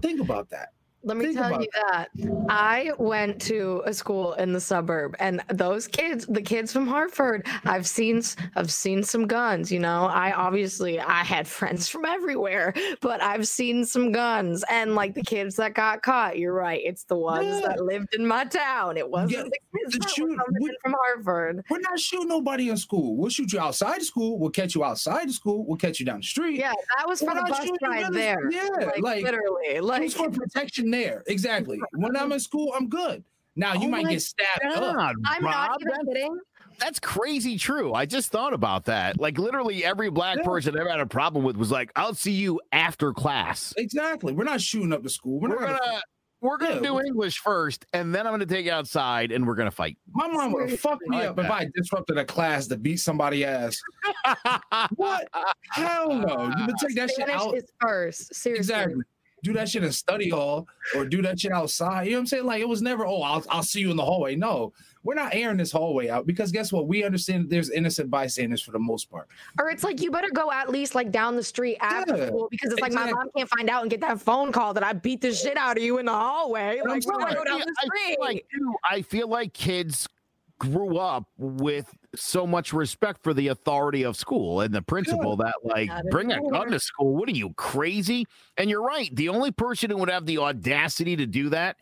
Think 0.00 0.20
about 0.20 0.48
that. 0.50 0.70
Let 1.06 1.18
me 1.18 1.26
Think 1.26 1.36
tell 1.38 1.62
you 1.62 1.68
that. 1.88 2.08
I 2.48 2.90
went 2.98 3.40
to 3.42 3.80
a 3.86 3.94
school 3.94 4.32
in 4.34 4.52
the 4.52 4.60
suburb 4.60 5.14
and 5.20 5.40
those 5.48 5.86
kids, 5.86 6.26
the 6.26 6.42
kids 6.42 6.72
from 6.72 6.84
Hartford, 6.88 7.46
I've 7.64 7.86
seen 7.86 8.22
I've 8.56 8.72
seen 8.72 9.04
some 9.04 9.28
guns, 9.28 9.70
you 9.70 9.78
know. 9.78 10.06
I 10.06 10.32
obviously 10.32 10.98
I 10.98 11.22
had 11.22 11.46
friends 11.58 11.86
from 11.88 12.04
everywhere, 12.04 12.74
but 13.00 13.22
I've 13.22 13.46
seen 13.46 13.84
some 13.84 14.10
guns 14.10 14.64
and 14.68 14.96
like 14.96 15.14
the 15.14 15.22
kids 15.22 15.54
that 15.56 15.74
got 15.74 16.02
caught, 16.02 16.38
you're 16.40 16.52
right. 16.52 16.80
It's 16.84 17.04
the 17.04 17.16
ones 17.16 17.46
Yeah. 17.46 17.68
that 17.68 17.84
lived 17.84 18.14
in 18.16 18.26
my 18.26 18.44
town. 18.44 18.96
It 18.96 19.08
wasn't 19.08 19.30
Yeah, 19.32 19.42
the 19.44 19.50
kids 19.78 19.92
the 19.92 19.98
that 20.00 20.10
shoot- 20.10 20.38
we- 20.60 20.76
from 20.82 20.94
Hartford. 21.04 21.62
We're 21.70 21.78
not 21.78 22.00
shooting 22.00 22.28
nobody 22.28 22.68
in 22.68 22.76
school. 22.76 23.16
We'll 23.16 23.30
shoot 23.30 23.52
you 23.52 23.60
outside 23.60 23.98
of 23.98 24.04
school. 24.06 24.40
We'll 24.40 24.50
catch 24.50 24.74
you 24.74 24.82
outside 24.82 25.28
of 25.28 25.34
school. 25.34 25.64
We'll 25.64 25.76
catch 25.78 26.00
you 26.00 26.06
down 26.06 26.18
the 26.18 26.26
street. 26.26 26.58
Yeah, 26.58 26.72
that 26.98 27.06
was 27.08 27.22
We're 27.22 27.30
for 27.30 27.36
the 27.36 27.42
bus 27.52 27.70
ride 27.80 28.12
there. 28.12 28.50
Yeah, 28.50 28.68
like, 28.80 28.98
like, 29.02 29.22
literally. 29.24 29.78
Like 29.80 30.10
for 30.10 30.30
protection 30.30 30.90
there? 31.00 31.22
Exactly. 31.26 31.80
When 31.94 32.16
I'm 32.16 32.32
in 32.32 32.40
school, 32.40 32.72
I'm 32.76 32.88
good. 32.88 33.22
Now 33.54 33.74
you 33.74 33.86
Oh 33.86 33.90
might 33.90 34.08
get 34.08 34.20
stabbed 34.22 34.64
up. 34.76 34.94
God, 34.96 35.14
I'm 35.26 35.42
not 35.42 35.80
even 35.80 36.06
kidding. 36.06 36.38
that's 36.78 36.98
crazy 37.00 37.56
true. 37.58 37.94
I 37.94 38.04
just 38.04 38.30
thought 38.30 38.52
about 38.52 38.84
that. 38.84 39.18
Like 39.18 39.38
literally 39.38 39.84
every 39.84 40.10
black 40.10 40.38
Yeah. 40.38 40.44
person 40.44 40.76
I 40.76 40.80
ever 40.80 40.90
had 40.90 41.00
a 41.00 41.06
problem 41.06 41.42
with 41.44 41.56
was 41.56 41.70
like, 41.70 41.90
"I'll 41.96 42.14
see 42.14 42.32
you 42.32 42.60
after 42.72 43.12
class." 43.14 43.72
Exactly. 43.78 44.32
We're 44.34 44.44
not 44.44 44.60
shooting 44.60 44.92
up 44.92 45.02
the 45.02 45.08
school. 45.10 45.40
We're, 45.40 45.48
We're 45.50 45.60
not 45.60 45.66
gonna 45.68 45.78
gonna. 45.86 46.00
we're 46.42 46.58
gonna 46.58 46.74
Yeah, 46.74 46.80
do 46.82 46.94
we- 46.96 47.04
English 47.06 47.38
first, 47.38 47.86
and 47.94 48.14
then 48.14 48.26
I'm 48.26 48.32
gonna 48.34 48.44
take 48.44 48.66
you 48.66 48.72
outside, 48.72 49.32
and 49.32 49.46
we're 49.46 49.54
gonna 49.54 49.70
fight. 49.70 49.96
My 50.12 50.26
mom 50.28 50.52
would 50.52 50.78
fuck 50.78 50.98
me 51.06 51.16
like 51.16 51.28
up 51.30 51.38
if. 51.38 51.50
I 51.50 51.66
disrupted 51.74 52.18
a 52.18 52.26
class 52.26 52.66
to 52.66 52.76
beat 52.76 52.98
somebody 52.98 53.42
ass. 53.46 53.80
What? 54.96 55.28
Hell 55.72 56.12
no. 56.14 56.52
You 56.58 56.66
would 56.66 56.76
take 56.78 56.94
that 56.96 57.08
shit 57.08 57.26
Spanish 57.26 57.34
out. 57.40 57.56
is 57.56 57.64
first. 57.80 58.34
Seriously. 58.34 58.58
Exactly. 58.74 59.02
Do 59.46 59.52
that 59.52 59.68
shit 59.68 59.84
in 59.84 59.92
study 59.92 60.28
hall 60.28 60.66
or 60.96 61.04
do 61.06 61.22
that 61.22 61.38
shit 61.38 61.52
outside. 61.52 62.06
You 62.06 62.12
know 62.12 62.16
what 62.16 62.20
I'm 62.22 62.26
saying? 62.26 62.44
Like 62.46 62.60
it 62.60 62.68
was 62.68 62.82
never, 62.82 63.06
oh, 63.06 63.22
I'll, 63.22 63.44
I'll 63.48 63.62
see 63.62 63.80
you 63.80 63.92
in 63.92 63.96
the 63.96 64.04
hallway. 64.04 64.34
No, 64.34 64.72
we're 65.04 65.14
not 65.14 65.36
airing 65.36 65.56
this 65.58 65.70
hallway 65.70 66.08
out 66.08 66.26
because 66.26 66.50
guess 66.50 66.72
what? 66.72 66.88
We 66.88 67.04
understand 67.04 67.48
there's 67.48 67.70
innocent 67.70 68.10
bystanders 68.10 68.60
for 68.60 68.72
the 68.72 68.80
most 68.80 69.08
part. 69.08 69.28
Or 69.60 69.70
it's 69.70 69.84
like 69.84 70.00
you 70.00 70.10
better 70.10 70.30
go 70.34 70.50
at 70.50 70.68
least 70.68 70.96
like 70.96 71.12
down 71.12 71.36
the 71.36 71.44
street 71.44 71.76
after 71.80 72.16
Yeah, 72.16 72.26
school 72.26 72.48
because 72.50 72.72
it's 72.72 72.80
like 72.80 72.92
my 72.92 73.12
mom 73.12 73.28
can't 73.36 73.48
find 73.48 73.70
out 73.70 73.82
and 73.82 73.90
get 73.90 74.00
that 74.00 74.20
phone 74.20 74.50
call 74.50 74.74
that 74.74 74.82
I 74.82 74.92
beat 74.94 75.20
the 75.20 75.32
shit 75.32 75.56
out 75.56 75.76
of 75.76 75.82
you 75.84 75.98
in 75.98 76.06
the 76.06 76.12
hallway. 76.12 76.80
I'm 76.82 76.88
Like, 76.90 77.06
we're 77.06 77.12
gonna 77.12 77.30
sorry. 77.30 77.34
go 77.36 77.44
down 77.44 77.60
the 77.60 77.74
I 77.78 78.06
feel 78.08 78.16
like 78.20 78.46
I 78.90 79.02
feel 79.02 79.28
like 79.28 79.52
kids 79.52 80.08
grew 80.58 80.98
up 80.98 81.28
with 81.38 81.94
so 82.14 82.46
much 82.46 82.72
respect 82.72 83.22
for 83.22 83.34
the 83.34 83.48
authority 83.48 84.02
of 84.02 84.16
school 84.16 84.62
and 84.62 84.74
the 84.74 84.82
principle 84.82 85.36
that 85.36 85.54
like 85.62 85.88
Not 85.88 86.04
bring 86.10 86.32
a 86.32 86.40
gun 86.50 86.70
to 86.70 86.80
school. 86.80 87.14
What 87.14 87.28
are 87.28 87.32
you 87.32 87.52
crazy? 87.54 88.26
And 88.56 88.70
you're 88.70 88.82
right. 88.82 89.14
The 89.14 89.28
only 89.28 89.50
person 89.50 89.90
who 89.90 89.98
would 89.98 90.10
have 90.10 90.26
the 90.26 90.38
audacity 90.38 91.16
to 91.16 91.26
do 91.26 91.50
that 91.50 91.76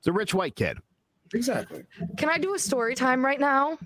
is 0.00 0.06
a 0.06 0.12
rich 0.12 0.32
white 0.32 0.56
kid. 0.56 0.78
Exactly. 1.34 1.84
Can 2.16 2.30
I 2.30 2.38
do 2.38 2.54
a 2.54 2.58
story 2.58 2.94
time 2.94 3.24
right 3.24 3.40
now? 3.40 3.78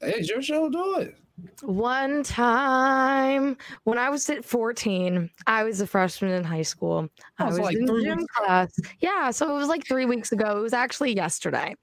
Hey, 0.00 0.14
it's 0.16 0.28
your 0.28 0.42
show. 0.42 0.68
Do 0.68 0.98
it. 0.98 1.16
One 1.62 2.22
time 2.22 3.56
when 3.84 3.98
I 3.98 4.08
was 4.08 4.28
at 4.30 4.44
14, 4.44 5.30
I 5.46 5.64
was 5.64 5.80
a 5.80 5.86
freshman 5.86 6.30
in 6.30 6.44
high 6.44 6.62
school. 6.62 7.08
I 7.38 7.46
Oh, 7.46 7.50
so 7.50 7.56
was 7.56 7.58
like 7.58 7.76
in 7.76 7.86
gym 8.02 8.26
class. 8.36 8.72
Yeah, 9.00 9.30
so 9.30 9.50
it 9.50 9.58
was 9.58 9.68
like 9.68 9.86
three 9.86 10.04
weeks 10.04 10.30
ago. 10.30 10.58
It 10.58 10.62
was 10.62 10.72
actually 10.72 11.14
yesterday. 11.14 11.74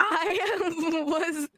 I 0.00 1.04
was 1.06 1.48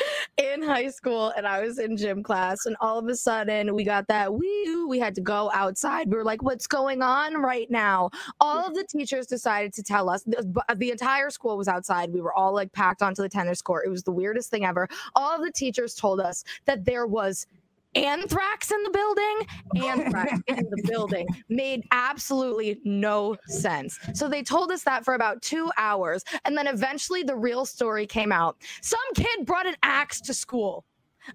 in 0.38 0.62
high 0.62 0.88
school 0.88 1.32
and 1.36 1.46
I 1.46 1.62
was 1.62 1.78
in 1.78 1.96
gym 1.96 2.22
class, 2.22 2.66
and 2.66 2.76
all 2.80 2.98
of 2.98 3.06
a 3.08 3.16
sudden 3.16 3.74
we 3.74 3.84
got 3.84 4.06
that 4.08 4.34
wee 4.34 4.58
we 4.88 4.98
had 4.98 5.14
to 5.14 5.20
go 5.20 5.50
outside. 5.54 6.10
We 6.10 6.16
were 6.16 6.24
like, 6.24 6.42
what's 6.42 6.66
going 6.66 7.02
on 7.02 7.34
right 7.34 7.70
now? 7.70 8.10
All 8.40 8.66
of 8.66 8.74
the 8.74 8.84
teachers 8.84 9.26
decided 9.26 9.72
to 9.74 9.82
tell 9.82 10.08
us 10.08 10.22
the, 10.24 10.64
the 10.76 10.90
entire 10.90 11.30
school 11.30 11.56
was 11.56 11.68
outside. 11.68 12.12
We 12.12 12.20
were 12.20 12.32
all 12.32 12.52
like 12.54 12.72
packed 12.72 13.02
onto 13.02 13.22
the 13.22 13.28
tennis 13.28 13.62
court. 13.62 13.86
It 13.86 13.90
was 13.90 14.02
the 14.02 14.12
weirdest 14.12 14.50
thing 14.50 14.64
ever. 14.64 14.88
All 15.14 15.34
of 15.34 15.42
the 15.44 15.52
teachers 15.52 15.94
told 15.94 16.20
us 16.20 16.44
that 16.64 16.84
there 16.84 17.06
was 17.06 17.46
anthrax 17.94 18.70
in 18.70 18.82
the 18.82 18.90
building? 18.90 19.88
Anthrax 19.88 20.40
in 20.46 20.56
the 20.56 20.82
building 20.84 21.26
made 21.48 21.84
absolutely 21.90 22.80
no 22.84 23.36
sense. 23.46 23.98
So 24.14 24.28
they 24.28 24.42
told 24.42 24.70
us 24.70 24.82
that 24.84 25.04
for 25.04 25.14
about 25.14 25.42
two 25.42 25.70
hours 25.76 26.24
and 26.44 26.56
then 26.56 26.66
eventually 26.66 27.22
the 27.22 27.36
real 27.36 27.64
story 27.64 28.06
came 28.06 28.32
out. 28.32 28.56
Some 28.82 29.00
kid 29.14 29.46
brought 29.46 29.66
an 29.66 29.76
axe 29.82 30.20
to 30.22 30.34
school 30.34 30.84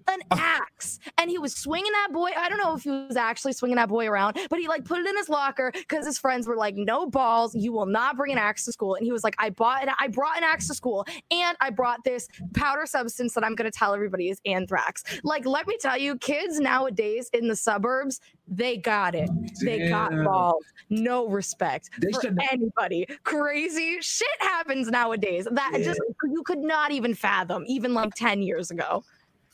an 0.08 0.18
axe. 0.30 0.98
And 1.18 1.30
he 1.30 1.38
was 1.38 1.54
swinging 1.54 1.92
that 1.92 2.08
boy 2.12 2.30
i 2.36 2.48
don't 2.48 2.58
know 2.58 2.74
if 2.74 2.82
he 2.82 2.90
was 2.90 3.16
actually 3.16 3.52
swinging 3.52 3.76
that 3.76 3.88
boy 3.88 4.06
around 4.06 4.38
but 4.50 4.58
he 4.58 4.68
like 4.68 4.84
put 4.84 4.98
it 4.98 5.06
in 5.06 5.16
his 5.16 5.28
locker 5.28 5.70
because 5.72 6.04
his 6.06 6.18
friends 6.18 6.46
were 6.46 6.56
like 6.56 6.74
no 6.76 7.06
balls 7.06 7.54
you 7.54 7.72
will 7.72 7.86
not 7.86 8.16
bring 8.16 8.32
an 8.32 8.38
axe 8.38 8.64
to 8.64 8.72
school. 8.72 8.94
And 8.94 9.04
he 9.04 9.12
was 9.12 9.24
like 9.24 9.34
i 9.38 9.50
bought 9.50 9.82
it 9.84 9.88
i 9.98 10.08
brought 10.08 10.36
an 10.36 10.44
axe 10.44 10.66
to 10.68 10.74
school 10.74 11.04
and 11.30 11.56
i 11.60 11.70
brought 11.70 12.04
this 12.04 12.28
powder 12.54 12.86
substance 12.86 13.34
that 13.34 13.44
i'm 13.44 13.54
going 13.54 13.70
to 13.70 13.76
tell 13.76 13.94
everybody 13.94 14.28
is 14.28 14.40
anthrax. 14.46 15.02
Like 15.22 15.46
let 15.46 15.66
me 15.66 15.76
tell 15.80 15.96
you 15.98 16.16
kids 16.18 16.58
nowadays 16.60 17.30
in 17.32 17.48
the 17.48 17.56
suburbs 17.56 18.20
they 18.46 18.76
got 18.76 19.14
it. 19.14 19.30
They 19.64 19.88
got 19.88 20.12
balls 20.22 20.64
no 20.90 21.26
respect 21.28 21.88
They 21.98 22.12
for 22.12 22.20
should- 22.20 22.38
anybody. 22.52 23.06
Crazy 23.24 23.98
shit 24.00 24.28
happens 24.40 24.88
nowadays 24.88 25.48
that 25.50 25.70
Yeah. 25.78 25.84
just 25.84 26.00
you 26.24 26.42
could 26.44 26.58
not 26.58 26.90
even 26.92 27.14
fathom 27.14 27.64
even 27.66 27.94
like 27.94 28.14
10 28.14 28.42
years 28.42 28.70
ago 28.70 29.02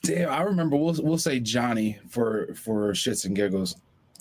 Damn, 0.03 0.31
I 0.31 0.43
remember 0.43 0.77
we'll 0.77 0.97
we'll 1.03 1.19
say 1.19 1.41
Johnny 1.41 1.99
for 2.09 2.55
for 2.55 2.93
shits 2.93 3.27
and 3.27 3.37
giggles. 3.37 3.75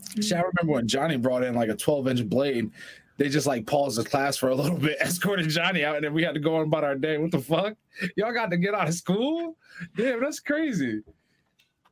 Mm-hmm. 0.09 0.21
Shit, 0.21 0.38
I 0.38 0.41
remember 0.41 0.73
when 0.73 0.88
Johnny 0.88 1.17
brought 1.17 1.43
in 1.43 1.55
like 1.55 1.69
a 1.69 1.75
12 1.75 2.07
inch 2.09 2.30
blade. 2.30 2.71
They 3.17 3.27
just 3.27 3.47
like 3.47 3.65
paused 3.67 3.97
the 3.97 4.03
class 4.05 4.38
for 4.38 4.47
a 4.49 4.55
little 4.55 4.77
bit, 4.77 4.97
escorted 5.01 5.49
Johnny 5.49 5.84
out, 5.84 5.97
and 5.97 6.05
then 6.05 6.13
we 6.13 6.23
had 6.23 6.34
to 6.36 6.39
go 6.39 6.55
on 6.55 6.67
about 6.67 6.86
our 6.86 6.95
day. 6.95 7.17
What 7.17 7.32
the 7.32 7.39
fuck? 7.39 7.75
Y'all 8.15 8.34
got 8.34 8.49
to 8.51 8.57
get 8.57 8.73
out 8.73 8.88
of 8.88 8.93
school? 8.93 9.57
Damn, 9.97 10.21
that's 10.21 10.39
crazy. 10.39 11.01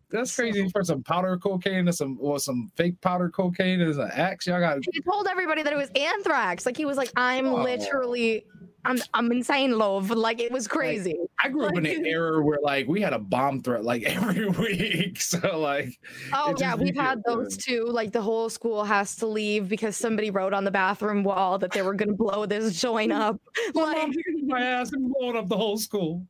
That's 0.10 0.34
crazy 0.34 0.70
for 0.70 0.86
some 0.86 1.04
powder 1.04 1.38
cocaine 1.38 1.86
and 1.88 1.94
some 1.94 2.18
or 2.22 2.40
some 2.40 2.72
fake 2.78 3.00
powder 3.02 3.30
cocaine 3.30 3.82
and 3.82 3.94
an 3.94 4.10
axe. 4.14 4.48
Y'all 4.48 4.62
got 4.62 4.78
he 4.94 5.02
told 5.02 5.28
everybody 5.28 5.64
that 5.64 5.74
it 5.74 5.76
was 5.76 5.90
anthrax 5.98 6.66
like 6.66 6.78
he 6.78 6.86
was 6.86 6.96
like 6.96 7.12
i'm 7.18 7.46
Oh. 7.46 7.62
literally 7.62 8.46
i'm 8.88 9.02
i'm 9.14 9.32
insane 9.32 9.78
love. 9.78 10.10
Like 10.10 10.40
it 10.40 10.52
was 10.52 10.68
crazy. 10.68 11.16
I 11.44 11.50
grew 11.50 11.66
up 11.66 11.78
in 11.78 11.86
an 11.86 12.06
era 12.06 12.42
where 12.42 12.60
like 12.64 12.88
we 12.88 13.02
had 13.02 13.14
a 13.14 13.20
bomb 13.20 13.62
threat 13.62 13.84
like 13.84 14.04
every 14.06 14.48
week. 14.48 15.22
So 15.28 15.60
like 15.60 16.00
oh 16.34 16.56
yeah 16.58 16.76
we've 16.76 16.96
had 16.96 17.22
those 17.26 17.58
too. 17.58 17.86
Like 17.86 18.12
the 18.14 18.22
whole 18.22 18.50
school 18.50 18.84
has 18.86 19.16
to 19.18 19.28
leave 19.28 19.68
because 19.68 19.98
somebody 19.98 20.32
wrote 20.32 20.54
on 20.54 20.64
the 20.64 20.72
bathroom 20.72 21.24
wall 21.24 21.58
that 21.60 21.72
they 21.72 21.82
were 21.82 21.94
going 21.94 22.10
to 22.10 22.16
blow 22.16 22.46
this 22.46 22.80
joint 22.80 23.12
up. 23.12 23.40
Like 23.74 24.16
my 24.46 24.62
ass 24.62 24.94
and 24.94 25.12
blowing 25.14 25.36
up 25.36 25.50
the 25.50 25.58
whole 25.58 25.78
school. 25.78 26.26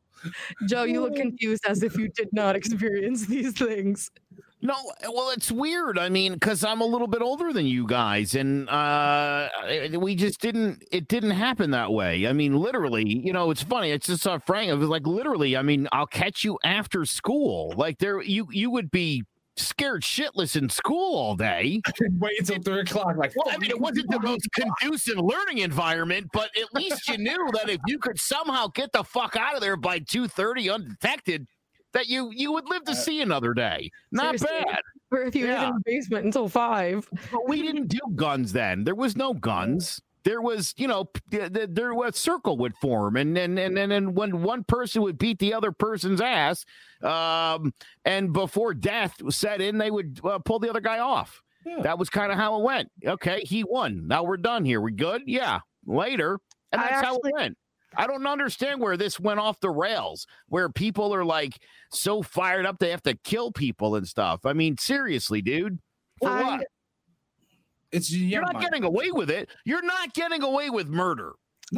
joe 0.68 0.84
you 0.84 1.02
look 1.02 1.16
confused 1.16 1.64
as 1.68 1.84
if 1.84 1.96
you 1.96 2.10
did 2.10 2.28
not 2.32 2.56
experience 2.56 3.28
these 3.28 3.54
things 3.54 4.10
No, 4.68 4.76
well, 5.14 5.30
it's 5.30 5.50
weird. 5.50 5.98
I 5.98 6.10
mean, 6.10 6.34
because 6.34 6.62
I'm 6.66 6.82
a 6.82 6.86
little 6.86 7.08
bit 7.08 7.22
older 7.22 7.54
than 7.54 7.66
you 7.66 7.88
guys, 7.88 8.36
and 8.36 8.68
uh, 8.68 9.48
we 9.98 10.14
just 10.14 10.42
didn't. 10.42 10.84
It 10.92 11.08
didn't 11.08 11.32
happen 11.32 11.72
that 11.72 11.94
way. 11.94 12.28
I 12.28 12.34
mean, 12.34 12.54
literally. 12.54 13.08
You 13.08 13.32
know, 13.32 13.50
it's 13.50 13.64
funny. 13.64 13.92
It's 13.92 14.08
just 14.08 14.28
uh, 14.28 14.40
Frank. 14.40 14.70
It 14.70 14.76
was 14.76 14.90
like 14.90 15.08
literally. 15.08 15.56
I 15.56 15.62
mean, 15.62 15.88
I'll 15.94 16.06
catch 16.06 16.44
you 16.44 16.60
after 16.66 17.06
school. 17.06 17.74
Like 17.78 18.00
there, 18.00 18.22
you 18.22 18.50
you 18.52 18.70
would 18.70 18.92
be 18.92 19.24
scared 19.56 20.04
shitless 20.04 20.58
in 20.58 20.70
school 20.70 21.18
all 21.18 21.38
day. 21.38 21.82
Wait 22.20 22.38
until 22.38 22.62
three 22.62 22.82
o'clock. 22.82 23.16
Like, 23.16 23.34
Well, 23.38 23.48
I 23.50 23.58
mean, 23.60 23.72
it 23.72 23.80
wasn't 23.80 24.12
the 24.12 24.20
most 24.20 24.50
conducive 24.52 25.18
learning 25.18 25.60
environment, 25.60 26.28
but 26.34 26.50
at 26.58 26.74
least 26.74 27.08
you 27.08 27.18
knew 27.18 27.50
that 27.54 27.70
if 27.70 27.80
you 27.88 28.00
could 28.00 28.20
somehow 28.20 28.68
get 28.68 28.92
the 28.92 29.06
fuck 29.06 29.38
out 29.38 29.56
of 29.56 29.62
there 29.62 29.78
by 29.78 30.00
two 30.00 30.28
thirty 30.28 30.70
undetected, 30.70 31.48
that 31.94 32.08
you 32.08 32.32
you 32.34 32.52
would 32.52 32.70
live 32.70 32.84
to 32.86 32.92
Uh, 32.92 32.96
see 32.96 33.22
another 33.22 33.54
day. 33.54 33.90
Not 34.12 34.40
bad. 34.40 34.80
or 35.12 35.22
if 35.24 35.36
you 35.36 35.46
Yeah. 35.48 35.60
live 35.62 35.70
in 35.70 35.76
the 35.76 35.82
basement 35.86 36.26
until 36.26 36.50
five 36.50 37.08
But 37.32 37.48
we 37.48 37.62
didn't 37.62 37.88
do 37.88 38.00
guns 38.16 38.52
then. 38.54 38.84
There 38.84 38.96
was 38.96 39.16
no 39.16 39.34
guns. 39.50 40.02
There 40.24 40.42
was, 40.42 40.74
you 40.76 40.88
know, 40.90 41.06
p- 41.06 41.22
th- 41.32 41.54
th- 41.54 41.70
there 41.72 41.94
was 41.94 42.16
a 42.16 42.18
circle 42.20 42.58
would 42.58 42.76
form, 42.78 43.16
and 43.16 43.38
and 43.38 43.58
and 43.58 43.78
and, 43.78 43.94
and 43.94 44.14
when 44.16 44.42
one 44.42 44.66
person 44.66 45.02
would 45.04 45.18
beat 45.18 45.40
the 45.40 45.54
other 45.54 45.72
person's 45.72 46.20
ass, 46.20 46.66
um, 47.02 47.74
and 48.04 48.34
before 48.34 48.74
death 48.74 49.16
set 49.34 49.62
in, 49.62 49.78
they 49.78 49.90
would 49.90 50.20
uh, 50.26 50.40
pull 50.40 50.60
the 50.60 50.70
other 50.70 50.82
guy 50.82 51.00
off. 51.00 51.42
Yeah. 51.66 51.82
That 51.82 51.98
was 51.98 52.10
kind 52.10 52.32
of 52.32 52.38
how 52.38 52.58
it 52.60 52.64
went. 52.64 52.92
Okay, 53.06 53.42
he 53.46 53.64
won. 53.64 54.06
Now 54.08 54.24
we're 54.24 54.36
done 54.38 54.66
here. 54.66 54.82
We 54.82 54.92
good? 54.92 55.22
Yeah. 55.26 55.60
Later, 55.86 56.40
and 56.74 56.82
that's 56.82 57.02
how 57.06 57.16
it 57.24 57.34
went. 57.34 57.58
I 57.98 58.08
don't 58.08 58.26
understand 58.28 58.80
where 58.80 58.96
this 58.96 59.20
went 59.20 59.40
off 59.40 59.60
the 59.60 59.70
rails, 59.72 60.28
where 60.48 60.70
people 60.70 61.14
are 61.14 61.26
like 61.26 61.58
so 61.92 62.22
fired 62.22 62.66
up 62.66 62.80
they 62.80 62.92
have 62.92 63.04
to 63.04 63.16
kill 63.16 63.52
people 63.52 63.96
and 63.96 64.08
stuff. 64.08 64.46
I 64.46 64.54
mean, 64.54 64.78
seriously, 64.78 65.42
dude. 65.42 65.80
For 66.22 66.30
I- 66.30 66.44
what? 66.44 66.68
it's 67.92 68.12
You're 68.12 68.42
not 68.42 68.54
mind. 68.56 68.66
getting 68.66 68.84
away 68.84 69.12
with 69.12 69.30
it. 69.30 69.50
You're 69.66 69.82
not 69.86 70.14
getting 70.14 70.44
away 70.44 70.70
with 70.70 70.88
murder. 70.88 71.34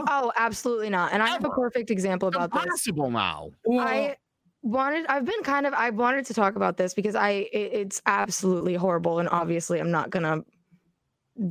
oh 0.08 0.32
absolutely 0.38 0.90
not 0.90 1.12
and 1.14 1.24
i 1.24 1.28
have 1.28 1.44
a 1.46 1.50
perfect 1.50 1.90
example 1.90 2.28
It's 2.28 2.38
about 2.38 2.52
this 2.52 2.64
impossible 2.64 3.10
now. 3.12 3.50
Well, 3.66 3.80
I 3.88 4.18
wanted 4.62 5.06
I've 5.08 5.26
been 5.26 5.42
kind 5.44 5.66
of 5.66 5.74
I 5.74 5.90
wanted 5.90 6.26
to 6.28 6.34
talk 6.34 6.56
about 6.56 6.78
this 6.78 6.94
because 6.94 7.16
I 7.16 7.30
it, 7.52 7.74
it's 7.74 8.02
absolutely 8.06 8.76
horrible 8.76 9.20
and 9.20 9.28
obviously 9.30 9.80
I'm 9.80 9.90
not 9.92 10.10
going 10.12 10.24
to 10.24 10.44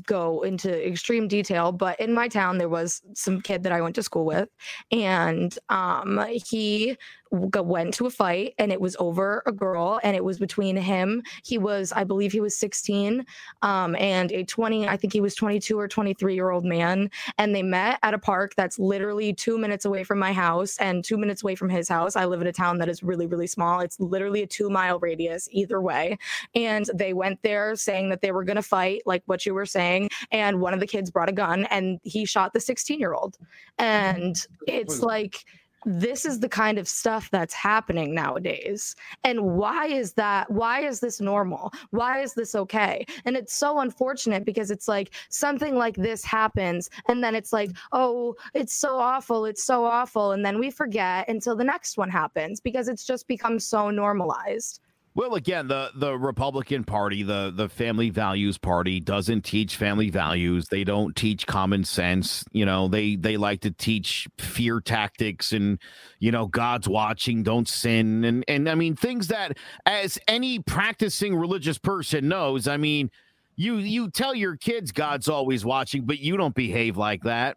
go 0.07 0.43
into 0.43 0.87
extreme 0.87 1.29
detail 1.29 1.73
but 1.73 1.99
in 2.01 2.13
my 2.13 2.29
town 2.29 2.59
there 2.59 2.69
was 2.69 3.03
some 3.15 3.41
kid 3.41 3.63
that 3.63 3.73
I 3.73 3.81
went 3.81 3.95
to 3.97 4.03
school 4.03 4.25
with 4.25 4.49
and 4.93 5.57
um 5.69 6.25
he 6.29 6.97
went 7.31 7.95
to 7.95 8.07
a 8.07 8.11
fight 8.11 8.55
and 8.59 8.73
it 8.73 8.81
was 8.81 8.97
over 8.99 9.43
a 9.47 9.53
girl 9.53 10.01
and 10.03 10.17
it 10.17 10.25
was 10.25 10.39
between 10.39 10.77
him 10.77 11.23
he 11.45 11.59
was 11.59 11.93
I 11.93 12.05
believe 12.05 12.33
he 12.33 12.41
was 12.41 12.57
16 12.57 13.25
um 13.63 13.97
and 13.97 14.33
a 14.33 14.45
20 14.45 14.89
I 14.89 14.97
think 14.97 15.13
he 15.13 15.21
was 15.21 15.35
22 15.35 15.79
or 15.79 15.89
23 15.89 16.35
year 16.35 16.51
old 16.51 16.65
man 16.65 17.11
and 17.37 17.55
they 17.55 17.63
met 17.63 17.99
at 18.03 18.15
a 18.15 18.19
park 18.19 18.55
that's 18.57 18.79
literally 18.79 19.33
two 19.33 19.59
minutes 19.59 19.85
away 19.85 20.05
from 20.05 20.19
my 20.19 20.33
house 20.33 20.77
and 20.79 21.05
two 21.05 21.17
minutes 21.17 21.43
away 21.43 21.55
from 21.55 21.69
his 21.69 21.89
house. 21.89 22.17
I 22.17 22.25
live 22.25 22.41
in 22.41 22.47
a 22.47 22.53
town 22.53 22.79
that 22.79 22.89
is 22.89 23.03
really, 23.03 23.27
really 23.27 23.47
small. 23.47 23.81
It's 23.81 23.99
literally 24.01 24.43
a 24.43 24.47
two 24.47 24.71
mile 24.71 24.99
radius 24.99 25.49
either 25.53 25.81
way. 25.81 26.19
And 26.55 26.87
they 26.95 27.13
went 27.13 27.43
there 27.43 27.77
saying 27.77 28.11
that 28.11 28.21
they 28.21 28.33
were 28.33 28.45
going 28.45 28.57
to 28.57 28.63
fight, 28.63 29.03
like 29.07 29.23
what 29.27 29.47
you 29.47 29.55
were 29.55 29.67
saying. 29.67 30.11
And 30.31 30.61
one 30.61 30.75
of 30.75 30.81
the 30.81 30.87
kids 30.87 31.11
brought 31.11 31.29
a 31.29 31.33
gun 31.33 31.65
and 31.67 32.01
he 32.03 32.25
shot 32.25 32.53
the 32.53 32.61
16 32.61 32.99
year 32.99 33.15
old. 33.15 33.37
And 33.79 34.37
it's 34.67 35.01
like, 35.01 35.45
this 35.85 36.25
is 36.25 36.41
the 36.41 36.49
kind 36.49 36.79
of 36.79 36.89
stuff 36.89 37.31
that's 37.31 37.55
happening 37.55 38.15
nowadays. 38.15 38.97
And 39.25 39.43
why 39.43 39.87
is 39.87 40.13
that? 40.15 40.51
Why 40.51 40.81
is 40.81 41.01
this 41.01 41.21
normal? 41.21 41.73
Why 41.91 42.21
is 42.21 42.35
this 42.35 42.55
okay? 42.55 43.07
And 43.25 43.37
it's 43.37 43.55
so 43.55 43.81
unfortunate 43.81 44.45
because 44.45 44.71
it's 44.71 44.89
like 44.89 45.11
something 45.29 45.77
like 45.77 45.97
this 45.97 46.25
happens, 46.25 46.91
and 47.09 47.23
then 47.23 47.35
it's 47.35 47.53
like, 47.53 47.71
oh, 47.93 48.35
it's 48.55 48.75
so 48.75 48.99
awful, 48.99 49.45
it's 49.45 49.65
so 49.65 49.85
awful. 49.85 50.33
And 50.33 50.45
then 50.45 50.59
we 50.59 50.71
forget 50.71 51.29
until 51.29 51.57
the 51.57 51.65
next 51.65 51.97
one 51.97 52.11
happens 52.11 52.61
because 52.61 52.89
it's 52.89 53.05
just 53.05 53.29
become 53.29 53.59
so 53.59 53.91
normalized. 53.91 54.81
Well, 55.19 55.35
again, 55.35 55.67
the 55.67 55.91
the 55.97 56.17
Republican 56.17 56.85
Party, 56.85 57.25
the 57.25 57.53
the 57.53 57.69
Family 57.69 58.09
Values 58.09 58.57
Party, 58.57 59.01
doesn't 59.01 59.43
teach 59.43 59.75
family 59.75 60.11
values. 60.11 60.69
They 60.69 60.85
don't 60.85 61.17
teach 61.17 61.45
common 61.45 61.83
sense. 61.83 62.45
You 62.53 62.65
know, 62.65 62.87
they 62.87 63.17
they 63.17 63.37
like 63.37 63.63
to 63.63 63.73
teach 63.73 64.29
fear 64.39 64.81
tactics 64.81 65.53
and 65.53 65.81
you 66.21 66.31
know 66.31 66.47
God's 66.47 66.89
watching, 66.89 67.43
don't 67.43 67.67
sin, 67.67 68.23
and 68.23 68.45
and 68.47 68.69
I 68.69 68.77
mean 68.77 68.95
things 68.95 69.27
that 69.27 69.59
as 69.87 70.21
any 70.29 70.61
practicing 70.61 71.35
religious 71.35 71.79
person 71.79 72.29
knows. 72.29 72.69
I 72.69 72.77
mean, 72.77 73.11
you 73.57 73.79
you 73.79 74.11
tell 74.13 74.37
your 74.37 74.57
kids 74.57 74.93
God's 74.93 75.27
always 75.29 75.65
watching, 75.65 76.07
but 76.07 76.21
you 76.21 76.37
don't 76.37 76.55
behave 76.55 76.97
like 76.97 77.25
that. 77.25 77.57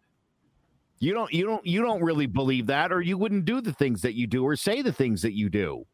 You 0.98 1.14
don't 1.14 1.32
you 1.32 1.46
don't 1.46 1.64
you 1.64 1.84
don't 1.84 2.02
really 2.02 2.26
believe 2.26 2.66
that, 2.66 2.92
or 2.92 3.02
you 3.02 3.20
wouldn't 3.20 3.46
do 3.46 3.62
the 3.62 3.74
things 3.74 4.02
that 4.02 4.16
you 4.16 4.26
do 4.26 4.44
or 4.44 4.56
say 4.56 4.82
the 4.82 4.92
things 4.92 5.22
that 5.22 5.34
you 5.34 5.48
do. 5.48 5.86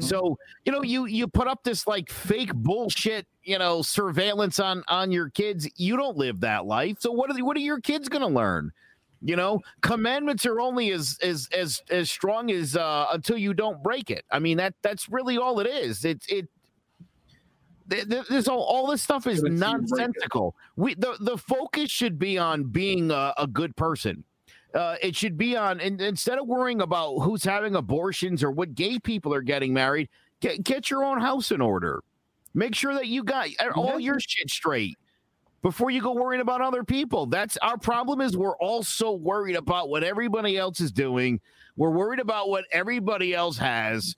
So 0.00 0.38
you 0.64 0.72
know, 0.72 0.82
you 0.82 1.06
you 1.06 1.26
put 1.26 1.48
up 1.48 1.62
this 1.64 1.86
like 1.86 2.10
fake 2.10 2.54
bullshit, 2.54 3.26
you 3.42 3.58
know, 3.58 3.82
surveillance 3.82 4.60
on 4.60 4.84
on 4.88 5.10
your 5.10 5.30
kids. 5.30 5.68
You 5.76 5.96
don't 5.96 6.16
live 6.16 6.40
that 6.40 6.64
life. 6.66 6.96
So 7.00 7.10
what 7.10 7.30
are 7.30 7.34
the, 7.34 7.42
what 7.42 7.56
are 7.56 7.60
your 7.60 7.80
kids 7.80 8.08
going 8.08 8.22
to 8.22 8.28
learn? 8.28 8.72
You 9.22 9.36
know, 9.36 9.60
commandments 9.80 10.44
are 10.46 10.60
only 10.60 10.90
as 10.92 11.18
as 11.22 11.48
as 11.52 11.82
as 11.90 12.10
strong 12.10 12.50
as 12.50 12.76
uh, 12.76 13.06
until 13.12 13.38
you 13.38 13.54
don't 13.54 13.82
break 13.82 14.10
it. 14.10 14.24
I 14.30 14.38
mean 14.38 14.58
that 14.58 14.74
that's 14.82 15.08
really 15.08 15.38
all 15.38 15.58
it 15.60 15.66
is. 15.66 16.04
It's 16.04 16.26
it. 16.28 16.48
th- 17.90 18.08
th- 18.08 18.26
This 18.28 18.48
all, 18.48 18.62
all 18.62 18.86
this 18.88 19.02
stuff 19.02 19.26
is 19.26 19.42
Until 19.42 19.52
you 19.52 19.58
break 19.58 19.74
it. 19.74 19.90
nonsensical. 19.90 20.54
We 20.76 20.94
the 20.94 21.16
the 21.20 21.38
focus 21.38 21.90
should 21.90 22.18
be 22.18 22.38
on 22.38 22.64
being 22.64 23.10
a, 23.10 23.32
a 23.38 23.46
good 23.46 23.74
person. 23.76 24.24
Uh, 24.74 24.96
it 25.00 25.14
should 25.14 25.38
be 25.38 25.56
on 25.56 25.80
and 25.80 26.00
instead 26.00 26.38
of 26.38 26.48
worrying 26.48 26.80
about 26.80 27.18
who's 27.18 27.44
having 27.44 27.76
abortions 27.76 28.42
or 28.42 28.50
what 28.50 28.74
gay 28.74 28.98
people 28.98 29.32
are 29.32 29.42
getting 29.42 29.72
married, 29.72 30.08
get 30.40 30.64
get 30.64 30.90
your 30.90 31.04
own 31.04 31.20
house 31.20 31.52
in 31.52 31.60
order. 31.60 32.02
Make 32.54 32.74
sure 32.74 32.94
that 32.94 33.06
you 33.06 33.24
got 33.24 33.48
all 33.74 33.98
your 33.98 34.18
shit 34.20 34.50
straight 34.50 34.96
before 35.62 35.90
you 35.90 36.00
go 36.00 36.12
worrying 36.12 36.40
about 36.40 36.60
other 36.60 36.84
people. 36.84 37.26
That's 37.26 37.56
our 37.58 37.78
problem 37.78 38.20
is 38.20 38.36
we're 38.36 38.56
all 38.58 38.82
so 38.82 39.12
worried 39.12 39.56
about 39.56 39.88
what 39.88 40.04
everybody 40.04 40.56
else 40.56 40.80
is 40.80 40.92
doing. 40.92 41.40
We're 41.76 41.90
worried 41.90 42.20
about 42.20 42.48
what 42.48 42.64
everybody 42.70 43.34
else 43.34 43.56
has. 43.58 44.14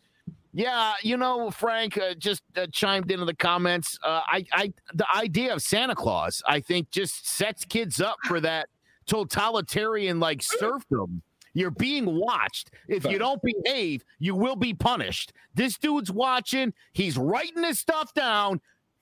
Yeah, 0.52 0.94
you 1.02 1.18
know, 1.18 1.50
Frank 1.50 1.98
uh, 1.98 2.14
just 2.14 2.42
uh, 2.57 2.66
chimed 2.72 3.11
into 3.11 3.26
the 3.26 3.34
comments. 3.34 3.98
Uh, 4.02 4.22
I, 4.26 4.44
I, 4.52 4.72
the 4.94 5.07
idea 5.14 5.52
of 5.52 5.62
Santa 5.62 5.94
Claus, 5.94 6.42
I 6.46 6.61
think, 6.61 6.90
just 6.90 7.28
sets 7.28 7.64
kids 7.64 8.00
up 8.00 8.16
for 8.24 8.40
that 8.40 8.68
totalitarian 9.07 10.20
like 10.20 10.42
serfdom. 10.42 11.22
You're 11.54 11.70
being 11.70 12.04
watched. 12.04 12.70
If 12.86 13.04
you 13.07 13.18
don't 13.18 13.40
behave, 13.42 14.04
you 14.18 14.34
will 14.34 14.57
be 14.57 14.74
punished. 14.74 15.32
This 15.54 15.78
dude's 15.78 16.11
watching. 16.12 16.74
He's 16.92 17.16
writing 17.16 17.62
this 17.62 17.78
stuff 17.78 18.12
down, 18.12 18.61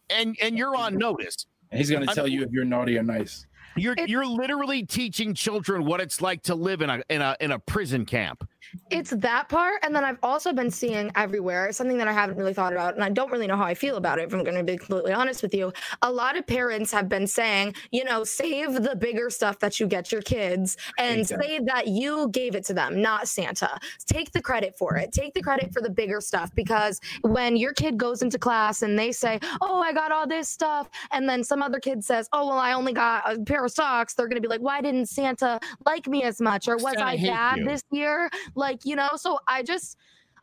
and 0.08 0.36
and 0.40 0.56
you're 0.56 0.76
on 0.76 0.96
notice. 0.96 1.46
And 1.72 1.80
he's 1.80 1.90
gonna 1.90 2.06
I 2.08 2.14
tell 2.14 2.28
you 2.28 2.42
if 2.44 2.50
you're 2.52 2.64
naughty 2.64 2.96
or 2.96 3.02
nice. 3.02 3.46
You're 3.76 3.96
you're 4.06 4.26
literally 4.26 4.84
teaching 4.84 5.34
children 5.34 5.84
what 5.84 6.00
it's 6.00 6.20
like 6.20 6.42
to 6.44 6.54
live 6.54 6.82
in 6.82 6.90
a 6.90 7.02
in 7.08 7.22
a 7.22 7.36
in 7.40 7.52
a 7.52 7.58
prison 7.58 8.04
camp. 8.04 8.48
It's 8.90 9.10
that 9.10 9.48
part. 9.48 9.74
And 9.84 9.94
then 9.94 10.04
I've 10.04 10.18
also 10.22 10.52
been 10.52 10.70
seeing 10.70 11.10
everywhere 11.14 11.70
something 11.72 11.98
that 11.98 12.08
I 12.08 12.12
haven't 12.12 12.36
really 12.36 12.54
thought 12.54 12.72
about. 12.72 12.94
And 12.94 13.04
I 13.04 13.08
don't 13.10 13.30
really 13.30 13.46
know 13.46 13.56
how 13.56 13.64
I 13.64 13.74
feel 13.74 13.96
about 13.96 14.18
it, 14.18 14.26
if 14.26 14.34
I'm 14.34 14.42
going 14.42 14.56
to 14.56 14.64
be 14.64 14.76
completely 14.78 15.12
honest 15.12 15.42
with 15.42 15.54
you. 15.54 15.72
A 16.02 16.10
lot 16.10 16.36
of 16.36 16.46
parents 16.46 16.90
have 16.90 17.08
been 17.08 17.26
saying, 17.26 17.74
you 17.92 18.04
know, 18.04 18.24
save 18.24 18.82
the 18.82 18.96
bigger 18.96 19.30
stuff 19.30 19.58
that 19.60 19.78
you 19.78 19.86
get 19.86 20.10
your 20.10 20.22
kids 20.22 20.76
and 20.98 21.20
Exactly. 21.20 21.46
say 21.46 21.60
that 21.66 21.88
you 21.88 22.28
gave 22.30 22.54
it 22.54 22.64
to 22.64 22.74
them, 22.74 23.00
not 23.00 23.28
Santa. 23.28 23.78
Take 24.06 24.32
the 24.32 24.42
credit 24.42 24.76
for 24.76 24.96
it. 24.96 25.12
Take 25.12 25.34
the 25.34 25.42
credit 25.42 25.72
for 25.72 25.80
the 25.80 25.90
bigger 25.90 26.20
stuff 26.20 26.52
because 26.54 27.00
when 27.22 27.56
your 27.56 27.74
kid 27.74 27.96
goes 27.96 28.22
into 28.22 28.38
class 28.38 28.82
and 28.82 28.98
they 28.98 29.12
say, 29.12 29.38
oh, 29.60 29.80
I 29.80 29.92
got 29.92 30.10
all 30.10 30.26
this 30.26 30.48
stuff. 30.48 30.88
And 31.12 31.28
then 31.28 31.44
some 31.44 31.62
other 31.62 31.78
kid 31.78 32.02
says, 32.04 32.28
oh, 32.32 32.48
well, 32.48 32.58
I 32.58 32.72
only 32.72 32.92
got 32.92 33.30
a 33.32 33.38
pair 33.38 33.62
of 33.64 33.72
socks. 33.72 34.14
They're 34.14 34.28
going 34.28 34.36
to 34.36 34.46
be 34.46 34.48
like, 34.48 34.60
why 34.60 34.80
didn't 34.80 35.06
Santa 35.06 35.58
like 35.86 36.06
me 36.06 36.22
as 36.22 36.40
much? 36.40 36.68
Or 36.68 36.76
was 36.76 36.94
Santa 36.94 37.04
I 37.04 37.16
bad 37.16 37.58
you. 37.58 37.64
this 37.64 37.82
year? 37.90 38.30
Like, 38.54 38.84
you 38.84 38.96
know, 38.96 39.10
so 39.16 39.38
I 39.48 39.62
just, 39.62 39.96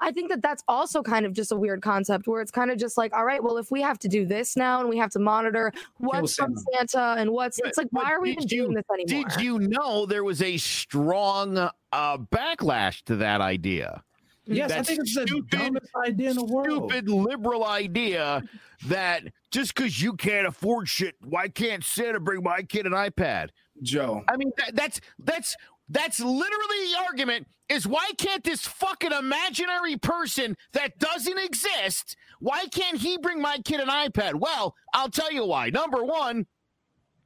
I 0.04 0.12
think 0.12 0.30
that 0.30 0.42
that's 0.42 0.64
also 0.68 1.04
kind 1.04 1.26
of 1.28 1.34
just 1.34 1.52
a 1.52 1.56
weird 1.56 1.82
concept 1.84 2.28
where 2.28 2.42
it's 2.42 2.50
kind 2.52 2.72
of 2.72 2.78
just 2.80 2.98
like, 2.98 3.14
all 3.16 3.24
right, 3.24 3.44
well, 3.44 3.58
if 3.58 3.70
we 3.70 3.82
have 3.84 4.00
to 4.00 4.08
do 4.08 4.26
this 4.26 4.58
now 4.58 4.80
and 4.80 4.90
we 4.90 4.98
have 4.98 5.12
to 5.12 5.20
monitor 5.20 5.72
what's 5.98 6.36
from 6.36 6.56
Santa. 6.58 6.88
Santa 6.90 7.22
and 7.22 7.32
what's, 7.32 7.60
But- 7.62 7.70
it's 7.70 7.78
like, 7.78 7.88
why 7.92 8.12
are 8.12 8.20
we 8.22 8.32
even 8.32 8.44
you- 8.44 8.48
doing 8.64 8.74
this 8.74 8.86
anymore? 8.92 9.30
Did 9.30 9.42
you 9.42 9.60
know 9.60 10.06
there 10.08 10.24
was 10.24 10.42
a 10.42 10.58
strong 10.58 11.58
uh, 11.58 12.18
backlash 12.18 13.04
to 13.04 13.16
that 13.18 13.42
idea? 13.42 14.04
Yes, 14.48 14.72
I 14.72 14.76
That's 14.78 14.88
think 14.90 15.02
it's 15.02 15.14
the 15.16 15.44
dumbest 15.50 15.92
idea 16.04 16.32
in 16.32 16.36
the 16.36 16.44
world. 16.46 16.90
Stupid 16.92 17.08
liberal 17.08 17.64
idea 17.64 18.42
that 18.88 19.24
just 19.52 19.76
because 19.76 20.02
you 20.02 20.14
can't 20.14 20.48
afford 20.48 20.88
shit, 20.88 21.16
why 21.22 21.50
can't 21.50 21.84
Santa 21.84 22.20
bring 22.20 22.44
my 22.44 22.62
kid 22.64 22.86
an 22.86 22.94
iPad? 22.94 23.50
Joe. 23.82 24.24
I 24.28 24.38
mean, 24.38 24.52
that, 24.58 24.76
that's 24.76 25.02
that's 25.20 25.56
that's 25.90 26.20
literally 26.20 26.92
the 26.92 27.00
argument. 27.06 27.48
Is 27.70 27.88
why 27.88 28.10
can't 28.18 28.44
this 28.44 28.66
fucking 28.66 29.12
imaginary 29.12 29.98
person 29.98 30.58
that 30.74 31.00
doesn't 31.00 31.38
exist? 31.38 32.18
Why 32.40 32.66
can't 32.68 32.98
he 32.98 33.18
bring 33.18 33.42
my 33.42 33.60
kid 33.64 33.80
an 33.80 33.88
iPad? 33.88 34.36
Well, 34.36 34.76
I'll 34.94 35.10
tell 35.10 35.32
you 35.32 35.46
why. 35.46 35.70
Number 35.70 36.04
one, 36.04 36.48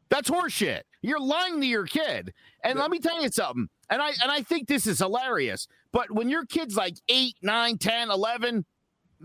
that's 0.10 0.30
horseshit. 0.30 0.82
You're 1.02 1.20
lying 1.20 1.62
to 1.62 1.68
your 1.68 1.86
kid. 1.86 2.34
And 2.64 2.80
let 2.80 2.92
me 2.92 3.00
tell 3.00 3.22
you 3.22 3.30
something. 3.30 3.70
And 3.90 4.02
I 4.02 4.10
and 4.22 4.32
I 4.32 4.42
think 4.42 4.68
this 4.68 4.88
is 4.88 5.00
hilarious. 5.00 5.68
But 5.92 6.12
when 6.12 6.30
your 6.30 6.46
kid's 6.46 6.76
like 6.76 6.96
8, 7.08 7.36
9, 7.42 7.78
10, 7.78 8.12
11, 8.12 8.66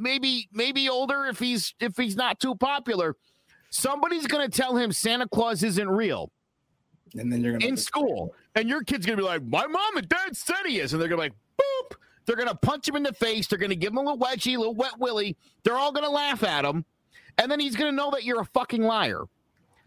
maybe 0.01 0.48
maybe 0.53 0.88
older 0.88 1.26
if 1.26 1.38
he's 1.38 1.74
if 1.80 1.96
he's 1.96 2.16
not 2.16 2.40
too 2.40 2.55
popular, 2.55 3.16
somebody's 3.70 4.26
going 4.26 4.48
to 4.48 4.57
tell 4.57 4.76
him 4.76 4.92
Santa 4.92 5.28
Claus 5.28 5.62
isn't 5.62 5.88
real 5.88 6.30
And 7.18 7.32
then 7.32 7.42
you're 7.42 7.53
gonna 7.53 7.66
in 7.66 7.76
school, 7.76 8.34
and 8.55 8.68
your 8.68 8.82
kid's 8.82 9.07
gonna 9.07 9.16
be 9.16 9.22
like, 9.22 9.42
"My 9.42 9.66
mom 9.66 9.96
and 9.96 10.09
dad 10.09 10.36
said 10.36 10.62
he 10.66 10.80
is," 10.80 10.92
and 10.92 11.01
they're 11.01 11.09
gonna 11.09 11.22
be 11.22 11.28
like, 11.28 11.36
"Boop." 11.61 11.96
They're 12.26 12.36
gonna 12.36 12.55
punch 12.55 12.88
him 12.88 12.96
in 12.96 13.03
the 13.03 13.12
face. 13.12 13.46
They're 13.48 13.59
gonna 13.59 13.74
give 13.74 13.92
him 13.92 13.98
a 13.98 14.03
little 14.03 14.18
wedgie, 14.18 14.55
a 14.55 14.59
little 14.59 14.74
wet 14.74 14.98
willy. 14.98 15.36
They're 15.64 15.76
all 15.76 15.92
gonna 15.92 16.11
laugh 16.11 16.42
at 16.44 16.64
him, 16.64 16.84
and 17.38 17.51
then 17.51 17.59
he's 17.59 17.76
gonna 17.76 17.92
know 17.92 18.11
that 18.12 18.24
you're 18.24 18.40
a 18.40 18.44
fucking 18.46 18.82
liar. 18.82 19.24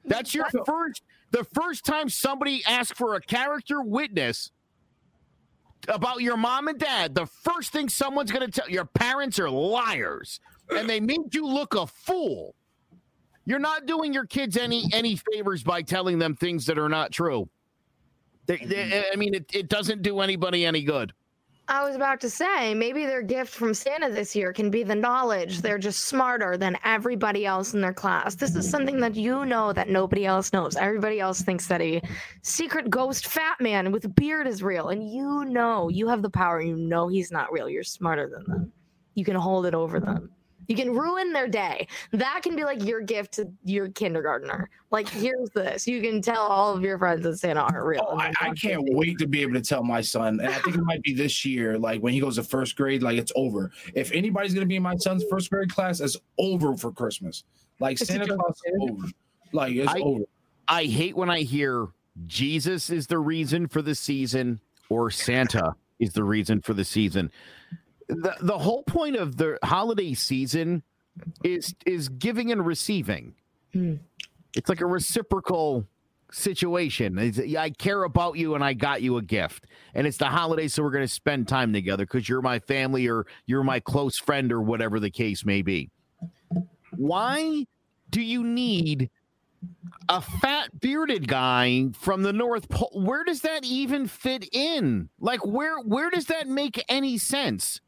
That's 0.05 0.33
your 0.33 0.49
first. 0.65 1.03
The 1.31 1.45
first 1.45 1.85
time 1.85 2.09
somebody 2.09 2.63
asks 2.65 2.97
for 2.97 3.15
a 3.15 3.21
character 3.21 3.81
witness 3.81 4.51
about 5.87 6.21
your 6.21 6.37
mom 6.37 6.67
and 6.67 6.79
dad, 6.79 7.15
the 7.15 7.25
first 7.25 7.71
thing 7.71 7.89
someone's 7.89 8.31
gonna 8.31 8.47
tell 8.47 8.69
your 8.69 8.85
parents 8.85 9.39
are 9.39 9.49
liars, 9.49 10.39
and 10.69 10.89
they 10.89 10.99
made 10.99 11.33
you 11.33 11.45
look 11.45 11.75
a 11.75 11.87
fool. 11.87 12.55
You're 13.45 13.59
not 13.59 13.85
doing 13.85 14.13
your 14.13 14.25
kids 14.25 14.57
any 14.57 14.85
any 14.93 15.15
favors 15.31 15.63
by 15.63 15.81
telling 15.81 16.19
them 16.19 16.35
things 16.35 16.65
that 16.67 16.77
are 16.77 16.89
not 16.89 17.11
true. 17.11 17.49
They, 18.45 18.57
they, 18.57 19.05
I 19.11 19.15
mean, 19.15 19.33
it, 19.33 19.45
it 19.53 19.69
doesn't 19.69 20.01
do 20.01 20.19
anybody 20.19 20.65
any 20.65 20.83
good. 20.83 21.13
I 21.67 21.85
was 21.85 21.95
about 21.95 22.19
to 22.21 22.29
say, 22.29 22.73
maybe 22.73 23.05
their 23.05 23.21
gift 23.21 23.53
from 23.53 23.73
Santa 23.73 24.09
this 24.09 24.35
year 24.35 24.51
can 24.51 24.69
be 24.69 24.83
the 24.83 24.95
knowledge 24.95 25.61
they're 25.61 25.77
just 25.77 26.05
smarter 26.05 26.57
than 26.57 26.77
everybody 26.83 27.45
else 27.45 27.73
in 27.73 27.79
their 27.79 27.93
class. 27.93 28.35
This 28.35 28.53
is 28.55 28.69
something 28.69 28.99
that 28.99 29.15
you 29.15 29.45
know 29.45 29.71
that 29.71 29.87
nobody 29.87 30.25
else 30.25 30.51
knows. 30.51 30.75
Everybody 30.75 31.21
else 31.21 31.41
thinks 31.41 31.67
that 31.67 31.81
a 31.81 32.01
secret 32.41 32.89
ghost 32.89 33.27
fat 33.27 33.61
man 33.61 33.93
with 33.93 34.03
a 34.03 34.09
beard 34.09 34.45
is 34.45 34.61
real. 34.61 34.89
And 34.89 35.09
you 35.09 35.45
know, 35.45 35.87
you 35.87 36.09
have 36.09 36.21
the 36.21 36.29
power. 36.29 36.61
You 36.61 36.75
know 36.75 37.07
he's 37.07 37.31
not 37.31 37.51
real. 37.53 37.69
You're 37.69 37.83
smarter 37.83 38.27
than 38.27 38.43
them. 38.45 38.73
You 39.15 39.23
can 39.23 39.35
hold 39.35 39.65
it 39.65 39.73
over 39.73 40.01
them. 40.01 40.31
You 40.67 40.75
can 40.75 40.91
ruin 40.93 41.33
their 41.33 41.47
day. 41.47 41.87
That 42.11 42.41
can 42.43 42.55
be 42.55 42.63
like 42.63 42.83
your 42.83 43.01
gift 43.01 43.33
to 43.33 43.51
your 43.65 43.89
kindergartner. 43.89 44.69
Like, 44.91 45.09
here's 45.09 45.49
this. 45.51 45.87
You 45.87 46.01
can 46.01 46.21
tell 46.21 46.41
all 46.41 46.73
of 46.73 46.81
your 46.83 46.97
friends 46.97 47.23
that 47.23 47.37
Santa 47.37 47.61
aren't 47.61 47.85
real. 47.85 48.05
Oh, 48.09 48.17
I, 48.17 48.31
I 48.39 48.49
can't 48.51 48.75
forbid- 48.75 48.95
wait 48.95 49.17
to 49.19 49.27
be 49.27 49.41
able 49.41 49.53
to 49.53 49.61
tell 49.61 49.83
my 49.83 50.01
son, 50.01 50.39
and 50.39 50.49
I 50.49 50.59
think 50.59 50.75
it 50.77 50.83
might 50.83 51.01
be 51.03 51.13
this 51.13 51.43
year, 51.45 51.77
like 51.77 52.01
when 52.01 52.13
he 52.13 52.19
goes 52.19 52.35
to 52.35 52.43
first 52.43 52.75
grade, 52.75 53.03
like 53.03 53.17
it's 53.17 53.31
over. 53.35 53.71
If 53.93 54.11
anybody's 54.11 54.53
gonna 54.53 54.65
be 54.65 54.75
in 54.77 54.83
my 54.83 54.95
son's 54.97 55.23
first 55.29 55.49
grade 55.49 55.73
class, 55.73 55.99
it's 55.99 56.17
over 56.37 56.75
for 56.77 56.91
Christmas. 56.91 57.43
Like 57.79 57.99
It's 57.99 58.09
Santa 58.09 58.27
Claus 58.35 58.55
is 58.65 58.73
over. 58.79 59.07
Like 59.51 59.75
it's 59.75 59.91
I- 59.91 59.99
over. 59.99 60.23
I 60.67 60.85
hate 60.85 61.15
when 61.17 61.29
I 61.29 61.41
hear 61.41 61.87
Jesus 62.25 62.89
is 62.89 63.07
the 63.07 63.19
reason 63.19 63.67
for 63.67 63.81
the 63.81 63.95
season 63.95 64.61
or 64.89 65.11
Santa 65.11 65.75
is 65.99 66.13
the 66.13 66.23
reason 66.23 66.61
for 66.61 66.73
the 66.73 66.85
season. 66.85 67.31
The 68.21 68.35
the 68.41 68.57
whole 68.57 68.83
point 68.83 69.15
of 69.15 69.37
the 69.37 69.57
holiday 69.63 70.13
season 70.13 70.83
is 71.43 71.75
is 71.85 72.09
giving 72.09 72.51
and 72.51 72.65
receiving. 72.65 73.35
Hmm. 73.71 73.95
It's 74.55 74.69
like 74.69 74.81
a 74.81 74.85
reciprocal 74.85 75.85
situation. 76.31 77.17
It's- 77.17 77.55
I 77.55 77.69
care 77.71 78.03
about 78.03 78.37
you 78.37 78.55
and 78.55 78.63
I 78.63 78.73
got 78.73 79.01
you 79.01 79.17
a 79.17 79.21
gift. 79.21 79.67
And 79.93 80.07
it's 80.07 80.17
the 80.17 80.25
holiday 80.25 80.67
so 80.67 80.83
we're 80.83 80.91
going 80.91 81.03
to 81.05 81.13
spend 81.13 81.47
time 81.47 81.73
together 81.73 82.05
cuz 82.05 82.27
you're 82.27 82.41
my 82.41 82.59
family 82.59 83.07
or 83.07 83.25
you're 83.45 83.63
my 83.63 83.79
close 83.79 84.17
friend 84.17 84.51
or 84.51 84.61
whatever 84.61 84.99
the 84.99 85.11
case 85.11 85.45
may 85.45 85.61
be. 85.61 85.89
Why 86.91 87.65
do 88.09 88.21
you 88.21 88.43
need 88.43 89.09
a 90.09 90.21
fat 90.21 90.79
bearded 90.79 91.27
guy 91.27 91.89
from 91.93 92.23
the 92.23 92.33
North 92.33 92.69
Pole. 92.69 92.91
Where 92.93 93.23
does 93.23 93.41
that 93.41 93.63
even 93.63 94.07
fit 94.07 94.47
in? 94.51 95.09
Like 95.19 95.45
where 95.45 95.79
where 95.79 96.09
does 96.09 96.25
that 96.25 96.47
make 96.47 96.83
any 96.89 97.17
sense? 97.17 97.79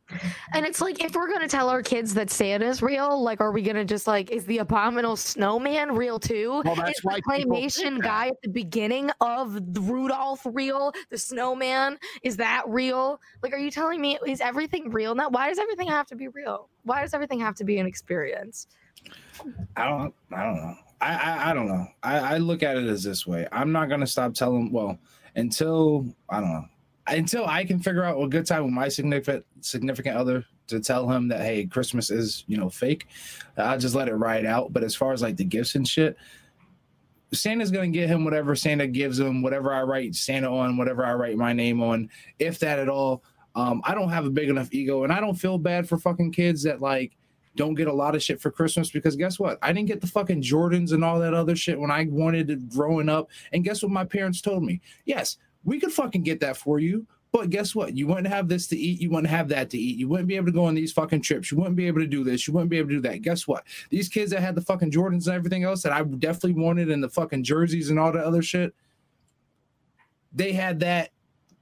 And 0.53 0.65
it's 0.65 0.81
like, 0.81 1.03
if 1.03 1.15
we're 1.15 1.31
gonna 1.31 1.47
tell 1.47 1.69
our 1.69 1.81
kids 1.81 2.13
that 2.13 2.29
Santa's 2.29 2.81
real, 2.81 3.21
like, 3.21 3.41
are 3.41 3.51
we 3.51 3.61
gonna 3.61 3.85
just 3.85 4.07
like, 4.07 4.29
is 4.31 4.45
the 4.45 4.59
abominable 4.59 5.15
snowman 5.15 5.95
real 5.95 6.19
too? 6.19 6.61
Well, 6.63 6.75
that's 6.75 6.99
is 6.99 7.03
why 7.03 7.15
the 7.15 7.21
claymation 7.21 8.01
guy 8.01 8.27
at 8.27 8.41
the 8.43 8.49
beginning 8.49 9.09
of 9.21 9.59
Rudolph 9.73 10.45
real? 10.45 10.93
The 11.09 11.17
snowman 11.17 11.97
is 12.23 12.37
that 12.37 12.63
real? 12.67 13.19
Like, 13.41 13.53
are 13.53 13.59
you 13.59 13.71
telling 13.71 13.99
me 13.99 14.19
is 14.27 14.41
everything 14.41 14.91
real 14.91 15.15
now? 15.15 15.29
Why 15.29 15.49
does 15.49 15.59
everything 15.59 15.87
have 15.87 16.07
to 16.07 16.15
be 16.15 16.27
real? 16.27 16.69
Why 16.83 17.01
does 17.01 17.13
everything 17.13 17.39
have 17.39 17.55
to 17.55 17.63
be 17.63 17.79
an 17.79 17.87
experience? 17.87 18.67
I 19.75 19.89
don't. 19.89 20.13
I 20.31 20.43
don't 20.43 20.55
know. 20.55 20.75
I 21.01 21.13
I, 21.13 21.49
I 21.51 21.53
don't 21.53 21.67
know. 21.67 21.87
I, 22.03 22.17
I 22.17 22.37
look 22.37 22.63
at 22.63 22.77
it 22.77 22.85
as 22.85 23.03
this 23.03 23.25
way. 23.25 23.47
I'm 23.51 23.71
not 23.71 23.89
gonna 23.89 24.07
stop 24.07 24.33
telling. 24.33 24.71
Well, 24.71 24.99
until 25.35 26.05
I 26.29 26.39
don't 26.39 26.53
know. 26.53 26.65
Until 27.07 27.45
I 27.45 27.65
can 27.65 27.79
figure 27.79 28.03
out 28.03 28.21
a 28.21 28.27
good 28.27 28.45
time 28.45 28.63
with 28.63 28.73
my 28.73 28.87
significant 28.87 29.45
significant 29.61 30.17
other 30.17 30.43
to 30.67 30.79
tell 30.79 31.09
him 31.09 31.27
that 31.27 31.41
hey, 31.41 31.65
Christmas 31.65 32.09
is 32.09 32.43
you 32.47 32.57
know 32.57 32.69
fake. 32.69 33.07
I'll 33.57 33.77
just 33.77 33.95
let 33.95 34.07
it 34.07 34.15
ride 34.15 34.45
out. 34.45 34.73
But 34.73 34.83
as 34.83 34.95
far 34.95 35.13
as 35.13 35.21
like 35.21 35.37
the 35.37 35.43
gifts 35.43 35.75
and 35.75 35.87
shit, 35.87 36.17
Santa's 37.31 37.71
gonna 37.71 37.89
get 37.89 38.09
him 38.09 38.23
whatever 38.23 38.55
Santa 38.55 38.87
gives 38.87 39.19
him, 39.19 39.41
whatever 39.41 39.71
I 39.71 39.83
write 39.83 40.15
Santa 40.15 40.51
on, 40.51 40.77
whatever 40.77 41.05
I 41.05 41.13
write 41.13 41.37
my 41.37 41.53
name 41.53 41.81
on, 41.81 42.09
if 42.39 42.59
that 42.59 42.79
at 42.79 42.89
all. 42.89 43.23
Um, 43.55 43.81
I 43.85 43.95
don't 43.95 44.09
have 44.09 44.25
a 44.25 44.29
big 44.29 44.49
enough 44.49 44.69
ego, 44.73 45.03
and 45.03 45.13
I 45.13 45.19
don't 45.19 45.35
feel 45.35 45.57
bad 45.57 45.87
for 45.87 45.97
fucking 45.97 46.31
kids 46.31 46.63
that 46.63 46.81
like 46.81 47.15
don't 47.55 47.75
get 47.75 47.87
a 47.87 47.93
lot 47.93 48.15
of 48.15 48.23
shit 48.23 48.41
for 48.41 48.51
Christmas 48.51 48.89
because 48.89 49.15
guess 49.15 49.39
what? 49.39 49.57
I 49.61 49.71
didn't 49.71 49.87
get 49.87 50.01
the 50.01 50.07
fucking 50.07 50.41
Jordans 50.41 50.91
and 50.91 51.03
all 51.03 51.19
that 51.19 51.33
other 51.33 51.55
shit 51.55 51.79
when 51.79 51.91
I 51.91 52.05
wanted 52.09 52.49
it 52.49 52.69
growing 52.69 53.09
up. 53.09 53.29
And 53.53 53.63
guess 53.63 53.81
what 53.81 53.91
my 53.91 54.03
parents 54.03 54.41
told 54.41 54.63
me? 54.63 54.81
Yes, 55.05 55.37
we 55.65 55.79
could 55.79 55.91
fucking 55.91 56.23
get 56.23 56.39
that 56.39 56.55
for 56.55 56.79
you. 56.79 57.05
But 57.31 57.49
guess 57.49 57.75
what? 57.75 57.97
You 57.97 58.07
wouldn't 58.07 58.27
have 58.27 58.47
this 58.47 58.65
to 58.67 58.77
eat. 58.77 59.01
You 59.01 59.09
wouldn't 59.09 59.27
have 59.27 59.49
that 59.49 59.69
to 59.71 59.77
eat. 59.77 59.97
You 59.97 60.07
wouldn't 60.07 60.29
be 60.29 60.37
able 60.37 60.45
to 60.45 60.53
go 60.53 60.63
on 60.63 60.73
these 60.73 60.93
fucking 60.93 61.21
trips. 61.21 61.51
You 61.51 61.57
wouldn't 61.57 61.75
be 61.75 61.85
able 61.85 61.99
to 61.99 62.07
do 62.07 62.23
this. 62.23 62.47
You 62.47 62.53
wouldn't 62.53 62.69
be 62.69 62.77
able 62.77 62.87
to 62.89 62.95
do 62.95 63.01
that. 63.01 63.23
Guess 63.23 63.45
what? 63.45 63.65
These 63.89 64.07
kids 64.07 64.31
that 64.31 64.39
had 64.39 64.55
the 64.55 64.61
fucking 64.61 64.91
Jordans 64.91 65.25
and 65.25 65.35
everything 65.35 65.65
else 65.65 65.83
that 65.83 65.91
I 65.91 66.01
definitely 66.03 66.53
wanted 66.53 66.89
and 66.89 67.03
the 67.03 67.09
fucking 67.09 67.43
jerseys 67.43 67.89
and 67.89 67.99
all 67.99 68.13
that 68.13 68.23
other 68.23 68.41
shit, 68.41 68.73
they 70.31 70.53
had 70.53 70.79
that. 70.79 71.09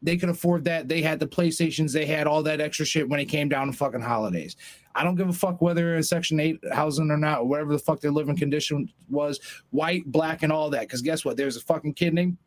They 0.03 0.17
could 0.17 0.29
afford 0.29 0.65
that. 0.65 0.89
They 0.89 1.01
had 1.01 1.19
the 1.19 1.25
PlayStations. 1.27 1.91
They 1.91 2.05
had 2.05 2.27
all 2.27 2.43
that 2.43 2.61
extra 2.61 2.85
shit 2.85 3.09
when 3.09 3.21
it 3.21 3.25
came 3.25 3.49
down 3.49 3.67
to 3.67 3.73
fucking 3.73 4.01
holidays. 4.01 4.57
I 4.93 5.03
don't 5.03 5.15
give 5.15 5.29
a 5.29 5.33
fuck 5.33 5.59
whether 5.59 5.93
they're 5.93 6.01
Section 6.03 6.39
8 6.39 6.59
housing 6.71 7.09
or 7.09 7.17
not, 7.17 7.39
or 7.39 7.47
whatever 7.47 7.71
the 7.71 7.79
fuck 7.79 7.99
their 7.99 8.11
living 8.11 8.37
condition 8.37 8.91
was, 9.09 9.39
white, 9.71 10.05
black, 10.05 10.43
and 10.43 10.51
all 10.51 10.69
that. 10.69 10.81
Because 10.81 11.01
guess 11.01 11.25
what? 11.25 11.35
There's 11.35 11.57
a 11.57 11.61
fucking 11.61 11.93
kid 11.93 12.13
named 12.13 12.37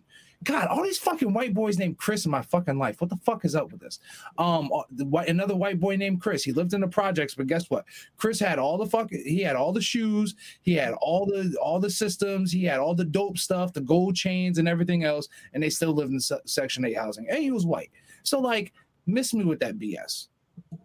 God, 0.45 0.69
all 0.69 0.83
these 0.83 0.99
fucking 0.99 1.33
white 1.33 1.55
boys 1.55 1.79
named 1.79 1.99
Chris 1.99 2.25
in 2.25 2.31
my 2.31 2.43
fucking 2.43 2.79
life. 2.79 3.01
What 3.01 3.11
the 3.11 3.17
fuck 3.25 3.45
is 3.45 3.55
up 3.55 3.73
with 3.73 3.81
this? 3.81 3.99
Um, 4.39 4.71
uh, 4.73 4.83
the 4.91 5.07
another 5.29 5.57
white 5.57 5.81
boy 5.81 5.97
named 5.97 6.21
Chris. 6.21 6.45
He 6.45 6.53
lived 6.53 6.75
in 6.75 6.81
the 6.81 6.89
projects, 6.89 7.35
but 7.35 7.47
guess 7.47 7.71
what? 7.71 7.85
Chris 8.17 8.39
had 8.39 8.59
all 8.59 8.79
the 8.79 8.87
fucking. 8.87 9.25
He 9.25 9.41
had 9.41 9.57
all 9.57 9.73
the 9.73 9.81
shoes. 9.81 10.35
He 10.63 10.75
had 10.75 10.95
all 10.95 11.27
the 11.27 11.57
all 11.61 11.81
the 11.81 11.91
systems. 11.91 12.53
He 12.53 12.65
had 12.65 12.81
all 12.81 12.95
the 12.95 13.05
dope 13.05 13.39
stuff, 13.39 13.73
the 13.73 13.81
gold 13.81 14.15
chains 14.15 14.59
and 14.59 14.69
everything 14.69 15.05
else. 15.05 15.29
And 15.55 15.63
they 15.63 15.71
still 15.71 15.93
lived 15.93 16.13
in 16.13 16.21
se- 16.21 16.41
Section 16.45 16.85
Eight 16.85 16.97
housing. 16.97 17.29
And 17.29 17.39
he 17.39 17.51
was 17.51 17.67
white. 17.67 17.91
So 18.23 18.39
like, 18.39 18.73
miss 19.07 19.33
me 19.33 19.45
with 19.45 19.61
that 19.61 19.79
BS. 19.79 20.29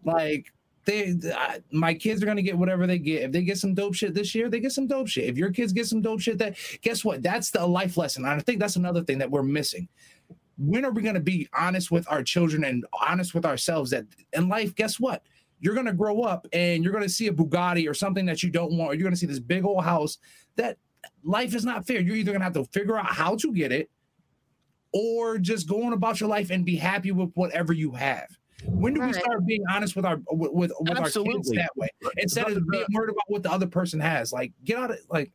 Like 0.04 0.52
they 0.84 1.14
my 1.70 1.94
kids 1.94 2.22
are 2.22 2.26
gonna 2.26 2.42
get 2.42 2.58
whatever 2.58 2.86
they 2.86 2.98
get. 2.98 3.22
If 3.22 3.32
they 3.32 3.42
get 3.42 3.58
some 3.58 3.74
dope 3.74 3.94
shit 3.94 4.14
this 4.14 4.34
year, 4.34 4.48
they 4.48 4.60
get 4.60 4.72
some 4.72 4.86
dope 4.86 5.08
shit. 5.08 5.24
If 5.24 5.38
your 5.38 5.50
kids 5.50 5.72
get 5.72 5.86
some 5.86 6.02
dope 6.02 6.20
shit, 6.20 6.38
that 6.38 6.56
guess 6.80 7.04
what? 7.04 7.22
That's 7.22 7.50
the 7.50 7.66
life 7.66 7.96
lesson. 7.96 8.24
And 8.24 8.32
I 8.32 8.40
think 8.40 8.60
that's 8.60 8.76
another 8.76 9.02
thing 9.02 9.18
that 9.18 9.30
we're 9.30 9.42
missing. 9.42 9.88
When 10.58 10.84
are 10.84 10.90
we 10.90 11.02
gonna 11.02 11.20
be 11.20 11.48
honest 11.52 11.90
with 11.90 12.10
our 12.10 12.22
children 12.22 12.64
and 12.64 12.84
honest 13.00 13.34
with 13.34 13.46
ourselves 13.46 13.90
that 13.90 14.06
in 14.32 14.48
life, 14.48 14.74
guess 14.74 14.98
what? 14.98 15.22
You're 15.60 15.74
gonna 15.74 15.92
grow 15.92 16.22
up 16.22 16.46
and 16.52 16.82
you're 16.82 16.92
gonna 16.92 17.08
see 17.08 17.28
a 17.28 17.32
Bugatti 17.32 17.88
or 17.88 17.94
something 17.94 18.26
that 18.26 18.42
you 18.42 18.50
don't 18.50 18.76
want, 18.76 18.90
or 18.90 18.94
you're 18.94 19.04
gonna 19.04 19.16
see 19.16 19.26
this 19.26 19.38
big 19.38 19.64
old 19.64 19.84
house 19.84 20.18
that 20.56 20.78
life 21.22 21.54
is 21.54 21.64
not 21.64 21.86
fair. 21.86 22.00
You're 22.00 22.16
either 22.16 22.32
gonna 22.32 22.44
have 22.44 22.54
to 22.54 22.64
figure 22.64 22.98
out 22.98 23.06
how 23.06 23.36
to 23.36 23.52
get 23.52 23.70
it 23.70 23.88
or 24.92 25.38
just 25.38 25.68
go 25.68 25.84
on 25.84 25.92
about 25.92 26.20
your 26.20 26.28
life 26.28 26.50
and 26.50 26.66
be 26.66 26.76
happy 26.76 27.12
with 27.12 27.30
whatever 27.34 27.72
you 27.72 27.92
have. 27.92 28.26
When 28.66 28.94
do 28.94 29.00
we 29.00 29.12
start 29.12 29.44
being 29.46 29.64
honest 29.70 29.96
with 29.96 30.04
our 30.04 30.20
with 30.30 30.52
with, 30.52 30.72
with 30.80 30.98
our 30.98 31.10
kids 31.10 31.50
that 31.50 31.70
way 31.76 31.88
instead 32.16 32.50
of 32.50 32.68
being 32.68 32.84
worried 32.92 33.10
about 33.10 33.24
what 33.26 33.42
the 33.42 33.50
other 33.50 33.66
person 33.66 34.00
has? 34.00 34.32
Like, 34.32 34.52
get 34.64 34.78
out 34.78 34.90
of 34.90 34.98
like. 35.10 35.32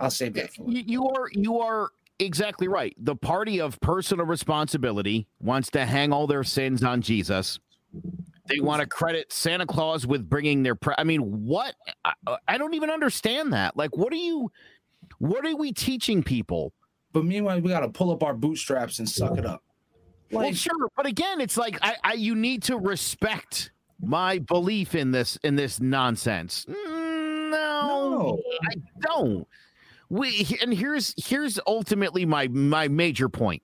I'll 0.00 0.10
save 0.10 0.34
that 0.34 0.56
You, 0.56 0.84
you 0.86 1.08
are 1.08 1.28
you 1.32 1.60
are 1.60 1.90
exactly 2.20 2.68
right. 2.68 2.94
The 2.98 3.16
party 3.16 3.60
of 3.60 3.80
personal 3.80 4.26
responsibility 4.26 5.26
wants 5.40 5.70
to 5.70 5.84
hang 5.84 6.12
all 6.12 6.26
their 6.26 6.44
sins 6.44 6.84
on 6.84 7.02
Jesus. 7.02 7.58
They 8.46 8.60
want 8.60 8.80
to 8.80 8.86
credit 8.86 9.32
Santa 9.32 9.66
Claus 9.66 10.06
with 10.06 10.28
bringing 10.28 10.62
their. 10.62 10.74
Pre- 10.74 10.94
I 10.96 11.04
mean, 11.04 11.20
what? 11.20 11.74
I, 12.04 12.12
I 12.46 12.58
don't 12.58 12.74
even 12.74 12.90
understand 12.90 13.52
that. 13.52 13.76
Like, 13.76 13.96
what 13.96 14.12
are 14.12 14.16
you? 14.16 14.50
What 15.18 15.44
are 15.44 15.56
we 15.56 15.72
teaching 15.72 16.22
people? 16.22 16.72
But 17.12 17.24
meanwhile, 17.24 17.60
we 17.60 17.70
got 17.70 17.80
to 17.80 17.88
pull 17.88 18.10
up 18.10 18.22
our 18.22 18.34
bootstraps 18.34 18.98
and 19.00 19.08
suck 19.08 19.36
it 19.36 19.46
up. 19.46 19.62
Well, 20.30 20.52
sure, 20.52 20.88
but 20.96 21.06
again, 21.06 21.40
it's 21.40 21.56
like 21.56 21.78
I, 21.82 21.96
I 22.04 22.12
you 22.14 22.34
need 22.34 22.62
to 22.64 22.76
respect 22.76 23.70
my 24.00 24.38
belief 24.38 24.94
in 24.94 25.10
this 25.10 25.36
in 25.42 25.56
this 25.56 25.80
nonsense. 25.80 26.66
Mm, 26.68 27.50
no, 27.50 28.10
no. 28.10 28.42
I 28.70 28.74
don't. 29.00 29.46
We 30.10 30.58
and 30.62 30.72
here's 30.72 31.14
here's 31.16 31.58
ultimately 31.66 32.24
my 32.24 32.48
my 32.48 32.88
major 32.88 33.28
point. 33.28 33.62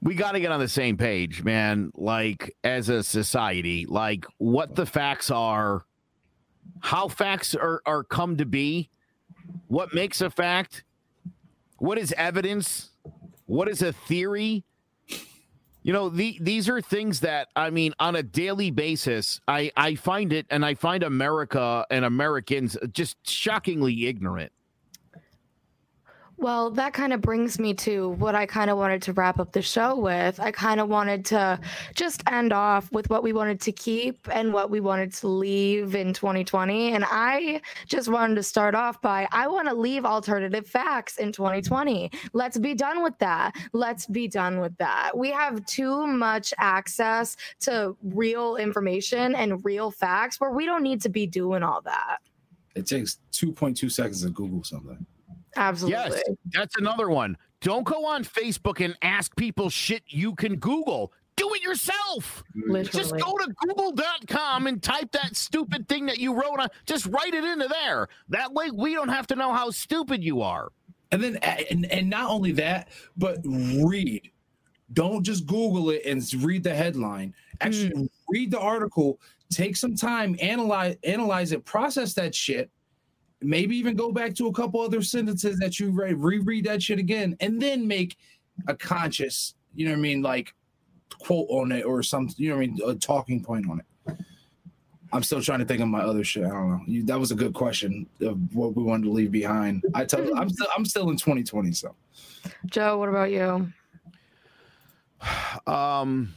We 0.00 0.16
got 0.16 0.32
to 0.32 0.40
get 0.40 0.50
on 0.50 0.58
the 0.58 0.68
same 0.68 0.96
page, 0.96 1.44
man. 1.44 1.92
Like 1.94 2.56
as 2.64 2.88
a 2.88 3.04
society, 3.04 3.86
like 3.86 4.26
what 4.38 4.74
the 4.74 4.86
facts 4.86 5.30
are, 5.30 5.84
how 6.80 7.08
facts 7.08 7.54
are 7.54 7.82
are 7.86 8.02
come 8.02 8.36
to 8.38 8.46
be, 8.46 8.90
what 9.68 9.94
makes 9.94 10.20
a 10.20 10.30
fact, 10.30 10.84
what 11.78 11.98
is 11.98 12.12
evidence, 12.16 12.91
what 13.52 13.68
is 13.68 13.82
a 13.82 13.92
theory. 13.92 14.64
You 15.82 15.92
know, 15.92 16.08
the, 16.08 16.38
these 16.40 16.70
are 16.70 16.80
things 16.80 17.20
that 17.20 17.48
I 17.54 17.68
mean, 17.68 17.92
on 17.98 18.16
a 18.16 18.22
daily 18.22 18.70
basis, 18.70 19.40
I 19.46 19.70
I 19.76 19.94
find 19.94 20.32
it, 20.32 20.46
and 20.48 20.64
I 20.64 20.74
find 20.74 21.02
America 21.02 21.84
and 21.90 22.04
Americans 22.04 22.78
just 22.92 23.16
shockingly 23.28 24.06
ignorant. 24.06 24.52
Well, 26.42 26.70
that 26.72 26.92
kind 26.92 27.12
of 27.12 27.20
brings 27.20 27.60
me 27.60 27.72
to 27.74 28.08
what 28.08 28.34
I 28.34 28.46
kind 28.46 28.68
of 28.68 28.76
wanted 28.76 29.00
to 29.02 29.12
wrap 29.12 29.38
up 29.38 29.52
the 29.52 29.62
show 29.62 29.94
with. 29.94 30.40
I 30.40 30.50
kind 30.50 30.80
of 30.80 30.88
wanted 30.88 31.24
to 31.26 31.60
just 31.94 32.20
end 32.28 32.52
off 32.52 32.90
with 32.90 33.08
what 33.10 33.22
we 33.22 33.32
wanted 33.32 33.60
to 33.60 33.70
keep 33.70 34.26
and 34.28 34.52
what 34.52 34.68
we 34.68 34.80
wanted 34.80 35.12
to 35.12 35.28
leave 35.28 35.94
in 35.94 36.12
2020. 36.12 36.94
And 36.94 37.04
I 37.08 37.60
just 37.86 38.08
wanted 38.08 38.34
to 38.34 38.42
start 38.42 38.74
off 38.74 39.00
by 39.00 39.28
I 39.30 39.46
want 39.46 39.68
to 39.68 39.74
leave 39.74 40.04
alternative 40.04 40.66
facts 40.66 41.18
in 41.18 41.30
2020. 41.30 42.10
Let's 42.32 42.58
be 42.58 42.74
done 42.74 43.04
with 43.04 43.16
that. 43.18 43.54
Let's 43.72 44.06
be 44.06 44.26
done 44.26 44.58
with 44.58 44.76
that. 44.78 45.16
We 45.16 45.30
have 45.30 45.64
too 45.66 46.08
much 46.08 46.52
access 46.58 47.36
to 47.60 47.96
real 48.02 48.56
information 48.56 49.36
and 49.36 49.64
real 49.64 49.92
facts 49.92 50.40
where 50.40 50.50
we 50.50 50.66
don't 50.66 50.82
need 50.82 51.02
to 51.02 51.08
be 51.08 51.24
doing 51.24 51.62
all 51.62 51.82
that. 51.82 52.18
It 52.74 52.88
takes 52.88 53.18
2.2 53.30 53.92
seconds 53.92 54.22
to 54.24 54.30
Google 54.30 54.64
something. 54.64 55.06
Absolutely. 55.56 55.98
Yes, 56.00 56.22
that's 56.50 56.76
another 56.76 57.10
one. 57.10 57.36
Don't 57.60 57.84
go 57.84 58.04
on 58.06 58.24
Facebook 58.24 58.84
and 58.84 58.96
ask 59.02 59.34
people 59.36 59.70
shit 59.70 60.02
you 60.08 60.34
can 60.34 60.56
Google. 60.56 61.12
Do 61.36 61.48
it 61.54 61.62
yourself. 61.62 62.42
Literally. 62.54 62.84
Just 62.84 63.12
go 63.12 63.36
to 63.38 63.54
google.com 63.66 64.66
and 64.66 64.82
type 64.82 65.12
that 65.12 65.36
stupid 65.36 65.88
thing 65.88 66.06
that 66.06 66.18
you 66.18 66.34
wrote 66.34 66.58
on. 66.58 66.68
Just 66.86 67.06
write 67.06 67.34
it 67.34 67.44
into 67.44 67.68
there. 67.68 68.08
That 68.28 68.52
way 68.52 68.70
we 68.70 68.94
don't 68.94 69.08
have 69.08 69.26
to 69.28 69.36
know 69.36 69.52
how 69.52 69.70
stupid 69.70 70.22
you 70.22 70.42
are. 70.42 70.70
And 71.10 71.22
then, 71.22 71.36
and, 71.36 71.86
and 71.86 72.10
not 72.10 72.30
only 72.30 72.52
that, 72.52 72.88
but 73.16 73.38
read. 73.44 74.30
Don't 74.92 75.22
just 75.22 75.46
Google 75.46 75.90
it 75.90 76.02
and 76.04 76.22
read 76.44 76.64
the 76.64 76.74
headline. 76.74 77.34
Actually, 77.60 77.90
mm. 77.90 78.08
read 78.28 78.50
the 78.50 78.60
article. 78.60 79.20
Take 79.50 79.76
some 79.76 79.94
time, 79.94 80.36
analyze, 80.40 80.96
analyze 81.04 81.52
it, 81.52 81.64
process 81.64 82.14
that 82.14 82.34
shit. 82.34 82.70
Maybe 83.42 83.76
even 83.76 83.96
go 83.96 84.12
back 84.12 84.34
to 84.36 84.46
a 84.48 84.52
couple 84.52 84.80
other 84.80 85.02
sentences 85.02 85.58
that 85.58 85.78
you 85.78 85.90
read, 85.90 86.18
reread 86.18 86.64
that 86.66 86.82
shit 86.82 86.98
again, 86.98 87.36
and 87.40 87.60
then 87.60 87.86
make 87.86 88.16
a 88.68 88.74
conscious, 88.74 89.54
you 89.74 89.86
know 89.86 89.92
what 89.92 89.98
I 89.98 90.02
mean, 90.02 90.22
like 90.22 90.54
quote 91.18 91.46
on 91.50 91.72
it 91.72 91.84
or 91.84 92.02
some, 92.02 92.28
you 92.36 92.50
know 92.50 92.56
what 92.56 92.62
I 92.62 92.66
mean, 92.66 92.80
a 92.86 92.94
talking 92.94 93.42
point 93.42 93.68
on 93.68 93.80
it. 93.80 94.16
I'm 95.12 95.22
still 95.22 95.42
trying 95.42 95.58
to 95.58 95.64
think 95.66 95.80
of 95.80 95.88
my 95.88 96.00
other 96.00 96.24
shit. 96.24 96.44
I 96.44 96.48
don't 96.48 96.70
know. 96.70 96.80
You, 96.86 97.04
that 97.04 97.20
was 97.20 97.30
a 97.30 97.34
good 97.34 97.52
question 97.52 98.06
of 98.22 98.38
what 98.54 98.74
we 98.74 98.82
wanted 98.82 99.04
to 99.04 99.10
leave 99.10 99.30
behind. 99.30 99.84
I 99.94 100.06
tell 100.06 100.20
I'm 100.36 100.48
still 100.48 100.68
I'm 100.74 100.86
still 100.86 101.10
in 101.10 101.16
2020, 101.16 101.72
so 101.72 101.94
Joe, 102.66 102.96
what 102.98 103.10
about 103.10 103.30
you? 103.30 103.70
Um 105.66 106.34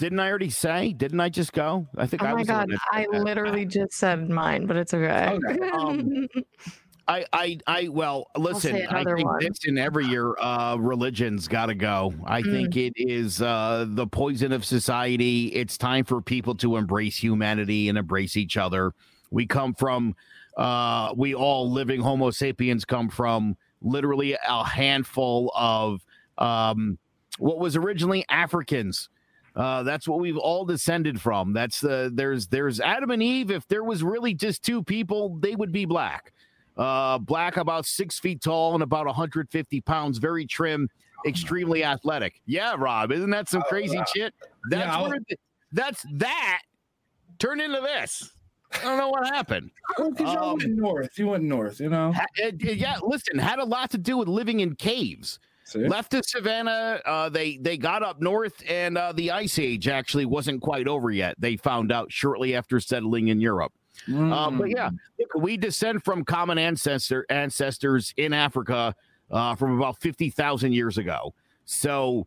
didn't 0.00 0.18
I 0.18 0.30
already 0.30 0.48
say? 0.48 0.94
Didn't 0.94 1.20
I 1.20 1.28
just 1.28 1.52
go? 1.52 1.86
I 1.98 2.06
think 2.06 2.22
Oh 2.22 2.26
I 2.26 2.32
my 2.32 2.38
was 2.38 2.46
the 2.46 2.52
god, 2.54 2.70
I 2.90 3.06
that. 3.12 3.22
literally 3.22 3.66
just 3.66 3.92
said 3.92 4.30
mine, 4.30 4.64
but 4.66 4.76
it's 4.78 4.94
okay. 4.94 5.38
Okay, 5.46 5.70
um, 5.70 6.26
I, 7.08 7.26
I, 7.34 7.58
I, 7.66 7.88
well, 7.88 8.28
listen, 8.34 8.86
I 8.88 9.04
think 9.04 9.26
one. 9.26 9.40
this 9.40 9.66
in 9.66 9.76
every 9.76 10.06
year, 10.06 10.34
uh, 10.38 10.76
religion's 10.76 11.48
got 11.48 11.66
to 11.66 11.74
go. 11.74 12.14
I 12.24 12.40
Mm. 12.40 12.50
think 12.50 12.76
it 12.76 12.92
is 12.96 13.42
uh, 13.42 13.84
the 13.88 14.06
poison 14.06 14.52
of 14.52 14.64
society. 14.64 15.48
It's 15.48 15.76
time 15.76 16.04
for 16.06 16.22
people 16.22 16.54
to 16.56 16.76
embrace 16.76 17.16
humanity 17.16 17.90
and 17.90 17.98
embrace 17.98 18.36
each 18.38 18.56
other. 18.56 18.92
We 19.30 19.46
come 19.46 19.74
from, 19.74 20.14
uh, 20.56 21.12
we 21.14 21.34
all 21.34 21.70
living 21.70 22.00
Homo 22.00 22.30
sapiens 22.30 22.86
come 22.86 23.10
from 23.10 23.56
literally 23.82 24.36
a 24.48 24.64
handful 24.64 25.52
of 25.54 26.00
um, 26.38 26.96
what 27.38 27.58
was 27.58 27.76
originally 27.76 28.24
Africans. 28.30 29.10
Uh, 29.56 29.82
that's 29.82 30.06
what 30.06 30.20
we've 30.20 30.36
all 30.36 30.64
descended 30.64 31.20
from. 31.20 31.52
That's 31.52 31.80
the 31.80 32.10
there's 32.14 32.46
there's 32.46 32.80
Adam 32.80 33.10
and 33.10 33.22
Eve. 33.22 33.50
If 33.50 33.66
there 33.68 33.84
was 33.84 34.02
really 34.02 34.32
just 34.34 34.62
two 34.62 34.82
people, 34.82 35.38
they 35.40 35.54
would 35.56 35.72
be 35.72 35.84
black. 35.84 36.32
Uh, 36.76 37.18
black, 37.18 37.56
about 37.56 37.84
six 37.84 38.18
feet 38.18 38.40
tall 38.40 38.74
and 38.74 38.82
about 38.82 39.04
150 39.06 39.80
pounds, 39.82 40.18
very 40.18 40.46
trim, 40.46 40.88
extremely 41.26 41.84
athletic. 41.84 42.40
Yeah, 42.46 42.74
Rob, 42.78 43.12
isn't 43.12 43.28
that 43.30 43.48
some 43.48 43.62
crazy 43.62 43.98
uh, 43.98 44.04
shit? 44.14 44.32
That's 44.70 44.86
yeah, 44.86 45.02
where 45.02 45.18
th- 45.18 45.40
that's 45.72 46.06
that 46.14 46.62
turned 47.38 47.60
into 47.60 47.80
this. 47.80 48.30
I 48.72 48.84
don't 48.84 48.98
know 48.98 49.08
what 49.10 49.26
happened. 49.26 49.70
Well, 49.98 50.12
'cause 50.12 50.32
y'all 50.32 50.50
Um, 50.52 50.58
went 50.58 50.76
north. 50.76 51.18
You 51.18 51.26
went 51.26 51.42
north, 51.44 51.80
you 51.80 51.90
know. 51.90 52.12
Ha- 52.12 52.24
it- 52.36 52.62
it- 52.64 52.78
yeah, 52.78 52.96
listen, 53.02 53.36
had 53.38 53.58
a 53.58 53.64
lot 53.64 53.90
to 53.90 53.98
do 53.98 54.16
with 54.16 54.28
living 54.28 54.60
in 54.60 54.76
caves. 54.76 55.40
See? 55.70 55.86
Left 55.86 56.10
to 56.10 56.22
Savannah, 56.24 57.00
uh, 57.06 57.28
they 57.28 57.56
they 57.58 57.76
got 57.76 58.02
up 58.02 58.20
north, 58.20 58.60
and 58.68 58.98
uh, 58.98 59.12
the 59.12 59.30
ice 59.30 59.56
age 59.56 59.86
actually 59.86 60.24
wasn't 60.24 60.60
quite 60.60 60.88
over 60.88 61.12
yet. 61.12 61.36
They 61.38 61.56
found 61.56 61.92
out 61.92 62.10
shortly 62.10 62.56
after 62.56 62.80
settling 62.80 63.28
in 63.28 63.40
Europe. 63.40 63.72
Uh, 64.12 64.50
but 64.50 64.68
yeah, 64.68 64.90
we 65.36 65.56
descend 65.56 66.02
from 66.02 66.24
common 66.24 66.58
ancestor 66.58 67.24
ancestors 67.30 68.12
in 68.16 68.32
Africa 68.32 68.96
uh, 69.30 69.54
from 69.54 69.78
about 69.78 70.00
fifty 70.00 70.28
thousand 70.28 70.72
years 70.72 70.98
ago. 70.98 71.34
So 71.66 72.26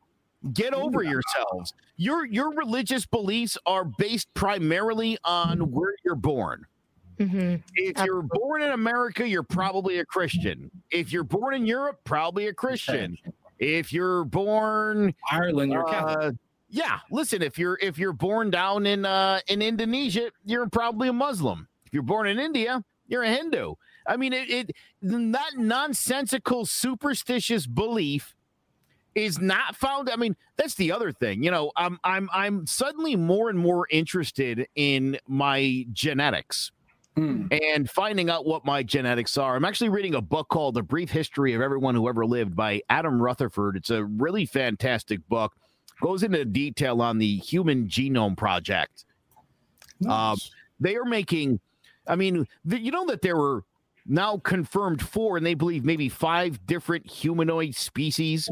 get 0.53 0.73
over 0.73 1.03
yourselves. 1.03 1.73
Your 1.97 2.25
your 2.25 2.53
religious 2.53 3.05
beliefs 3.05 3.57
are 3.65 3.83
based 3.83 4.33
primarily 4.35 5.17
on 5.25 5.69
where 5.71 5.95
you're 6.05 6.15
born. 6.15 6.65
Mhm. 7.19 7.61
If 7.75 8.05
you're 8.05 8.21
born 8.21 8.61
in 8.63 8.71
America, 8.71 9.27
you're 9.27 9.43
probably 9.43 9.99
a 9.99 10.05
Christian. 10.05 10.71
If 10.91 11.11
you're 11.11 11.23
born 11.23 11.53
in 11.55 11.65
Europe, 11.65 11.99
probably 12.03 12.47
a 12.47 12.53
Christian. 12.53 13.17
If 13.59 13.93
you're 13.93 14.25
born 14.25 15.13
Ireland, 15.31 15.71
you're 15.71 15.85
Catholic. 15.85 16.17
uh, 16.17 16.31
yeah, 16.69 16.99
listen, 17.11 17.41
if 17.41 17.57
you're 17.57 17.77
if 17.81 17.97
you're 17.97 18.13
born 18.13 18.49
down 18.49 18.85
in 18.85 19.05
uh 19.05 19.39
in 19.47 19.61
Indonesia, 19.61 20.31
you're 20.43 20.67
probably 20.67 21.07
a 21.07 21.13
Muslim. 21.13 21.67
If 21.85 21.93
you're 21.93 22.03
born 22.03 22.27
in 22.27 22.39
India, 22.39 22.83
you're 23.07 23.23
a 23.23 23.29
Hindu. 23.29 23.75
I 24.07 24.17
mean, 24.17 24.33
it, 24.33 24.49
it 24.49 24.71
that 25.01 25.51
nonsensical, 25.55 26.65
superstitious 26.65 27.67
belief 27.67 28.35
is 29.15 29.39
not 29.39 29.75
found. 29.75 30.09
I 30.09 30.15
mean, 30.15 30.35
that's 30.57 30.73
the 30.75 30.91
other 30.91 31.11
thing. 31.11 31.43
You 31.43 31.51
know, 31.51 31.71
I'm 31.75 31.99
I'm 32.03 32.29
I'm 32.33 32.65
suddenly 32.65 33.15
more 33.15 33.49
and 33.49 33.59
more 33.59 33.87
interested 33.91 34.67
in 34.75 35.19
my 35.27 35.85
genetics 35.93 36.71
Hmm. 37.15 37.45
and 37.51 37.87
finding 37.87 38.31
out 38.31 38.45
what 38.45 38.65
my 38.65 38.81
genetics 38.81 39.37
are. 39.37 39.55
I'm 39.55 39.65
actually 39.65 39.89
reading 39.89 40.15
a 40.15 40.21
book 40.21 40.49
called 40.49 40.73
The 40.73 40.81
Brief 40.81 41.11
History 41.11 41.53
of 41.53 41.61
Everyone 41.61 41.93
Who 41.93 42.09
Ever 42.09 42.25
Lived 42.25 42.55
by 42.55 42.81
Adam 42.89 43.21
Rutherford. 43.21 43.75
It's 43.75 43.91
a 43.91 44.03
really 44.03 44.47
fantastic 44.47 45.19
book. 45.29 45.53
Goes 46.01 46.23
into 46.23 46.43
detail 46.43 47.03
on 47.03 47.19
the 47.19 47.37
Human 47.37 47.87
Genome 47.87 48.35
Project. 48.35 49.05
Um, 50.05 50.09
Nice. 50.09 50.51
They 50.79 50.95
are 50.95 51.05
making, 51.05 51.59
I 52.07 52.15
mean, 52.15 52.47
the, 52.65 52.79
you 52.79 52.91
know 52.91 53.05
that 53.05 53.21
there 53.21 53.37
were 53.37 53.63
now 54.07 54.37
confirmed 54.37 55.01
four, 55.01 55.37
and 55.37 55.45
they 55.45 55.53
believe 55.53 55.85
maybe 55.85 56.09
five 56.09 56.65
different 56.65 57.09
humanoid 57.09 57.75
species 57.75 58.49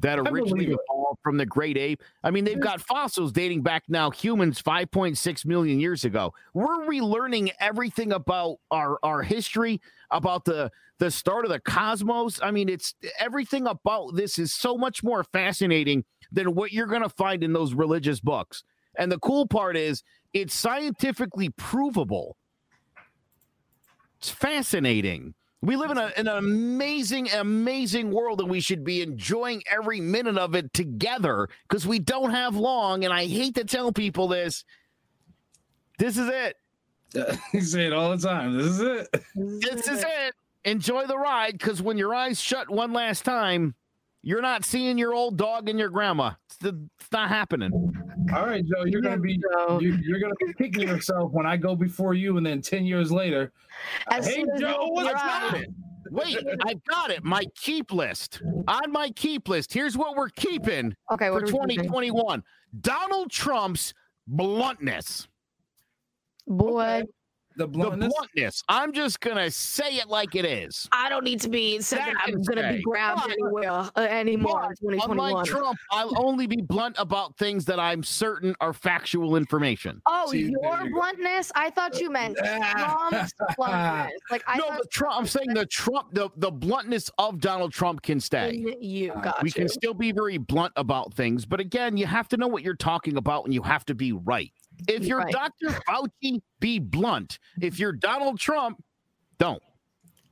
that 0.00 0.18
originally 0.18 0.66
evolved 0.66 1.20
from 1.22 1.36
the 1.36 1.46
great 1.46 1.76
ape. 1.76 2.02
I 2.22 2.30
mean, 2.30 2.44
they've 2.44 2.60
got 2.60 2.80
fossils 2.80 3.32
dating 3.32 3.62
back 3.62 3.84
now 3.88 4.10
humans 4.10 4.60
5.6 4.60 5.44
million 5.44 5.80
years 5.80 6.04
ago. 6.04 6.34
We're 6.54 6.86
relearning 6.86 7.50
everything 7.60 8.12
about 8.12 8.58
our 8.70 8.98
our 9.02 9.22
history, 9.22 9.80
about 10.10 10.44
the 10.44 10.70
the 10.98 11.10
start 11.10 11.44
of 11.44 11.50
the 11.50 11.60
cosmos. 11.60 12.40
I 12.42 12.50
mean, 12.50 12.68
it's 12.68 12.94
everything 13.18 13.66
about 13.66 14.14
this 14.14 14.38
is 14.38 14.54
so 14.54 14.76
much 14.76 15.02
more 15.02 15.24
fascinating 15.24 16.04
than 16.30 16.54
what 16.54 16.72
you're 16.72 16.86
going 16.86 17.02
to 17.02 17.08
find 17.08 17.42
in 17.42 17.52
those 17.52 17.74
religious 17.74 18.20
books. 18.20 18.62
And 18.96 19.10
the 19.10 19.18
cool 19.18 19.46
part 19.46 19.76
is 19.76 20.02
it's 20.32 20.54
scientifically 20.54 21.48
provable. 21.50 22.36
It's 24.18 24.30
fascinating. 24.30 25.34
We 25.62 25.76
live 25.76 25.90
in 25.90 25.98
a, 25.98 26.10
in 26.16 26.26
an 26.26 26.38
amazing, 26.38 27.30
amazing 27.30 28.10
world, 28.10 28.40
and 28.40 28.48
we 28.48 28.60
should 28.60 28.82
be 28.82 29.02
enjoying 29.02 29.62
every 29.70 30.00
minute 30.00 30.38
of 30.38 30.54
it 30.54 30.72
together 30.72 31.48
because 31.68 31.86
we 31.86 31.98
don't 31.98 32.30
have 32.30 32.56
long. 32.56 33.04
And 33.04 33.12
I 33.12 33.26
hate 33.26 33.56
to 33.56 33.64
tell 33.64 33.92
people 33.92 34.26
this. 34.28 34.64
This 35.98 36.16
is 36.16 36.28
it. 36.28 36.56
you 37.52 37.60
say 37.60 37.86
it 37.86 37.92
all 37.92 38.16
the 38.16 38.26
time. 38.26 38.56
This 38.56 38.66
is 38.66 38.80
it. 38.80 39.08
This 39.34 39.88
is 39.88 40.02
it. 40.02 40.34
Enjoy 40.64 41.06
the 41.06 41.18
ride 41.18 41.52
because 41.52 41.82
when 41.82 41.98
your 41.98 42.14
eyes 42.14 42.40
shut 42.40 42.70
one 42.70 42.92
last 42.92 43.24
time, 43.24 43.74
you're 44.22 44.42
not 44.42 44.64
seeing 44.64 44.98
your 44.98 45.14
old 45.14 45.36
dog 45.36 45.68
and 45.68 45.78
your 45.78 45.88
grandma. 45.88 46.32
It's, 46.46 46.56
the, 46.58 46.88
it's 46.98 47.12
not 47.12 47.28
happening. 47.28 47.72
All 48.34 48.46
right, 48.46 48.64
Joe. 48.64 48.84
You're 48.84 49.00
gonna 49.00 49.18
be 49.18 49.38
Joe. 49.38 49.80
you, 49.80 49.98
you're 50.02 50.20
gonna 50.20 50.34
be 50.38 50.52
kicking 50.54 50.86
yourself 50.86 51.32
when 51.32 51.46
I 51.46 51.56
go 51.56 51.74
before 51.74 52.14
you, 52.14 52.36
and 52.36 52.46
then 52.46 52.60
ten 52.60 52.84
years 52.84 53.10
later, 53.10 53.52
As 54.10 54.26
hey 54.26 54.44
Joe, 54.58 54.84
you 54.84 54.92
what's 54.92 55.20
happening? 55.20 55.74
Wait, 56.10 56.38
I've 56.66 56.84
got 56.84 57.10
it. 57.10 57.22
My 57.24 57.44
keep 57.56 57.92
list. 57.92 58.42
On 58.68 58.92
my 58.92 59.10
keep 59.10 59.48
list, 59.48 59.72
here's 59.72 59.96
what 59.96 60.16
we're 60.16 60.28
keeping 60.30 60.94
Okay, 61.12 61.26
for 61.28 61.34
what 61.34 61.42
are 61.42 61.46
we 61.46 61.74
keeping? 61.76 61.84
2021 61.90 62.42
Donald 62.80 63.30
Trump's 63.30 63.94
bluntness. 64.26 65.28
Boy, 66.46 67.02
The 67.04 67.08
The 67.56 67.66
bluntness. 67.66 68.12
bluntness. 68.16 68.62
I'm 68.68 68.92
just 68.92 69.20
going 69.20 69.36
to 69.36 69.50
say 69.50 69.96
it 69.96 70.08
like 70.08 70.34
it 70.34 70.44
is. 70.44 70.88
I 70.92 71.08
don't 71.08 71.24
need 71.24 71.40
to 71.40 71.48
be 71.48 71.80
said 71.80 71.98
That 71.98 72.14
that 72.14 72.28
I'm 72.28 72.42
gonna 72.42 72.60
stay. 72.62 72.76
be 72.78 72.82
grabbed 72.82 73.22
But- 73.22 73.32
anywhere 73.32 73.70
uh, 73.70 73.90
anymore 74.00 74.64
in 74.82 74.98
But, 74.98 75.10
unlike 75.10 75.44
2021. 75.44 75.44
Trump, 75.46 75.78
I'll 75.90 76.24
only 76.24 76.46
be 76.46 76.62
blunt 76.62 76.96
about 76.98 77.36
things 77.36 77.64
that 77.66 77.78
I'm 77.80 78.02
certain 78.02 78.54
are 78.60 78.72
factual 78.72 79.36
information. 79.36 80.00
Oh, 80.06 80.30
See, 80.30 80.38
your 80.42 80.48
you 80.48 80.58
go. 80.62 80.88
bluntness? 81.00 81.50
I 81.54 81.70
thought 81.70 82.00
you 82.00 82.10
meant 82.10 82.36
Trump's 82.38 83.32
bluntness. 83.56 84.12
Like 84.30 84.42
I 84.46 84.56
no, 84.58 84.64
thought 84.68 84.82
the 84.82 84.88
Trump. 84.90 85.16
I'm 85.18 85.26
saying 85.26 85.48
the 85.54 85.66
Trump, 85.66 86.14
the, 86.14 86.30
the 86.36 86.50
bluntness 86.50 87.10
of 87.18 87.40
Donald 87.40 87.72
Trump 87.72 88.02
can 88.02 88.20
stay. 88.20 88.64
you 88.80 89.12
Uh, 89.12 89.20
got 89.20 89.42
we 89.42 89.48
you. 89.48 89.52
can 89.52 89.68
still 89.68 89.94
be 89.94 90.12
very 90.12 90.38
blunt 90.38 90.72
about 90.76 91.12
things, 91.14 91.44
but 91.44 91.60
again, 91.60 91.96
you 91.96 92.06
have 92.06 92.28
to 92.28 92.36
know 92.36 92.46
what 92.48 92.62
you're 92.62 92.74
talking 92.74 93.16
about 93.16 93.44
and 93.44 93.52
you 93.52 93.62
have 93.62 93.84
to 93.86 93.94
be 93.94 94.12
right. 94.12 94.52
If 94.88 95.04
you're 95.04 95.18
Right. 95.20 95.32
Dr. 95.32 95.68
Fauci, 95.88 96.40
be 96.60 96.78
blunt. 96.78 97.38
If 97.60 97.78
you're 97.78 97.92
Donald 97.92 98.38
Trump, 98.38 98.82
don't. 99.38 99.62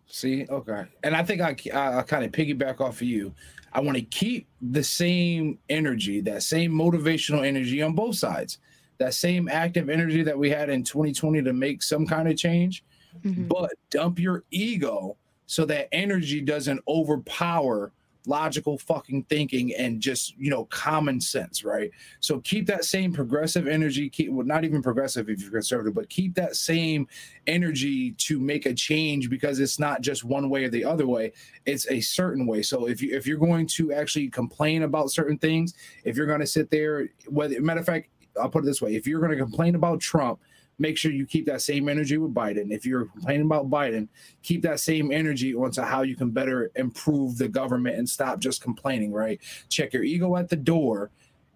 See, 0.06 0.46
okay, 0.48 0.84
and 1.02 1.14
I 1.14 1.22
think 1.22 1.40
I 1.42 1.54
I, 1.74 1.98
I 1.98 2.02
kind 2.02 2.24
of 2.24 2.32
piggyback 2.32 2.80
off 2.80 2.96
of 2.96 3.02
you. 3.02 3.34
I 3.74 3.80
want 3.80 3.96
to 3.98 4.02
keep 4.02 4.48
the 4.62 4.82
same 4.82 5.58
energy, 5.68 6.20
that 6.22 6.42
same 6.42 6.72
motivational 6.72 7.46
energy 7.46 7.82
on 7.82 7.94
both 7.94 8.16
sides, 8.16 8.58
that 8.96 9.12
same 9.12 9.48
active 9.48 9.90
energy 9.90 10.22
that 10.22 10.38
we 10.38 10.48
had 10.48 10.70
in 10.70 10.82
2020 10.82 11.42
to 11.42 11.52
make 11.52 11.82
some 11.82 12.06
kind 12.06 12.26
of 12.28 12.36
change, 12.38 12.82
Mhm. 13.22 13.48
but 13.48 13.70
dump 13.90 14.18
your 14.18 14.44
ego 14.50 15.18
so 15.44 15.66
that 15.66 15.88
energy 15.92 16.40
doesn't 16.40 16.80
overpower 16.88 17.92
logical 18.28 18.78
fucking 18.78 19.24
thinking 19.24 19.74
and 19.74 20.00
just 20.00 20.36
you 20.36 20.50
know 20.50 20.64
common 20.66 21.20
sense 21.20 21.64
right? 21.64 21.90
So 22.20 22.40
keep 22.40 22.66
that 22.66 22.84
same 22.84 23.12
progressive 23.12 23.66
energy 23.66 24.08
keep 24.08 24.30
well 24.30 24.46
not 24.46 24.64
even 24.64 24.82
progressive 24.82 25.28
if 25.28 25.40
you're 25.40 25.50
conservative 25.50 25.94
but 25.94 26.08
keep 26.08 26.34
that 26.34 26.56
same 26.56 27.06
energy 27.46 28.12
to 28.12 28.38
make 28.38 28.66
a 28.66 28.74
change 28.74 29.30
because 29.30 29.60
it's 29.60 29.78
not 29.78 30.00
just 30.00 30.24
one 30.24 30.50
way 30.50 30.64
or 30.64 30.68
the 30.68 30.84
other 30.84 31.06
way. 31.06 31.32
It's 31.66 31.88
a 31.90 32.00
certain 32.00 32.46
way. 32.46 32.62
So 32.62 32.88
if 32.88 33.02
you 33.02 33.16
if 33.16 33.26
you're 33.26 33.38
going 33.38 33.66
to 33.68 33.92
actually 33.92 34.28
complain 34.28 34.82
about 34.82 35.10
certain 35.10 35.38
things 35.38 35.74
if 36.04 36.16
you're 36.16 36.26
going 36.26 36.40
to 36.40 36.46
sit 36.46 36.70
there 36.70 37.08
whether 37.26 37.60
matter 37.60 37.80
of 37.80 37.86
fact 37.86 38.08
i'll 38.40 38.48
put 38.48 38.64
it 38.64 38.66
this 38.66 38.82
way. 38.82 38.94
If 38.94 39.06
you're 39.06 39.20
going 39.20 39.32
to 39.32 39.38
complain 39.38 39.74
about 39.74 40.00
trump 40.00 40.40
make 40.78 40.96
sure 40.96 41.10
you 41.10 41.26
keep 41.26 41.46
that 41.46 41.62
same 41.62 41.88
energy 41.88 42.18
with 42.18 42.34
Biden. 42.34 42.70
If 42.70 42.86
you're 42.86 43.06
complaining 43.06 43.46
about 43.46 43.68
Biden, 43.70 44.08
keep 44.42 44.62
that 44.62 44.80
same 44.80 45.10
energy 45.12 45.54
onto 45.54 45.82
how 45.82 46.02
you 46.02 46.16
can 46.16 46.30
better 46.30 46.70
improve 46.76 47.38
the 47.38 47.48
government 47.48 47.96
and 47.96 48.08
stop 48.08 48.38
just 48.38 48.62
complaining, 48.62 49.12
right? 49.12 49.40
Check 49.68 49.92
your 49.92 50.04
ego 50.04 50.36
at 50.36 50.48
the 50.48 50.56
door 50.56 51.10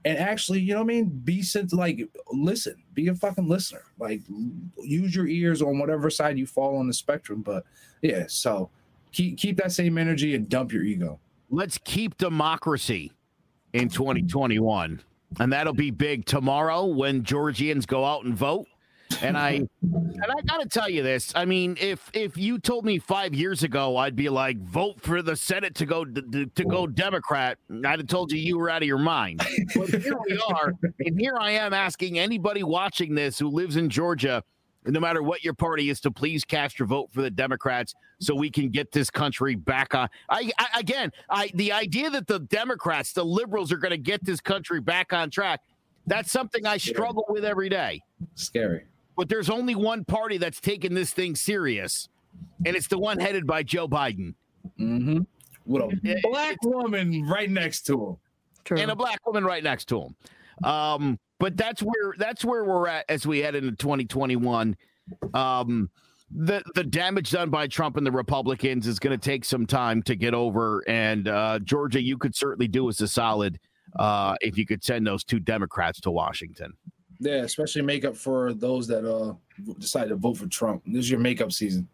and 0.05 0.19
actually, 0.19 0.61
you 0.61 0.75
know 0.75 0.81
what 0.81 0.93
I 0.93 0.95
mean? 0.95 1.21
Be 1.25 1.43
sent 1.43 1.73
like 1.73 2.01
listen, 2.33 2.83
be 2.95 3.09
a 3.09 3.15
fucking 3.15 3.49
listener. 3.49 3.85
Like 3.99 4.21
use 4.83 5.15
your 5.15 5.29
ears 5.29 5.63
on 5.63 5.79
whatever 5.79 6.11
side 6.11 6.39
you 6.39 6.47
fall 6.47 6.77
on 6.77 6.89
the 6.89 6.95
spectrum. 6.95 7.43
But 7.43 7.65
yeah, 8.03 8.25
so 8.29 8.71
keep 9.13 9.39
keep 9.39 9.57
that 9.59 9.73
same 9.73 9.99
energy 9.99 10.35
and 10.35 10.49
dump 10.49 10.73
your 10.73 10.83
ego. 10.83 11.21
Let's 11.51 11.79
keep 11.85 12.17
democracy 12.17 13.13
in 13.73 13.89
2021. 13.89 15.03
And 15.39 15.53
that'll 15.53 15.73
be 15.73 15.91
big 15.91 16.27
tomorrow 16.27 16.85
when 16.85 17.23
Georgians 17.23 17.87
go 17.87 18.05
out 18.05 18.25
and 18.25 18.35
vote. 18.35 18.67
And 19.21 19.37
I 19.37 19.51
and 19.83 20.25
I 20.27 20.41
gotta 20.47 20.69
tell 20.69 20.89
you 20.89 21.03
this. 21.03 21.33
I 21.35 21.45
mean, 21.45 21.77
if 21.81 22.11
if 22.13 22.37
you 22.37 22.59
told 22.59 22.85
me 22.85 22.99
five 22.99 23.35
years 23.35 23.63
ago, 23.63 23.97
I'd 23.97 24.17
be 24.17 24.29
like, 24.29 24.59
vote 24.59 25.01
for 25.01 25.23
the 25.23 25.37
Senate 25.37 25.75
to 25.77 25.87
go 25.87 26.05
to, 26.05 26.47
to 26.47 26.65
go 26.65 26.87
Democrat. 26.87 27.59
I'd 27.71 27.99
have 27.99 28.07
told 28.07 28.33
you 28.33 28.39
you 28.39 28.59
were 28.59 28.71
out 28.71 28.83
of 28.83 28.89
your 28.89 28.99
mind. 28.99 29.43
But 29.75 29.89
here 29.89 30.17
we 30.29 30.41
are, 30.49 30.75
and 31.01 31.19
here 31.19 31.37
I 31.39 31.53
am 31.53 31.73
asking 31.73 32.19
anybody 32.19 32.63
watching 32.63 33.15
this 33.15 33.39
who 33.39 33.49
lives 33.49 33.77
in 33.77 33.89
Georgia, 33.91 34.43
no 34.87 35.01
matter 35.01 35.23
what 35.23 35.45
your 35.45 35.55
party 35.55 35.91
is, 35.91 36.01
to 36.01 36.11
please 36.11 36.45
cast 36.45 36.79
your 36.79 36.87
vote 36.87 37.11
for 37.13 37.23
the 37.23 37.31
Democrats 37.31 37.95
so 38.21 38.35
we 38.35 38.51
can 38.51 38.71
get 38.71 38.93
this 38.93 39.11
country 39.11 39.55
back 39.55 39.95
on. 39.95 40.09
I, 40.29 40.51
I 40.59 40.81
again, 40.81 41.11
I 41.29 41.51
the 41.55 41.73
idea 41.73 42.11
that 42.11 42.27
the 42.27 42.41
Democrats, 42.41 43.13
the 43.13 43.25
liberals, 43.25 43.73
are 43.73 43.79
going 43.79 43.91
to 43.91 43.99
get 43.99 44.25
this 44.25 44.41
country 44.41 44.81
back 44.81 45.13
on 45.13 45.31
track. 45.31 45.61
That's 46.07 46.33
something 46.33 46.67
I 46.67 46.79
struggle 46.79 47.25
with 47.29 47.45
every 47.45 47.69
day 47.69 48.03
Scary. 48.35 48.85
But 49.17 49.29
there's 49.29 49.51
only 49.51 49.75
one 49.75 50.05
party 50.05 50.39
that's 50.39 50.61
taking 50.61 50.95
this 50.95 51.13
thing 51.13 51.35
serious, 51.35 52.09
and 52.65 52.77
it's 52.77 52.89
the 52.89 52.99
one 52.99 53.19
headed 53.19 53.47
by 53.47 53.63
Joe 53.63 53.89
Biden 53.89 54.35
Mm-hmm. 54.79 55.21
With 55.65 55.83
a 55.83 56.21
black 56.23 56.57
woman 56.63 57.25
right 57.29 57.51
next 57.51 57.83
to 57.83 57.93
him. 57.93 58.17
True. 58.65 58.79
and 58.79 58.91
a 58.91 58.97
black 58.97 59.25
woman 59.27 59.45
right 59.45 59.63
next 59.63 59.87
to 59.87 60.03
him. 60.03 60.17
Um, 60.65 61.19
but 61.39 61.57
that's 61.57 61.83
where 61.83 62.15
that's 62.19 62.45
where 62.45 62.65
we're 62.65 62.87
at 62.89 63.05
as 63.09 63.27
we 63.27 63.41
head 63.41 63.55
into 63.55 63.73
2021. 63.73 64.77
Um, 65.35 65.91
the 66.31 66.63
the 66.75 66.85
damage 66.85 67.31
done 67.31 67.51
by 67.51 67.67
Trump 67.67 67.97
and 67.97 68.07
the 68.07 68.13
Republicans 68.13 68.87
is 68.87 68.99
going 68.99 69.19
to 69.19 69.23
take 69.23 69.45
some 69.45 69.67
time 69.67 70.03
to 70.05 70.15
get 70.15 70.35
over, 70.35 70.83
and 70.89 71.29
uh, 71.29 71.59
Georgia, 71.61 72.01
you 72.01 72.17
could 72.17 72.35
certainly 72.35 72.69
do 72.69 72.89
us 72.89 73.01
a 73.01 73.09
solid 73.09 73.59
uh, 73.99 74.35
if 74.41 74.57
you 74.57 74.65
could 74.65 74.83
send 74.85 75.07
those 75.07 75.25
two 75.25 75.41
Democrats 75.41 76.01
to 76.01 76.11
Washington. 76.11 76.73
Yeah, 77.23 77.45
especially 77.45 77.83
makeup 77.83 78.17
for 78.17 78.53
those 78.53 78.89
that 78.89 79.09
uh 79.09 79.35
decide 79.79 80.09
to 80.09 80.17
vote 80.17 80.37
for 80.37 80.47
Trump. 80.49 80.83
This 80.85 81.05
is 81.05 81.11
your 81.11 81.21
makeup 81.21 81.53
season. 81.53 81.89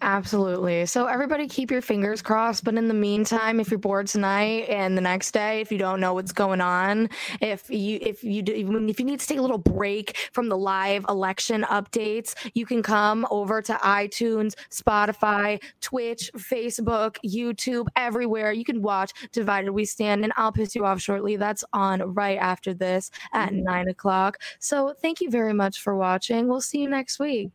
Absolutely. 0.00 0.86
So 0.86 1.06
everybody 1.06 1.48
keep 1.48 1.70
your 1.70 1.82
fingers 1.82 2.22
crossed. 2.22 2.62
But 2.62 2.76
in 2.76 2.86
the 2.86 2.94
meantime, 2.94 3.58
if 3.58 3.70
you're 3.70 3.78
bored 3.78 4.06
tonight 4.06 4.68
and 4.68 4.96
the 4.96 5.00
next 5.00 5.32
day, 5.32 5.60
if 5.60 5.72
you 5.72 5.78
don't 5.78 6.00
know 6.00 6.14
what's 6.14 6.30
going 6.32 6.60
on, 6.60 7.08
if 7.40 7.68
you 7.68 7.98
if 8.00 8.22
you 8.22 8.42
do 8.42 8.52
if 8.52 9.00
you 9.00 9.06
need 9.06 9.18
to 9.20 9.26
take 9.26 9.38
a 9.38 9.42
little 9.42 9.58
break 9.58 10.16
from 10.32 10.48
the 10.48 10.56
live 10.56 11.04
election 11.08 11.62
updates, 11.64 12.34
you 12.54 12.64
can 12.64 12.82
come 12.82 13.26
over 13.30 13.60
to 13.62 13.72
iTunes, 13.74 14.54
Spotify, 14.70 15.60
Twitch, 15.80 16.30
Facebook, 16.36 17.16
YouTube, 17.26 17.86
everywhere. 17.96 18.52
You 18.52 18.64
can 18.64 18.82
watch 18.82 19.12
Divided 19.32 19.72
We 19.72 19.84
Stand, 19.84 20.22
and 20.22 20.32
I'll 20.36 20.52
piss 20.52 20.76
you 20.76 20.84
off 20.84 21.00
shortly. 21.00 21.36
That's 21.36 21.64
on 21.72 22.14
right 22.14 22.38
after 22.38 22.72
this 22.72 23.10
at 23.32 23.52
nine 23.52 23.88
o'clock. 23.88 24.38
So 24.60 24.94
thank 25.02 25.20
you 25.20 25.30
very 25.30 25.54
much 25.54 25.80
for 25.80 25.96
watching. 25.96 26.46
We'll 26.46 26.60
see 26.60 26.78
you 26.78 26.88
next 26.88 27.18
week. 27.18 27.50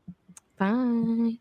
Bye. 0.57 1.37